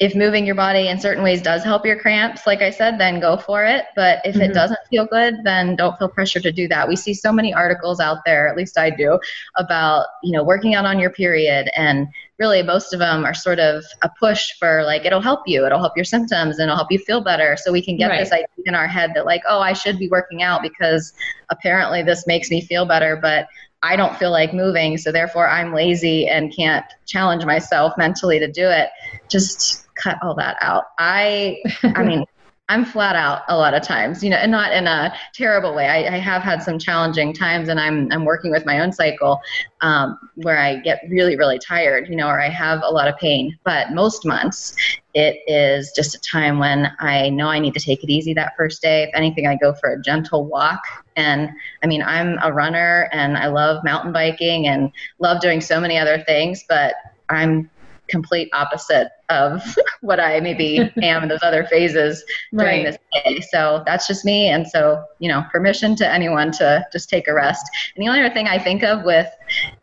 if 0.00 0.16
moving 0.16 0.44
your 0.44 0.56
body 0.56 0.88
in 0.88 0.98
certain 0.98 1.22
ways 1.22 1.40
does 1.40 1.62
help 1.62 1.86
your 1.86 1.96
cramps, 1.96 2.48
like 2.48 2.62
I 2.62 2.70
said, 2.70 2.98
then 2.98 3.20
go 3.20 3.36
for 3.36 3.64
it. 3.64 3.84
But 3.94 4.18
if 4.24 4.34
mm-hmm. 4.34 4.50
it 4.50 4.52
doesn't 4.52 4.80
feel 4.90 5.06
good, 5.06 5.36
then 5.44 5.76
don't 5.76 5.96
feel 5.98 6.08
pressure 6.08 6.40
to 6.40 6.50
do 6.50 6.66
that. 6.66 6.88
We 6.88 6.96
see 6.96 7.14
so 7.14 7.32
many 7.32 7.54
articles 7.54 8.00
out 8.00 8.18
there, 8.26 8.48
at 8.48 8.56
least 8.56 8.76
I 8.76 8.90
do, 8.90 9.20
about, 9.56 10.06
you 10.24 10.32
know, 10.32 10.42
working 10.42 10.74
out 10.74 10.84
on 10.84 10.98
your 10.98 11.10
period. 11.10 11.70
And 11.76 12.08
really, 12.40 12.60
most 12.64 12.92
of 12.92 12.98
them 12.98 13.24
are 13.24 13.34
sort 13.34 13.60
of 13.60 13.84
a 14.02 14.10
push 14.18 14.50
for 14.58 14.82
like, 14.82 15.04
it'll 15.04 15.20
help 15.20 15.42
you, 15.46 15.64
it'll 15.64 15.78
help 15.78 15.96
your 15.96 16.04
symptoms, 16.04 16.58
and 16.58 16.64
it'll 16.64 16.76
help 16.76 16.90
you 16.90 16.98
feel 16.98 17.22
better. 17.22 17.56
So 17.56 17.70
we 17.70 17.80
can 17.80 17.96
get 17.96 18.10
right. 18.10 18.18
this 18.18 18.32
idea 18.32 18.46
in 18.66 18.74
our 18.74 18.88
head 18.88 19.12
that, 19.14 19.26
like, 19.26 19.42
oh, 19.48 19.60
I 19.60 19.74
should 19.74 20.00
be 20.00 20.08
working 20.08 20.42
out 20.42 20.60
because 20.60 21.12
apparently 21.50 22.02
this 22.02 22.26
makes 22.26 22.50
me 22.50 22.60
feel 22.62 22.84
better. 22.84 23.16
But 23.16 23.46
I 23.84 23.94
don't 23.94 24.16
feel 24.16 24.32
like 24.32 24.52
moving, 24.52 24.98
so 24.98 25.12
therefore 25.12 25.48
I'm 25.48 25.72
lazy 25.72 26.26
and 26.26 26.52
can't 26.52 26.86
challenge 27.06 27.44
myself 27.44 27.92
mentally 27.96 28.40
to 28.40 28.50
do 28.50 28.68
it. 28.68 28.88
Just 29.30 29.83
cut 29.94 30.18
all 30.22 30.34
that 30.34 30.56
out. 30.60 30.84
I, 30.98 31.58
I 31.82 32.02
mean, 32.02 32.24
I'm 32.70 32.86
flat 32.86 33.14
out 33.14 33.42
a 33.48 33.56
lot 33.56 33.74
of 33.74 33.82
times, 33.82 34.24
you 34.24 34.30
know, 34.30 34.36
and 34.36 34.50
not 34.50 34.72
in 34.72 34.86
a 34.86 35.14
terrible 35.34 35.74
way. 35.74 35.86
I, 35.86 36.14
I 36.14 36.18
have 36.18 36.40
had 36.40 36.62
some 36.62 36.78
challenging 36.78 37.34
times, 37.34 37.68
and 37.68 37.78
I'm 37.78 38.10
I'm 38.10 38.24
working 38.24 38.50
with 38.50 38.64
my 38.64 38.80
own 38.80 38.90
cycle 38.90 39.38
um, 39.82 40.18
where 40.36 40.58
I 40.58 40.76
get 40.76 41.02
really 41.10 41.36
really 41.36 41.58
tired, 41.58 42.08
you 42.08 42.16
know, 42.16 42.26
or 42.26 42.40
I 42.40 42.48
have 42.48 42.80
a 42.82 42.90
lot 42.90 43.06
of 43.06 43.18
pain. 43.18 43.58
But 43.64 43.92
most 43.92 44.24
months, 44.24 44.74
it 45.12 45.42
is 45.46 45.92
just 45.94 46.14
a 46.14 46.20
time 46.20 46.58
when 46.58 46.90
I 47.00 47.28
know 47.28 47.48
I 47.48 47.58
need 47.58 47.74
to 47.74 47.80
take 47.80 48.02
it 48.02 48.08
easy 48.08 48.32
that 48.32 48.54
first 48.56 48.80
day. 48.80 49.02
If 49.02 49.10
anything, 49.14 49.46
I 49.46 49.56
go 49.56 49.74
for 49.74 49.92
a 49.92 50.00
gentle 50.00 50.46
walk. 50.46 50.80
And 51.16 51.50
I 51.82 51.86
mean, 51.86 52.02
I'm 52.02 52.38
a 52.42 52.50
runner, 52.50 53.10
and 53.12 53.36
I 53.36 53.48
love 53.48 53.84
mountain 53.84 54.12
biking 54.12 54.68
and 54.68 54.90
love 55.18 55.42
doing 55.42 55.60
so 55.60 55.80
many 55.80 55.98
other 55.98 56.18
things, 56.18 56.64
but 56.66 56.94
I'm 57.28 57.70
complete 58.08 58.48
opposite 58.52 59.08
of 59.28 59.62
what 60.00 60.20
I 60.20 60.40
maybe 60.40 60.78
am 61.02 61.22
in 61.22 61.28
those 61.28 61.42
other 61.42 61.64
phases 61.64 62.24
during 62.52 62.84
right. 62.84 62.98
this 63.14 63.24
day. 63.24 63.40
So 63.50 63.82
that's 63.86 64.06
just 64.06 64.24
me. 64.24 64.48
And 64.48 64.66
so, 64.66 65.04
you 65.18 65.28
know, 65.28 65.44
permission 65.50 65.96
to 65.96 66.12
anyone 66.12 66.52
to 66.52 66.84
just 66.92 67.08
take 67.08 67.28
a 67.28 67.34
rest. 67.34 67.64
And 67.96 68.04
the 68.04 68.08
only 68.08 68.20
other 68.20 68.32
thing 68.32 68.48
I 68.48 68.58
think 68.58 68.82
of 68.82 69.04
with 69.04 69.28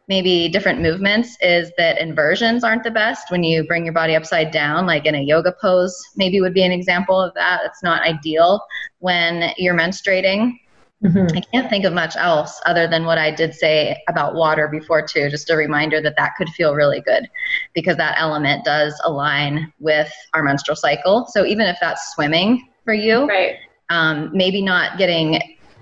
maybe 0.07 0.49
different 0.49 0.82
movements 0.82 1.38
is 1.41 1.72
that 1.78 1.97
inversions 1.99 2.63
aren't 2.63 2.84
the 2.84 2.91
best 2.91 3.32
when 3.32 3.43
you 3.43 3.65
bring 3.65 3.86
your 3.86 3.93
body 3.93 4.15
upside 4.15 4.51
down, 4.51 4.86
like 4.86 5.05
in 5.05 5.15
a 5.15 5.22
yoga 5.22 5.53
pose, 5.61 5.97
maybe 6.15 6.41
would 6.41 6.53
be 6.53 6.63
an 6.63 6.72
example 6.72 7.19
of 7.19 7.34
that. 7.36 7.61
It's 7.65 7.82
not 7.82 8.01
ideal 8.03 8.61
when 8.99 9.51
you're 9.57 9.76
menstruating 9.76 10.57
Mm-hmm. 11.03 11.35
I 11.35 11.41
can't 11.41 11.69
think 11.69 11.83
of 11.83 11.93
much 11.93 12.15
else 12.15 12.61
other 12.65 12.87
than 12.87 13.05
what 13.05 13.17
I 13.17 13.31
did 13.31 13.55
say 13.55 13.99
about 14.07 14.35
water 14.35 14.67
before, 14.67 15.01
too. 15.01 15.29
Just 15.29 15.49
a 15.49 15.55
reminder 15.55 15.99
that 16.01 16.15
that 16.17 16.33
could 16.37 16.49
feel 16.49 16.75
really 16.75 17.01
good 17.01 17.27
because 17.73 17.97
that 17.97 18.15
element 18.19 18.65
does 18.65 18.99
align 19.03 19.73
with 19.79 20.11
our 20.33 20.43
menstrual 20.43 20.75
cycle. 20.75 21.25
So 21.29 21.45
even 21.45 21.65
if 21.65 21.77
that's 21.81 22.13
swimming 22.13 22.69
for 22.85 22.93
you, 22.93 23.25
right. 23.25 23.55
um, 23.89 24.29
maybe 24.31 24.61
not 24.61 24.99
getting 24.99 25.41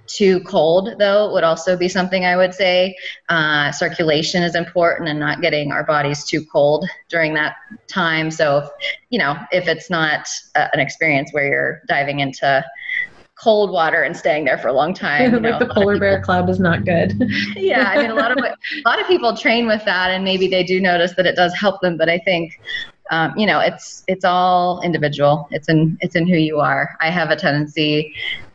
too 0.09 0.39
cold 0.41 0.95
though 0.97 1.32
would 1.32 1.43
also 1.43 1.78
be 1.78 1.88
something 1.88 2.26
I 2.26 2.36
would 2.36 2.53
say. 2.53 2.95
Uh, 3.30 3.72
circulation 3.72 4.41
is 4.41 4.55
important 4.55 5.07
and 5.07 5.20
not 5.20 5.41
getting 5.41 5.72
our 5.72 5.84
bodies 5.84 6.26
too 6.26 6.43
cold 6.45 6.86
during 7.09 7.36
that 7.36 7.55
time. 7.88 8.32
So, 8.32 8.57
if, 8.57 8.70
you 9.09 9.20
know, 9.20 9.38
if 9.51 9.67
it's 9.67 9.89
not 9.89 10.28
uh, 10.55 10.67
an 10.74 10.80
experience 10.80 11.32
where 11.32 11.47
you're 11.47 11.82
diving 11.88 12.22
into 12.22 12.65
cold 13.42 13.72
water 13.72 14.04
and 14.04 14.16
staying 14.16 14.46
there 14.46 14.58
for 14.58 14.68
a 14.68 14.74
long 14.74 14.94
time. 15.08 15.32
like 15.32 15.42
know, 15.42 15.60
the 15.60 15.68
polar 15.68 16.00
bear 16.00 16.22
club 16.22 16.50
is 16.50 16.60
not 16.60 16.86
good. 16.86 17.14
yeah, 17.56 17.90
I 17.90 18.02
mean 18.02 18.12
a 18.12 18.16
lot 18.16 18.32
of 18.32 18.38
a 18.38 18.56
lot 18.86 19.00
of 19.00 19.08
people 19.08 19.36
train 19.36 19.68
with 19.68 19.84
that, 19.86 20.12
and 20.12 20.24
maybe 20.24 20.48
they 20.48 20.64
do 20.64 20.80
notice 20.80 21.14
that 21.16 21.26
it 21.26 21.36
does 21.36 21.54
help 21.56 21.82
them. 21.82 21.98
But 21.98 22.10
I 22.10 22.20
think. 22.20 22.60
Um, 23.12 23.34
you 23.36 23.48
know, 23.48 23.60
it's 23.60 24.04
it's 24.08 24.24
all 24.24 24.82
individual. 24.82 25.48
It's 25.50 25.68
in 25.68 25.98
it's 26.00 26.16
in 26.16 26.28
who 26.28 26.36
you 26.36 26.60
are. 26.60 26.96
I 27.02 27.10
have 27.10 27.32
a 27.32 27.36
tendency 27.36 28.14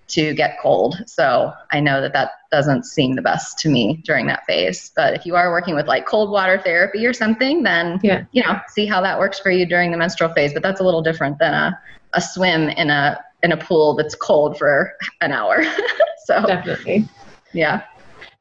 to 0.09 0.35
get 0.35 0.59
cold. 0.61 1.03
So 1.07 1.53
I 1.73 1.81
know 1.81 2.01
that 2.01 2.13
that 2.13 2.33
doesn't 2.51 2.85
seem 2.85 3.17
the 3.17 3.23
best 3.23 3.59
to 3.61 3.69
me 3.69 4.01
during 4.05 4.27
that 4.27 4.45
phase. 4.47 4.93
But 4.95 5.15
if 5.15 5.27
you 5.27 5.35
are 5.35 5.51
working 5.51 5.75
with 5.75 5.87
like 5.87 6.07
cold 6.07 6.31
water 6.31 6.61
therapy 6.63 7.07
or 7.07 7.13
something, 7.13 7.63
then 7.63 8.01
yeah. 8.03 8.25
you 8.33 8.43
know, 8.43 8.61
see 8.69 8.87
how 8.87 9.01
that 9.01 9.19
works 9.19 9.39
for 9.39 9.51
you 9.51 9.67
during 9.67 9.91
the 9.91 9.97
menstrual 9.97 10.33
phase. 10.33 10.53
But 10.53 10.63
that's 10.63 10.81
a 10.81 10.85
little 10.85 11.03
different 11.03 11.39
than 11.39 11.55
a, 11.55 11.79
a 12.13 12.21
swim 12.21 12.69
in 12.69 12.91
a 12.91 13.19
in 13.45 13.53
a 13.53 13.57
pool 13.57 13.95
that's 13.95 14.15
cold 14.15 14.59
for 14.59 14.95
an 15.21 15.31
hour. 15.31 15.63
so 16.25 16.45
definitely. 16.47 17.07
Yeah. 17.53 17.85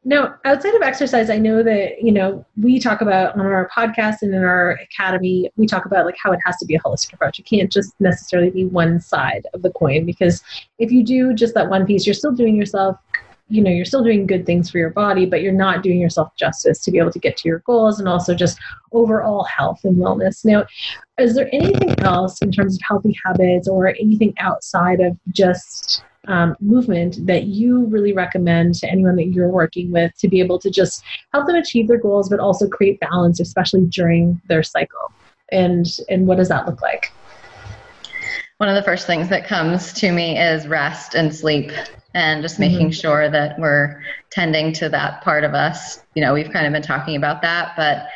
Now, 0.05 0.35
outside 0.43 0.75
of 0.75 0.81
exercise, 0.81 1.29
I 1.29 1.37
know 1.37 1.63
that, 1.63 2.01
you 2.01 2.11
know, 2.11 2.45
we 2.61 2.77
talk 2.79 3.01
about 3.01 3.35
on 3.35 3.41
our 3.41 3.69
podcast 3.69 4.17
and 4.21 4.33
in 4.33 4.43
our 4.43 4.71
academy, 4.71 5.49
we 5.55 5.65
talk 5.65 5.85
about 5.85 6.05
like 6.05 6.17
how 6.21 6.33
it 6.33 6.39
has 6.45 6.57
to 6.57 6.65
be 6.65 6.75
a 6.75 6.79
holistic 6.79 7.13
approach. 7.13 7.39
It 7.39 7.45
can't 7.45 7.71
just 7.71 7.93
necessarily 8.01 8.49
be 8.49 8.65
one 8.65 8.99
side 8.99 9.47
of 9.53 9.61
the 9.61 9.71
coin 9.71 10.05
because 10.05 10.43
if 10.77 10.91
you 10.91 11.03
do 11.03 11.33
just 11.33 11.53
that 11.53 11.69
one 11.69 11.85
piece, 11.85 12.05
you're 12.05 12.13
still 12.13 12.33
doing 12.33 12.55
yourself 12.55 12.97
you 13.49 13.61
know 13.61 13.69
you're 13.69 13.85
still 13.85 14.03
doing 14.03 14.25
good 14.25 14.45
things 14.45 14.69
for 14.69 14.77
your 14.77 14.89
body 14.89 15.25
but 15.25 15.41
you're 15.41 15.51
not 15.51 15.83
doing 15.83 15.99
yourself 15.99 16.33
justice 16.35 16.79
to 16.79 16.91
be 16.91 16.97
able 16.97 17.11
to 17.11 17.19
get 17.19 17.35
to 17.37 17.47
your 17.47 17.59
goals 17.59 17.99
and 17.99 18.07
also 18.07 18.33
just 18.33 18.57
overall 18.91 19.43
health 19.43 19.81
and 19.83 19.97
wellness. 19.97 20.45
Now 20.45 20.65
is 21.17 21.35
there 21.35 21.49
anything 21.53 21.99
else 21.99 22.41
in 22.41 22.51
terms 22.51 22.75
of 22.75 22.81
healthy 22.87 23.15
habits 23.25 23.67
or 23.67 23.87
anything 23.87 24.33
outside 24.39 24.99
of 25.01 25.17
just 25.31 26.03
um, 26.27 26.55
movement 26.61 27.25
that 27.27 27.43
you 27.43 27.85
really 27.85 28.13
recommend 28.13 28.75
to 28.75 28.89
anyone 28.89 29.17
that 29.17 29.27
you're 29.27 29.49
working 29.49 29.91
with 29.91 30.15
to 30.19 30.29
be 30.29 30.39
able 30.39 30.57
to 30.59 30.69
just 30.69 31.03
help 31.33 31.45
them 31.45 31.57
achieve 31.57 31.87
their 31.87 31.97
goals 31.97 32.29
but 32.29 32.39
also 32.39 32.67
create 32.67 32.99
balance 32.99 33.39
especially 33.39 33.85
during 33.87 34.41
their 34.47 34.63
cycle? 34.63 35.11
And 35.51 35.85
and 36.09 36.25
what 36.25 36.37
does 36.37 36.49
that 36.49 36.65
look 36.65 36.81
like? 36.81 37.11
One 38.57 38.69
of 38.69 38.75
the 38.75 38.83
first 38.83 39.05
things 39.05 39.27
that 39.29 39.45
comes 39.45 39.91
to 39.93 40.11
me 40.11 40.39
is 40.39 40.67
rest 40.67 41.15
and 41.15 41.35
sleep 41.35 41.71
and 42.13 42.41
just 42.41 42.59
making 42.59 42.87
mm-hmm. 42.87 43.01
sure 43.01 43.29
that 43.29 43.57
we're 43.59 44.01
tending 44.29 44.73
to 44.73 44.89
that 44.89 45.23
part 45.23 45.43
of 45.43 45.53
us. 45.53 46.01
You 46.15 46.21
know, 46.21 46.33
we've 46.33 46.51
kind 46.51 46.65
of 46.65 46.73
been 46.73 46.81
talking 46.81 47.15
about 47.15 47.41
that, 47.41 47.73
but 47.75 48.07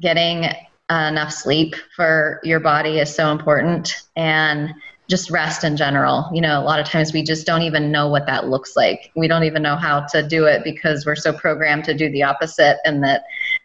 getting 0.00 0.50
enough 0.90 1.32
sleep 1.32 1.74
for 1.94 2.40
your 2.42 2.60
body 2.60 2.98
is 2.98 3.14
so 3.14 3.30
important 3.30 3.94
and 4.16 4.74
just 5.08 5.30
rest 5.30 5.64
in 5.64 5.76
general. 5.76 6.30
You 6.32 6.40
know, 6.40 6.60
a 6.60 6.64
lot 6.64 6.78
of 6.78 6.86
times 6.86 7.12
we 7.12 7.22
just 7.22 7.46
don't 7.46 7.62
even 7.62 7.90
know 7.90 8.08
what 8.08 8.26
that 8.26 8.48
looks 8.48 8.76
like. 8.76 9.10
We 9.16 9.26
don't 9.26 9.42
even 9.42 9.62
know 9.62 9.76
how 9.76 10.06
to 10.06 10.26
do 10.26 10.44
it 10.44 10.62
because 10.62 11.04
we're 11.04 11.16
so 11.16 11.32
programmed 11.32 11.84
to 11.84 11.94
do 11.94 12.10
the 12.10 12.22
opposite 12.22 12.78
and 12.84 13.02
that 13.02 13.24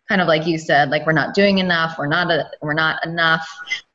kind 0.09 0.21
of 0.21 0.28
like 0.28 0.45
you 0.47 0.57
said, 0.57 0.89
like 0.89 1.05
we're 1.05 1.13
not 1.13 1.36
doing 1.36 1.59
enough, 1.59 1.97
we're 1.97 2.07
not 2.07 2.32
a, 2.32 2.49
we're 2.61 2.73
not 2.73 3.03
enough 3.05 3.47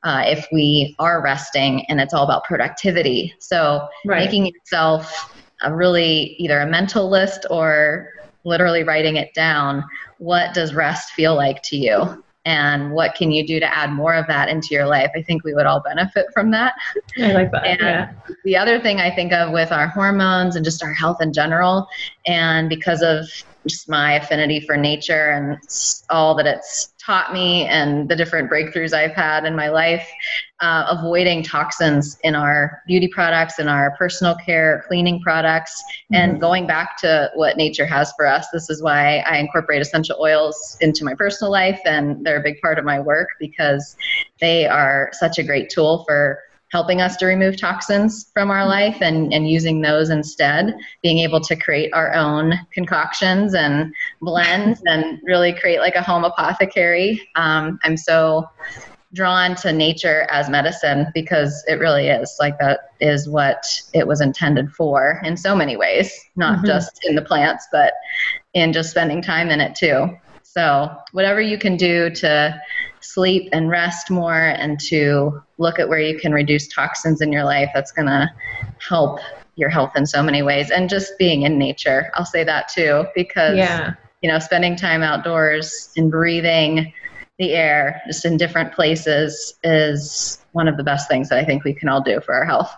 uh, 0.05 0.23
if 0.27 0.47
we 0.53 0.95
are 0.99 1.23
resting 1.23 1.85
and 1.89 2.01
it's 2.01 2.15
all 2.15 2.25
about 2.25 2.45
productivity. 2.45 3.35
So 3.41 3.89
right. 4.07 4.25
making 4.25 4.47
yourself 4.47 5.35
a 5.63 5.75
really 5.75 6.37
either 6.39 6.61
a 6.61 6.67
mental 6.67 7.09
list 7.11 7.47
or 7.51 8.09
literally 8.45 8.83
writing 8.83 9.17
it 9.17 9.35
down. 9.35 9.85
What 10.19 10.55
does 10.55 10.75
rest 10.75 11.13
feel 11.13 11.35
like 11.35 11.63
to 11.65 11.77
you? 11.77 12.25
And 12.47 12.93
what 12.93 13.15
can 13.15 13.31
you 13.31 13.47
do 13.47 13.61
to 13.61 13.77
add 13.77 13.93
more 13.93 14.15
of 14.15 14.27
that 14.29 14.49
into 14.49 14.69
your 14.71 14.87
life? 14.87 15.11
I 15.15 15.23
think 15.23 15.45
we 15.45 15.53
would 15.53 15.67
all 15.67 15.81
benefit 15.81 16.27
from 16.33 16.51
that. 16.53 16.73
I 17.19 17.33
like 17.33 17.53
that. 17.53 17.67
and 17.67 17.81
yeah. 17.81 18.13
the 18.45 18.57
other 18.57 18.81
thing 18.81 18.99
I 18.99 19.15
think 19.15 19.33
of 19.33 19.53
with 19.53 19.73
our 19.73 19.87
hormones 19.89 20.57
and 20.57 20.65
just 20.65 20.83
our 20.83 20.95
health 20.95 21.21
in 21.21 21.35
general, 21.35 21.87
and 22.27 22.69
because 22.71 23.03
of 23.03 23.27
just 23.69 23.91
my 23.91 24.15
affinity 24.15 24.61
for 24.61 24.77
nature 24.77 25.31
and 25.31 25.59
all 26.09 26.35
that 26.35 26.47
it's 26.47 26.90
taught 27.05 27.33
me 27.33 27.67
and 27.67 28.09
the 28.09 28.17
different 28.17 28.51
breakthroughs 28.51 28.93
I've 28.93 29.15
had 29.15 29.45
in 29.45 29.57
my 29.57 29.69
life, 29.69 30.07
uh, 30.61 30.85
avoiding 30.89 31.43
toxins 31.43 32.19
in 32.23 32.35
our 32.35 32.83
beauty 32.87 33.09
products 33.09 33.59
and 33.59 33.69
our 33.69 33.97
personal 33.97 34.35
care 34.37 34.85
cleaning 34.87 35.21
products, 35.21 35.83
mm-hmm. 35.83 36.15
and 36.17 36.41
going 36.41 36.67
back 36.67 36.97
to 36.99 37.31
what 37.35 37.57
nature 37.57 37.87
has 37.87 38.13
for 38.17 38.27
us. 38.27 38.49
This 38.53 38.69
is 38.69 38.83
why 38.83 39.19
I 39.21 39.39
incorporate 39.39 39.81
essential 39.81 40.17
oils 40.21 40.77
into 40.81 41.05
my 41.05 41.15
personal 41.15 41.51
life, 41.51 41.81
and 41.85 42.25
they're 42.25 42.41
a 42.41 42.43
big 42.43 42.61
part 42.61 42.79
of 42.79 42.85
my 42.85 43.01
work 43.01 43.29
because 43.39 43.97
they 44.41 44.67
are 44.67 45.11
such 45.13 45.39
a 45.39 45.43
great 45.43 45.71
tool 45.71 46.05
for 46.07 46.41
helping 46.71 47.01
us 47.01 47.17
to 47.17 47.27
remove 47.27 47.57
toxins 47.57 48.31
from 48.33 48.51
our 48.51 48.67
life 48.67 48.99
and, 49.01 49.33
and 49.33 49.49
using 49.49 49.81
those 49.81 50.11
instead, 50.11 50.75
being 51.03 51.19
able 51.19 51.41
to 51.41 51.57
create 51.57 51.93
our 51.93 52.15
own 52.15 52.55
concoctions 52.73 53.55
and 53.55 53.93
blends 54.21 54.81
and 54.87 55.21
really 55.25 55.53
create 55.53 55.81
like 55.81 55.97
a 55.97 56.03
home 56.03 56.25
apothecary. 56.25 57.29
Um, 57.37 57.79
I'm 57.83 57.97
so 57.97 58.49
drawn 59.13 59.57
to 59.57 59.73
nature 59.73 60.29
as 60.31 60.49
medicine 60.49 61.07
because 61.13 61.65
it 61.67 61.81
really 61.81 62.09
is 62.09 62.37
like 62.39 62.57
that 62.61 62.81
is 63.01 63.29
what 63.29 63.65
it 63.93 64.07
was 64.07 64.21
intended 64.21 64.71
for 64.71 65.21
in 65.25 65.37
so 65.37 65.57
many 65.57 65.77
ways, 65.77 66.13
not 66.37 66.59
mm-hmm. 66.59 66.67
just 66.67 67.01
in 67.05 67.17
the 67.17 67.23
plants, 67.23 67.67
but 67.73 67.93
in 68.55 68.73
just 68.73 68.91
spending 68.91 69.21
time 69.21 69.51
in 69.51 69.61
it 69.61 69.75
too. 69.75 70.17
So, 70.43 70.91
whatever 71.13 71.41
you 71.41 71.59
can 71.59 71.77
do 71.77 72.11
to 72.11 72.61
sleep 73.01 73.49
and 73.53 73.71
rest 73.71 74.11
more 74.11 74.49
and 74.49 74.79
to 74.81 75.43
look 75.59 75.79
at 75.79 75.89
where 75.89 76.01
you 76.01 76.19
can 76.19 76.33
reduce 76.33 76.69
toxins 76.69 77.21
in 77.21 77.33
your 77.33 77.45
life, 77.45 77.71
that's 77.75 77.93
going 77.93 78.07
to 78.07 78.31
help 78.87 79.21
your 79.57 79.69
health 79.69 79.93
in 79.97 80.07
so 80.07 80.23
many 80.23 80.43
ways. 80.43 80.71
And 80.71 80.89
just 80.89 81.19
being 81.19 81.43
in 81.43 81.59
nature, 81.59 82.11
I'll 82.15 82.25
say 82.25 82.45
that 82.45 82.69
too, 82.69 83.05
because, 83.15 83.57
yeah. 83.57 83.95
you 84.23 84.31
know, 84.31 84.39
spending 84.39 84.77
time 84.77 85.03
outdoors 85.03 85.91
and 85.97 86.11
breathing 86.11 86.93
the 87.39 87.55
air 87.55 88.03
just 88.07 88.25
in 88.25 88.37
different 88.37 88.73
places 88.75 89.55
is 89.65 90.45
one 90.53 90.69
of 90.69 90.77
the 90.77 90.85
best 90.85 91.09
things 91.09 91.29
that 91.31 91.39
I 91.39 91.45
think 91.45 91.65
we 91.65 91.73
can 91.73 91.89
all 91.89 92.03
do 92.03 92.21
for 92.21 92.35
our 92.35 92.45
health. 92.45 92.75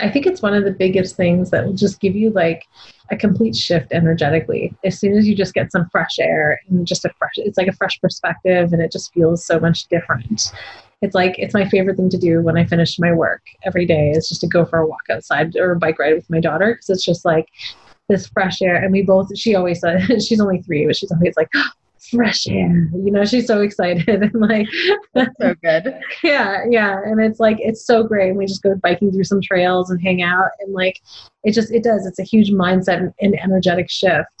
I 0.00 0.08
think 0.08 0.26
it's 0.26 0.42
one 0.42 0.54
of 0.54 0.64
the 0.64 0.70
biggest 0.70 1.16
things 1.16 1.50
that 1.50 1.66
will 1.66 1.74
just 1.74 2.00
give 2.00 2.16
you 2.16 2.30
like 2.30 2.66
a 3.10 3.16
complete 3.16 3.56
shift 3.56 3.92
energetically. 3.92 4.74
As 4.84 4.98
soon 4.98 5.16
as 5.16 5.26
you 5.26 5.34
just 5.34 5.54
get 5.54 5.72
some 5.72 5.88
fresh 5.90 6.18
air 6.20 6.60
and 6.68 6.86
just 6.86 7.04
a 7.04 7.10
fresh, 7.18 7.32
it's 7.36 7.58
like 7.58 7.66
a 7.66 7.72
fresh 7.72 8.00
perspective 8.00 8.72
and 8.72 8.80
it 8.80 8.92
just 8.92 9.12
feels 9.12 9.44
so 9.44 9.58
much 9.58 9.86
different. 9.88 10.52
It's 11.02 11.14
like, 11.14 11.38
it's 11.38 11.54
my 11.54 11.68
favorite 11.68 11.96
thing 11.96 12.10
to 12.10 12.18
do 12.18 12.42
when 12.42 12.56
I 12.56 12.64
finish 12.64 12.98
my 12.98 13.12
work 13.12 13.42
every 13.64 13.86
day 13.86 14.10
is 14.10 14.28
just 14.28 14.42
to 14.42 14.46
go 14.46 14.64
for 14.64 14.78
a 14.80 14.86
walk 14.86 15.02
outside 15.10 15.56
or 15.56 15.72
a 15.72 15.78
bike 15.78 15.98
ride 15.98 16.14
with 16.14 16.30
my 16.30 16.40
daughter. 16.40 16.74
Cause 16.74 16.90
it's 16.90 17.04
just 17.04 17.24
like 17.24 17.48
this 18.08 18.28
fresh 18.28 18.62
air. 18.62 18.76
And 18.76 18.92
we 18.92 19.02
both, 19.02 19.36
she 19.36 19.54
always 19.54 19.80
said, 19.80 20.22
she's 20.22 20.40
only 20.40 20.62
three, 20.62 20.86
but 20.86 20.96
she's 20.96 21.10
always 21.10 21.34
like, 21.36 21.50
fresh 22.00 22.46
air. 22.48 22.88
You 22.92 23.10
know, 23.10 23.24
she's 23.24 23.46
so 23.46 23.60
excited 23.60 24.08
and 24.22 24.34
like 24.34 24.66
so 25.14 25.54
good. 25.62 25.94
Yeah, 26.22 26.64
yeah. 26.68 27.00
And 27.04 27.20
it's 27.20 27.40
like 27.40 27.56
it's 27.60 27.84
so 27.84 28.02
great. 28.02 28.34
We 28.34 28.46
just 28.46 28.62
go 28.62 28.74
biking 28.76 29.12
through 29.12 29.24
some 29.24 29.40
trails 29.40 29.90
and 29.90 30.00
hang 30.00 30.22
out 30.22 30.50
and 30.60 30.72
like 30.72 31.00
it 31.44 31.52
just 31.52 31.72
it 31.72 31.82
does. 31.82 32.06
It's 32.06 32.18
a 32.18 32.24
huge 32.24 32.50
mindset 32.50 33.12
and 33.20 33.40
energetic 33.40 33.90
shift. 33.90 34.39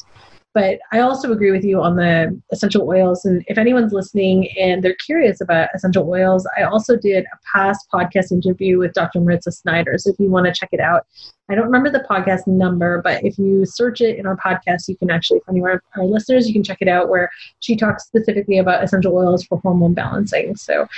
But 0.52 0.80
I 0.92 0.98
also 0.98 1.30
agree 1.30 1.52
with 1.52 1.64
you 1.64 1.80
on 1.80 1.94
the 1.94 2.36
essential 2.50 2.88
oils. 2.88 3.24
And 3.24 3.44
if 3.46 3.56
anyone's 3.56 3.92
listening 3.92 4.48
and 4.58 4.82
they're 4.82 4.96
curious 4.96 5.40
about 5.40 5.68
essential 5.74 6.08
oils, 6.08 6.46
I 6.58 6.62
also 6.62 6.96
did 6.96 7.24
a 7.24 7.38
past 7.52 7.86
podcast 7.92 8.32
interview 8.32 8.78
with 8.78 8.92
Dr. 8.92 9.20
Mariza 9.20 9.52
Snyder. 9.52 9.96
So 9.96 10.10
if 10.10 10.18
you 10.18 10.28
want 10.28 10.46
to 10.46 10.52
check 10.52 10.70
it 10.72 10.80
out, 10.80 11.06
I 11.48 11.54
don't 11.54 11.66
remember 11.66 11.90
the 11.90 12.04
podcast 12.10 12.48
number, 12.48 13.00
but 13.02 13.24
if 13.24 13.38
you 13.38 13.64
search 13.64 14.00
it 14.00 14.18
in 14.18 14.26
our 14.26 14.36
podcast, 14.36 14.88
you 14.88 14.96
can 14.96 15.10
actually, 15.10 15.40
for 15.40 15.52
any 15.52 15.60
of 15.60 15.66
our, 15.66 15.82
our 15.96 16.04
listeners, 16.04 16.48
you 16.48 16.52
can 16.52 16.64
check 16.64 16.78
it 16.80 16.88
out 16.88 17.08
where 17.08 17.30
she 17.60 17.76
talks 17.76 18.04
specifically 18.04 18.58
about 18.58 18.82
essential 18.82 19.14
oils 19.14 19.44
for 19.44 19.58
hormone 19.60 19.94
balancing. 19.94 20.56
So 20.56 20.88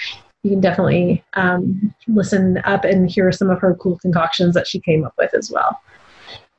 you 0.42 0.50
can 0.50 0.60
definitely 0.60 1.22
um, 1.34 1.94
listen 2.08 2.58
up 2.64 2.84
and 2.84 3.10
hear 3.10 3.30
some 3.32 3.50
of 3.50 3.60
her 3.60 3.74
cool 3.74 3.98
concoctions 3.98 4.54
that 4.54 4.66
she 4.66 4.80
came 4.80 5.04
up 5.04 5.14
with 5.18 5.34
as 5.34 5.50
well. 5.50 5.78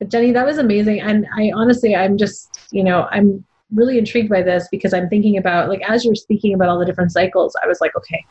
But 0.04 0.12
Jenni, 0.12 0.34
that 0.34 0.46
was 0.46 0.58
amazing. 0.58 1.00
And 1.00 1.26
I 1.34 1.54
honestly, 1.56 1.96
I'm 1.96 2.18
just, 2.18 2.60
you 2.72 2.84
know, 2.84 3.08
I'm 3.12 3.46
really 3.74 3.98
intrigued 3.98 4.30
by 4.30 4.42
this 4.42 4.68
because 4.70 4.94
I'm 4.94 5.08
thinking 5.08 5.38
about, 5.38 5.70
like, 5.70 5.82
as 5.90 6.04
you're 6.04 6.14
speaking 6.14 6.54
about 6.54 6.68
all 6.68 6.78
the 6.78 6.84
different 6.84 7.14
cycles, 7.14 7.56
I 7.64 7.68
was 7.68 7.80
like, 7.80 7.96
okay, 7.96 8.26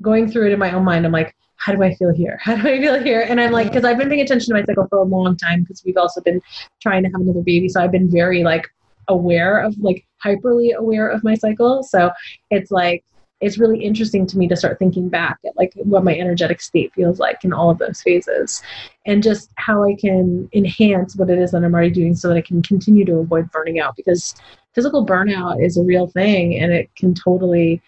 going 0.00 0.30
through 0.30 0.46
it 0.46 0.52
in 0.52 0.60
my 0.60 0.70
own 0.72 0.84
mind, 0.84 1.04
I'm 1.04 1.10
like, 1.10 1.34
how 1.56 1.74
do 1.74 1.82
I 1.82 1.96
feel 1.96 2.14
here? 2.14 2.38
How 2.44 2.54
do 2.54 2.68
I 2.68 2.78
feel 2.78 3.02
here? 3.02 3.22
And 3.22 3.40
I'm 3.40 3.50
like, 3.50 3.66
because 3.66 3.84
I've 3.84 3.98
been 3.98 4.08
paying 4.08 4.20
attention 4.20 4.54
to 4.54 4.60
my 4.60 4.64
cycle 4.64 4.86
for 4.88 4.98
a 4.98 5.02
long 5.02 5.36
time 5.36 5.62
because 5.62 5.82
we've 5.84 5.96
also 5.96 6.20
been 6.20 6.40
trying 6.80 7.02
to 7.02 7.10
have 7.10 7.20
another 7.20 7.42
baby. 7.42 7.68
So 7.68 7.82
I've 7.82 7.90
been 7.90 8.08
very 8.08 8.44
like 8.44 8.68
aware 9.08 9.58
of 9.58 9.76
like 9.78 10.06
hyperly 10.24 10.74
aware 10.74 11.08
of 11.08 11.24
my 11.24 11.34
cycle. 11.34 11.82
So 11.82 12.12
it's 12.50 12.70
like 12.70 13.04
it's 13.40 13.58
really 13.58 13.82
interesting 13.82 14.26
to 14.26 14.38
me 14.38 14.46
to 14.48 14.56
start 14.56 14.78
thinking 14.78 15.08
back 15.08 15.38
at 15.46 15.56
like 15.56 15.72
what 15.76 16.04
my 16.04 16.14
energetic 16.14 16.60
state 16.60 16.92
feels 16.94 17.18
like 17.18 17.42
in 17.44 17.52
all 17.52 17.70
of 17.70 17.78
those 17.78 18.02
phases 18.02 18.62
and 19.06 19.22
just 19.22 19.50
how 19.56 19.82
I 19.82 19.94
can 19.94 20.48
enhance 20.52 21.16
what 21.16 21.30
it 21.30 21.38
is 21.38 21.52
that 21.52 21.64
I'm 21.64 21.74
already 21.74 21.90
doing 21.90 22.14
so 22.14 22.28
that 22.28 22.36
I 22.36 22.42
can 22.42 22.62
continue 22.62 23.04
to 23.06 23.16
avoid 23.16 23.50
burning 23.50 23.80
out 23.80 23.96
because 23.96 24.34
physical 24.74 25.06
burnout 25.06 25.64
is 25.64 25.76
a 25.76 25.82
real 25.82 26.06
thing 26.06 26.58
and 26.58 26.72
it 26.72 26.94
can 26.96 27.14
totally 27.14 27.80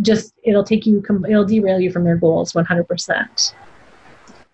just 0.00 0.34
it'll 0.44 0.64
take 0.64 0.86
you 0.86 1.02
it'll 1.28 1.44
derail 1.44 1.80
you 1.80 1.90
from 1.90 2.06
your 2.06 2.16
goals 2.16 2.52
100% 2.52 3.54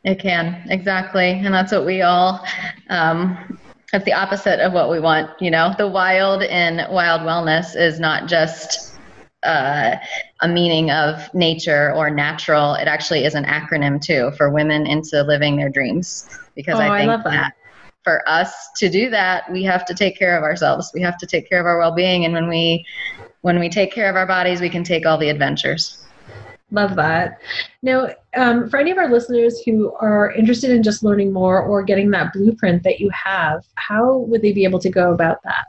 it 0.06 0.20
can 0.20 0.64
exactly. 0.70 1.30
And 1.30 1.52
that's 1.52 1.72
what 1.72 1.84
we 1.84 2.02
all 2.02 2.46
um, 2.88 3.58
that's 3.92 4.04
the 4.04 4.12
opposite 4.12 4.64
of 4.64 4.72
what 4.72 4.88
we 4.88 5.00
want 5.00 5.30
you 5.40 5.50
know? 5.50 5.74
The 5.76 5.88
wild 5.88 6.42
in 6.42 6.86
wild 6.90 7.22
wellness 7.22 7.76
is 7.76 7.98
not 7.98 8.28
just 8.28 8.96
uh, 9.42 9.96
a 10.40 10.48
meaning 10.48 10.90
of 10.90 11.32
nature 11.34 11.92
or 11.94 12.10
natural. 12.10 12.74
It 12.74 12.88
actually 12.88 13.24
is 13.24 13.34
an 13.34 13.44
acronym 13.44 14.02
too 14.02 14.32
for 14.36 14.50
women 14.50 14.86
into 14.86 15.22
living 15.22 15.56
their 15.56 15.70
dreams. 15.70 16.28
Because 16.54 16.78
oh, 16.78 16.82
I 16.82 16.98
think 16.98 17.10
I 17.10 17.16
that. 17.16 17.24
that 17.24 17.52
for 18.06 18.22
us 18.28 18.70
to 18.76 18.88
do 18.88 19.10
that, 19.10 19.50
we 19.50 19.64
have 19.64 19.84
to 19.84 19.92
take 19.92 20.16
care 20.16 20.38
of 20.38 20.44
ourselves. 20.44 20.92
We 20.94 21.02
have 21.02 21.18
to 21.18 21.26
take 21.26 21.48
care 21.48 21.58
of 21.58 21.66
our 21.66 21.76
well-being, 21.76 22.24
and 22.24 22.32
when 22.32 22.48
we 22.48 22.86
when 23.40 23.58
we 23.58 23.68
take 23.68 23.92
care 23.92 24.08
of 24.08 24.14
our 24.14 24.26
bodies, 24.26 24.60
we 24.60 24.70
can 24.70 24.84
take 24.84 25.04
all 25.06 25.18
the 25.18 25.28
adventures. 25.28 26.06
Love 26.70 26.94
that. 26.96 27.40
Now, 27.82 28.10
um, 28.36 28.70
for 28.70 28.78
any 28.78 28.92
of 28.92 28.98
our 28.98 29.10
listeners 29.10 29.60
who 29.64 29.92
are 30.00 30.30
interested 30.32 30.70
in 30.70 30.84
just 30.84 31.02
learning 31.02 31.32
more 31.32 31.62
or 31.62 31.82
getting 31.82 32.10
that 32.10 32.32
blueprint 32.32 32.84
that 32.84 33.00
you 33.00 33.10
have, 33.10 33.64
how 33.74 34.18
would 34.18 34.42
they 34.42 34.52
be 34.52 34.64
able 34.64 34.80
to 34.80 34.90
go 34.90 35.12
about 35.12 35.42
that? 35.42 35.66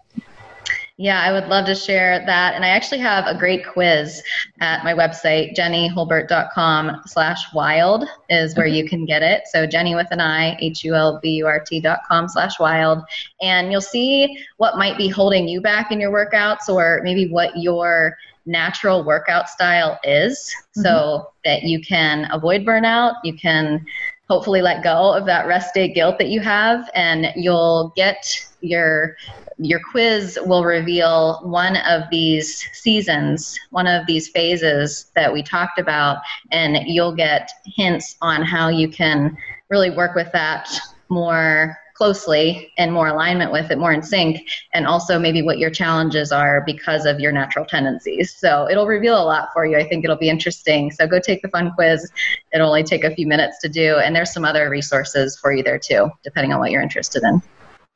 Yeah, 0.99 1.21
I 1.21 1.31
would 1.31 1.47
love 1.47 1.67
to 1.67 1.75
share 1.75 2.25
that. 2.25 2.55
And 2.55 2.65
I 2.65 2.69
actually 2.69 2.97
have 2.99 3.27
a 3.27 3.37
great 3.37 3.67
quiz 3.67 4.23
at 4.61 4.83
my 4.83 4.95
website, 4.95 5.55
jennihulburt.com 5.55 7.03
slash 7.05 7.53
wild 7.53 8.05
is 8.29 8.55
where 8.55 8.65
you 8.65 8.89
can 8.89 9.05
get 9.05 9.21
it. 9.21 9.43
So 9.51 9.67
Jenni 9.67 9.95
with 9.95 10.07
an 10.09 10.19
I, 10.19 10.57
H-U-L-B-U-R-T 10.59 11.81
dot 11.81 11.99
com 12.07 12.27
slash 12.27 12.59
wild. 12.59 13.03
And 13.41 13.71
you'll 13.71 13.79
see 13.79 14.43
what 14.57 14.79
might 14.79 14.97
be 14.97 15.07
holding 15.07 15.47
you 15.47 15.61
back 15.61 15.91
in 15.91 15.99
your 15.99 16.11
workouts 16.11 16.67
or 16.67 17.01
maybe 17.03 17.29
what 17.29 17.55
your 17.55 18.17
natural 18.47 19.05
workout 19.05 19.49
style 19.49 19.99
is 20.03 20.51
mm-hmm. 20.55 20.81
so 20.81 21.31
that 21.45 21.61
you 21.61 21.79
can 21.79 22.27
avoid 22.31 22.65
burnout. 22.65 23.17
You 23.23 23.37
can 23.37 23.85
hopefully 24.27 24.63
let 24.63 24.83
go 24.83 25.13
of 25.13 25.27
that 25.27 25.45
rest 25.45 25.75
day 25.75 25.93
guilt 25.93 26.17
that 26.17 26.29
you 26.29 26.41
have 26.41 26.89
and 26.95 27.27
you'll 27.35 27.93
get 27.95 28.25
your 28.61 29.15
your 29.59 29.79
quiz 29.91 30.37
will 30.45 30.63
reveal 30.63 31.41
one 31.43 31.77
of 31.77 32.03
these 32.11 32.67
seasons, 32.73 33.59
one 33.71 33.87
of 33.87 34.05
these 34.05 34.27
phases 34.29 35.11
that 35.15 35.31
we 35.31 35.41
talked 35.41 35.79
about, 35.79 36.17
and 36.51 36.77
you'll 36.85 37.15
get 37.15 37.49
hints 37.65 38.15
on 38.21 38.43
how 38.43 38.69
you 38.69 38.87
can 38.87 39.35
really 39.69 39.89
work 39.89 40.15
with 40.15 40.31
that 40.31 40.69
more 41.09 41.77
closely 41.95 42.71
and 42.77 42.93
more 42.93 43.07
alignment 43.07 43.51
with 43.51 43.71
it, 43.71 43.79
more 43.79 43.91
in 43.91 44.03
sync, 44.03 44.47
and 44.73 44.85
also 44.85 45.17
maybe 45.17 45.41
what 45.41 45.57
your 45.57 45.71
challenges 45.71 46.31
are 46.31 46.61
because 46.63 47.05
of 47.05 47.19
your 47.19 47.31
natural 47.31 47.65
tendencies. 47.65 48.35
So 48.35 48.69
it'll 48.69 48.85
reveal 48.85 49.19
a 49.19 49.25
lot 49.25 49.49
for 49.51 49.65
you. 49.65 49.77
I 49.77 49.87
think 49.87 50.03
it'll 50.03 50.15
be 50.15 50.29
interesting. 50.29 50.91
So 50.91 51.07
go 51.07 51.19
take 51.19 51.41
the 51.41 51.49
fun 51.49 51.71
quiz. 51.73 52.11
It'll 52.53 52.67
only 52.67 52.83
take 52.83 53.03
a 53.03 53.15
few 53.15 53.25
minutes 53.25 53.59
to 53.61 53.69
do, 53.69 53.97
and 53.97 54.15
there's 54.15 54.31
some 54.31 54.45
other 54.45 54.69
resources 54.69 55.39
for 55.39 55.51
you 55.51 55.63
there 55.63 55.79
too, 55.79 56.11
depending 56.23 56.53
on 56.53 56.59
what 56.59 56.69
you're 56.69 56.83
interested 56.83 57.23
in. 57.23 57.41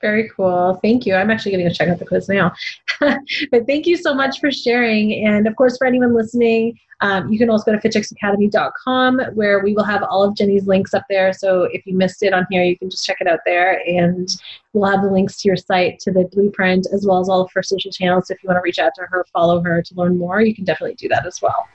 Very 0.02 0.30
cool. 0.36 0.80
Thank 0.82 1.06
you. 1.06 1.14
I'm 1.14 1.30
actually 1.30 1.52
going 1.52 1.68
to 1.68 1.74
check 1.74 1.90
out 1.90 2.00
the 2.00 2.06
quiz 2.06 2.28
now. 2.28 2.54
but 3.00 3.68
thank 3.68 3.86
you 3.86 3.96
so 3.96 4.14
much 4.14 4.40
for 4.40 4.52
sharing. 4.52 5.26
And 5.26 5.48
of 5.48 5.56
course, 5.56 5.78
for 5.78 5.86
anyone 5.86 6.16
listening, 6.16 6.78
um, 7.02 7.32
you 7.32 7.38
can 7.38 7.50
also 7.50 7.72
go 7.72 7.78
to 7.78 7.88
fitchicksacademy.com 7.88 9.20
where 9.34 9.64
we 9.64 9.74
will 9.74 9.84
have 9.84 10.04
all 10.04 10.24
of 10.24 10.36
Jenni's 10.36 10.68
links 10.68 10.94
up 10.94 11.04
there. 11.10 11.34
So 11.34 11.64
if 11.64 11.86
you 11.86 11.96
missed 11.96 12.24
it 12.24 12.34
on 12.34 12.46
here, 12.50 12.64
you 12.64 12.78
can 12.78 12.90
just 12.90 13.06
check 13.06 13.18
it 13.22 13.28
out 13.28 13.40
there. 13.46 13.82
And 13.88 14.30
we'll 14.74 14.90
have 14.90 15.02
the 15.02 15.12
links 15.12 15.38
to 15.38 15.48
your 15.48 15.58
site, 15.58 16.00
to 16.00 16.12
the 16.12 16.26
blueprint, 16.32 16.88
as 16.94 17.06
well 17.06 17.20
as 17.20 17.30
all 17.30 17.42
of 17.42 17.52
her 17.54 17.64
social 17.64 17.92
channels. 17.92 18.28
So 18.28 18.34
if 18.34 18.44
you 18.44 18.48
want 18.48 18.58
to 18.58 18.62
reach 18.64 18.80
out 18.80 18.94
to 18.96 19.04
her, 19.04 19.26
follow 19.34 19.62
her 19.62 19.82
to 19.82 19.96
learn 19.96 20.18
more, 20.18 20.42
you 20.42 20.56
can 20.56 20.64
definitely 20.64 20.96
do 20.96 21.08
that 21.10 21.26
as 21.26 21.42
well. 21.42 21.68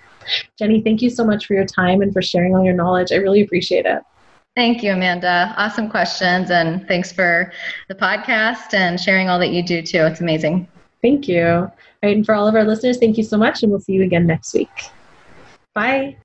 Jenni, 0.60 0.82
thank 0.82 1.02
you 1.02 1.10
so 1.10 1.24
much 1.24 1.46
for 1.46 1.54
your 1.54 1.66
time 1.66 2.02
and 2.02 2.12
for 2.12 2.22
sharing 2.22 2.54
all 2.54 2.64
your 2.64 2.74
knowledge. 2.74 3.12
I 3.12 3.16
really 3.16 3.42
appreciate 3.42 3.86
it. 3.86 4.02
Thank 4.56 4.82
you, 4.82 4.92
Amanda. 4.92 5.54
Awesome 5.58 5.90
questions. 5.90 6.50
And 6.50 6.88
thanks 6.88 7.12
for 7.12 7.52
the 7.88 7.94
podcast 7.94 8.72
and 8.72 8.98
sharing 8.98 9.28
all 9.28 9.38
that 9.38 9.50
you 9.50 9.62
do 9.62 9.82
too. 9.82 9.98
It's 10.06 10.22
amazing. 10.22 10.66
Thank 11.02 11.28
you. 11.28 11.46
All 11.46 11.72
right, 12.02 12.16
and 12.16 12.24
for 12.24 12.34
all 12.34 12.48
of 12.48 12.54
our 12.54 12.64
listeners, 12.64 12.96
thank 12.96 13.18
you 13.18 13.24
so 13.24 13.36
much, 13.36 13.62
and 13.62 13.70
we'll 13.70 13.80
see 13.80 13.92
you 13.92 14.02
again 14.02 14.26
next 14.26 14.54
week. 14.54 14.70
Bye. 15.74 16.16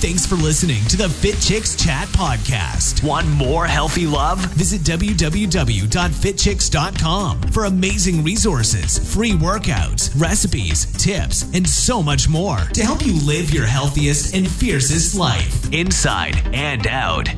Thanks 0.00 0.24
for 0.24 0.36
listening 0.36 0.82
to 0.86 0.96
the 0.96 1.10
Fit 1.10 1.38
Chicks 1.42 1.76
Chat 1.76 2.08
podcast. 2.08 3.06
Want 3.06 3.28
more 3.28 3.66
healthy 3.66 4.06
love? 4.06 4.38
Visit 4.54 4.80
www.fitchicks.com 4.80 7.42
for 7.42 7.66
amazing 7.66 8.24
resources, 8.24 9.14
free 9.14 9.32
workouts, 9.32 10.10
recipes, 10.18 10.86
tips, 10.94 11.54
and 11.54 11.68
so 11.68 12.02
much 12.02 12.30
more 12.30 12.56
to 12.72 12.82
help 12.82 13.04
you 13.04 13.12
live 13.26 13.52
your 13.52 13.66
healthiest 13.66 14.34
and 14.34 14.50
fiercest 14.50 15.14
life, 15.14 15.70
inside 15.70 16.36
and 16.54 16.86
out. 16.86 17.28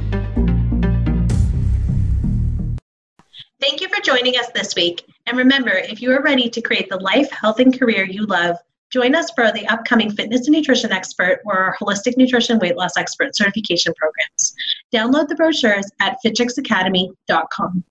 Thank 3.61 3.81
you 3.81 3.89
for 3.89 4.01
joining 4.03 4.37
us 4.37 4.51
this 4.55 4.77
week. 4.77 5.03
And 5.27 5.37
remember, 5.37 5.73
if 5.73 6.01
you 6.01 6.13
are 6.13 6.23
ready 6.23 6.49
to 6.51 6.61
create 6.61 6.89
the 6.89 6.99
life, 6.99 7.29
health, 7.33 7.59
and 7.59 7.77
career 7.77 8.05
you 8.05 8.25
love, 8.25 8.57
Join 8.93 9.15
us 9.15 9.31
for 9.35 9.51
the 9.51 9.67
upcoming 9.69 10.11
Fitness 10.11 10.47
and 10.47 10.55
Nutrition 10.55 10.93
Expert 10.93 11.41
or 11.47 11.57
our 11.57 11.77
Holistic 11.81 12.19
Nutrition 12.19 12.59
Weight 12.59 12.77
Loss 12.77 12.99
Expert 12.99 13.35
certification 13.35 13.95
programs. 13.97 14.55
Download 14.95 15.29
the 15.29 15.35
brochures 15.35 15.87
at 16.01 16.19
fitchicksacademy.com. 16.25 17.85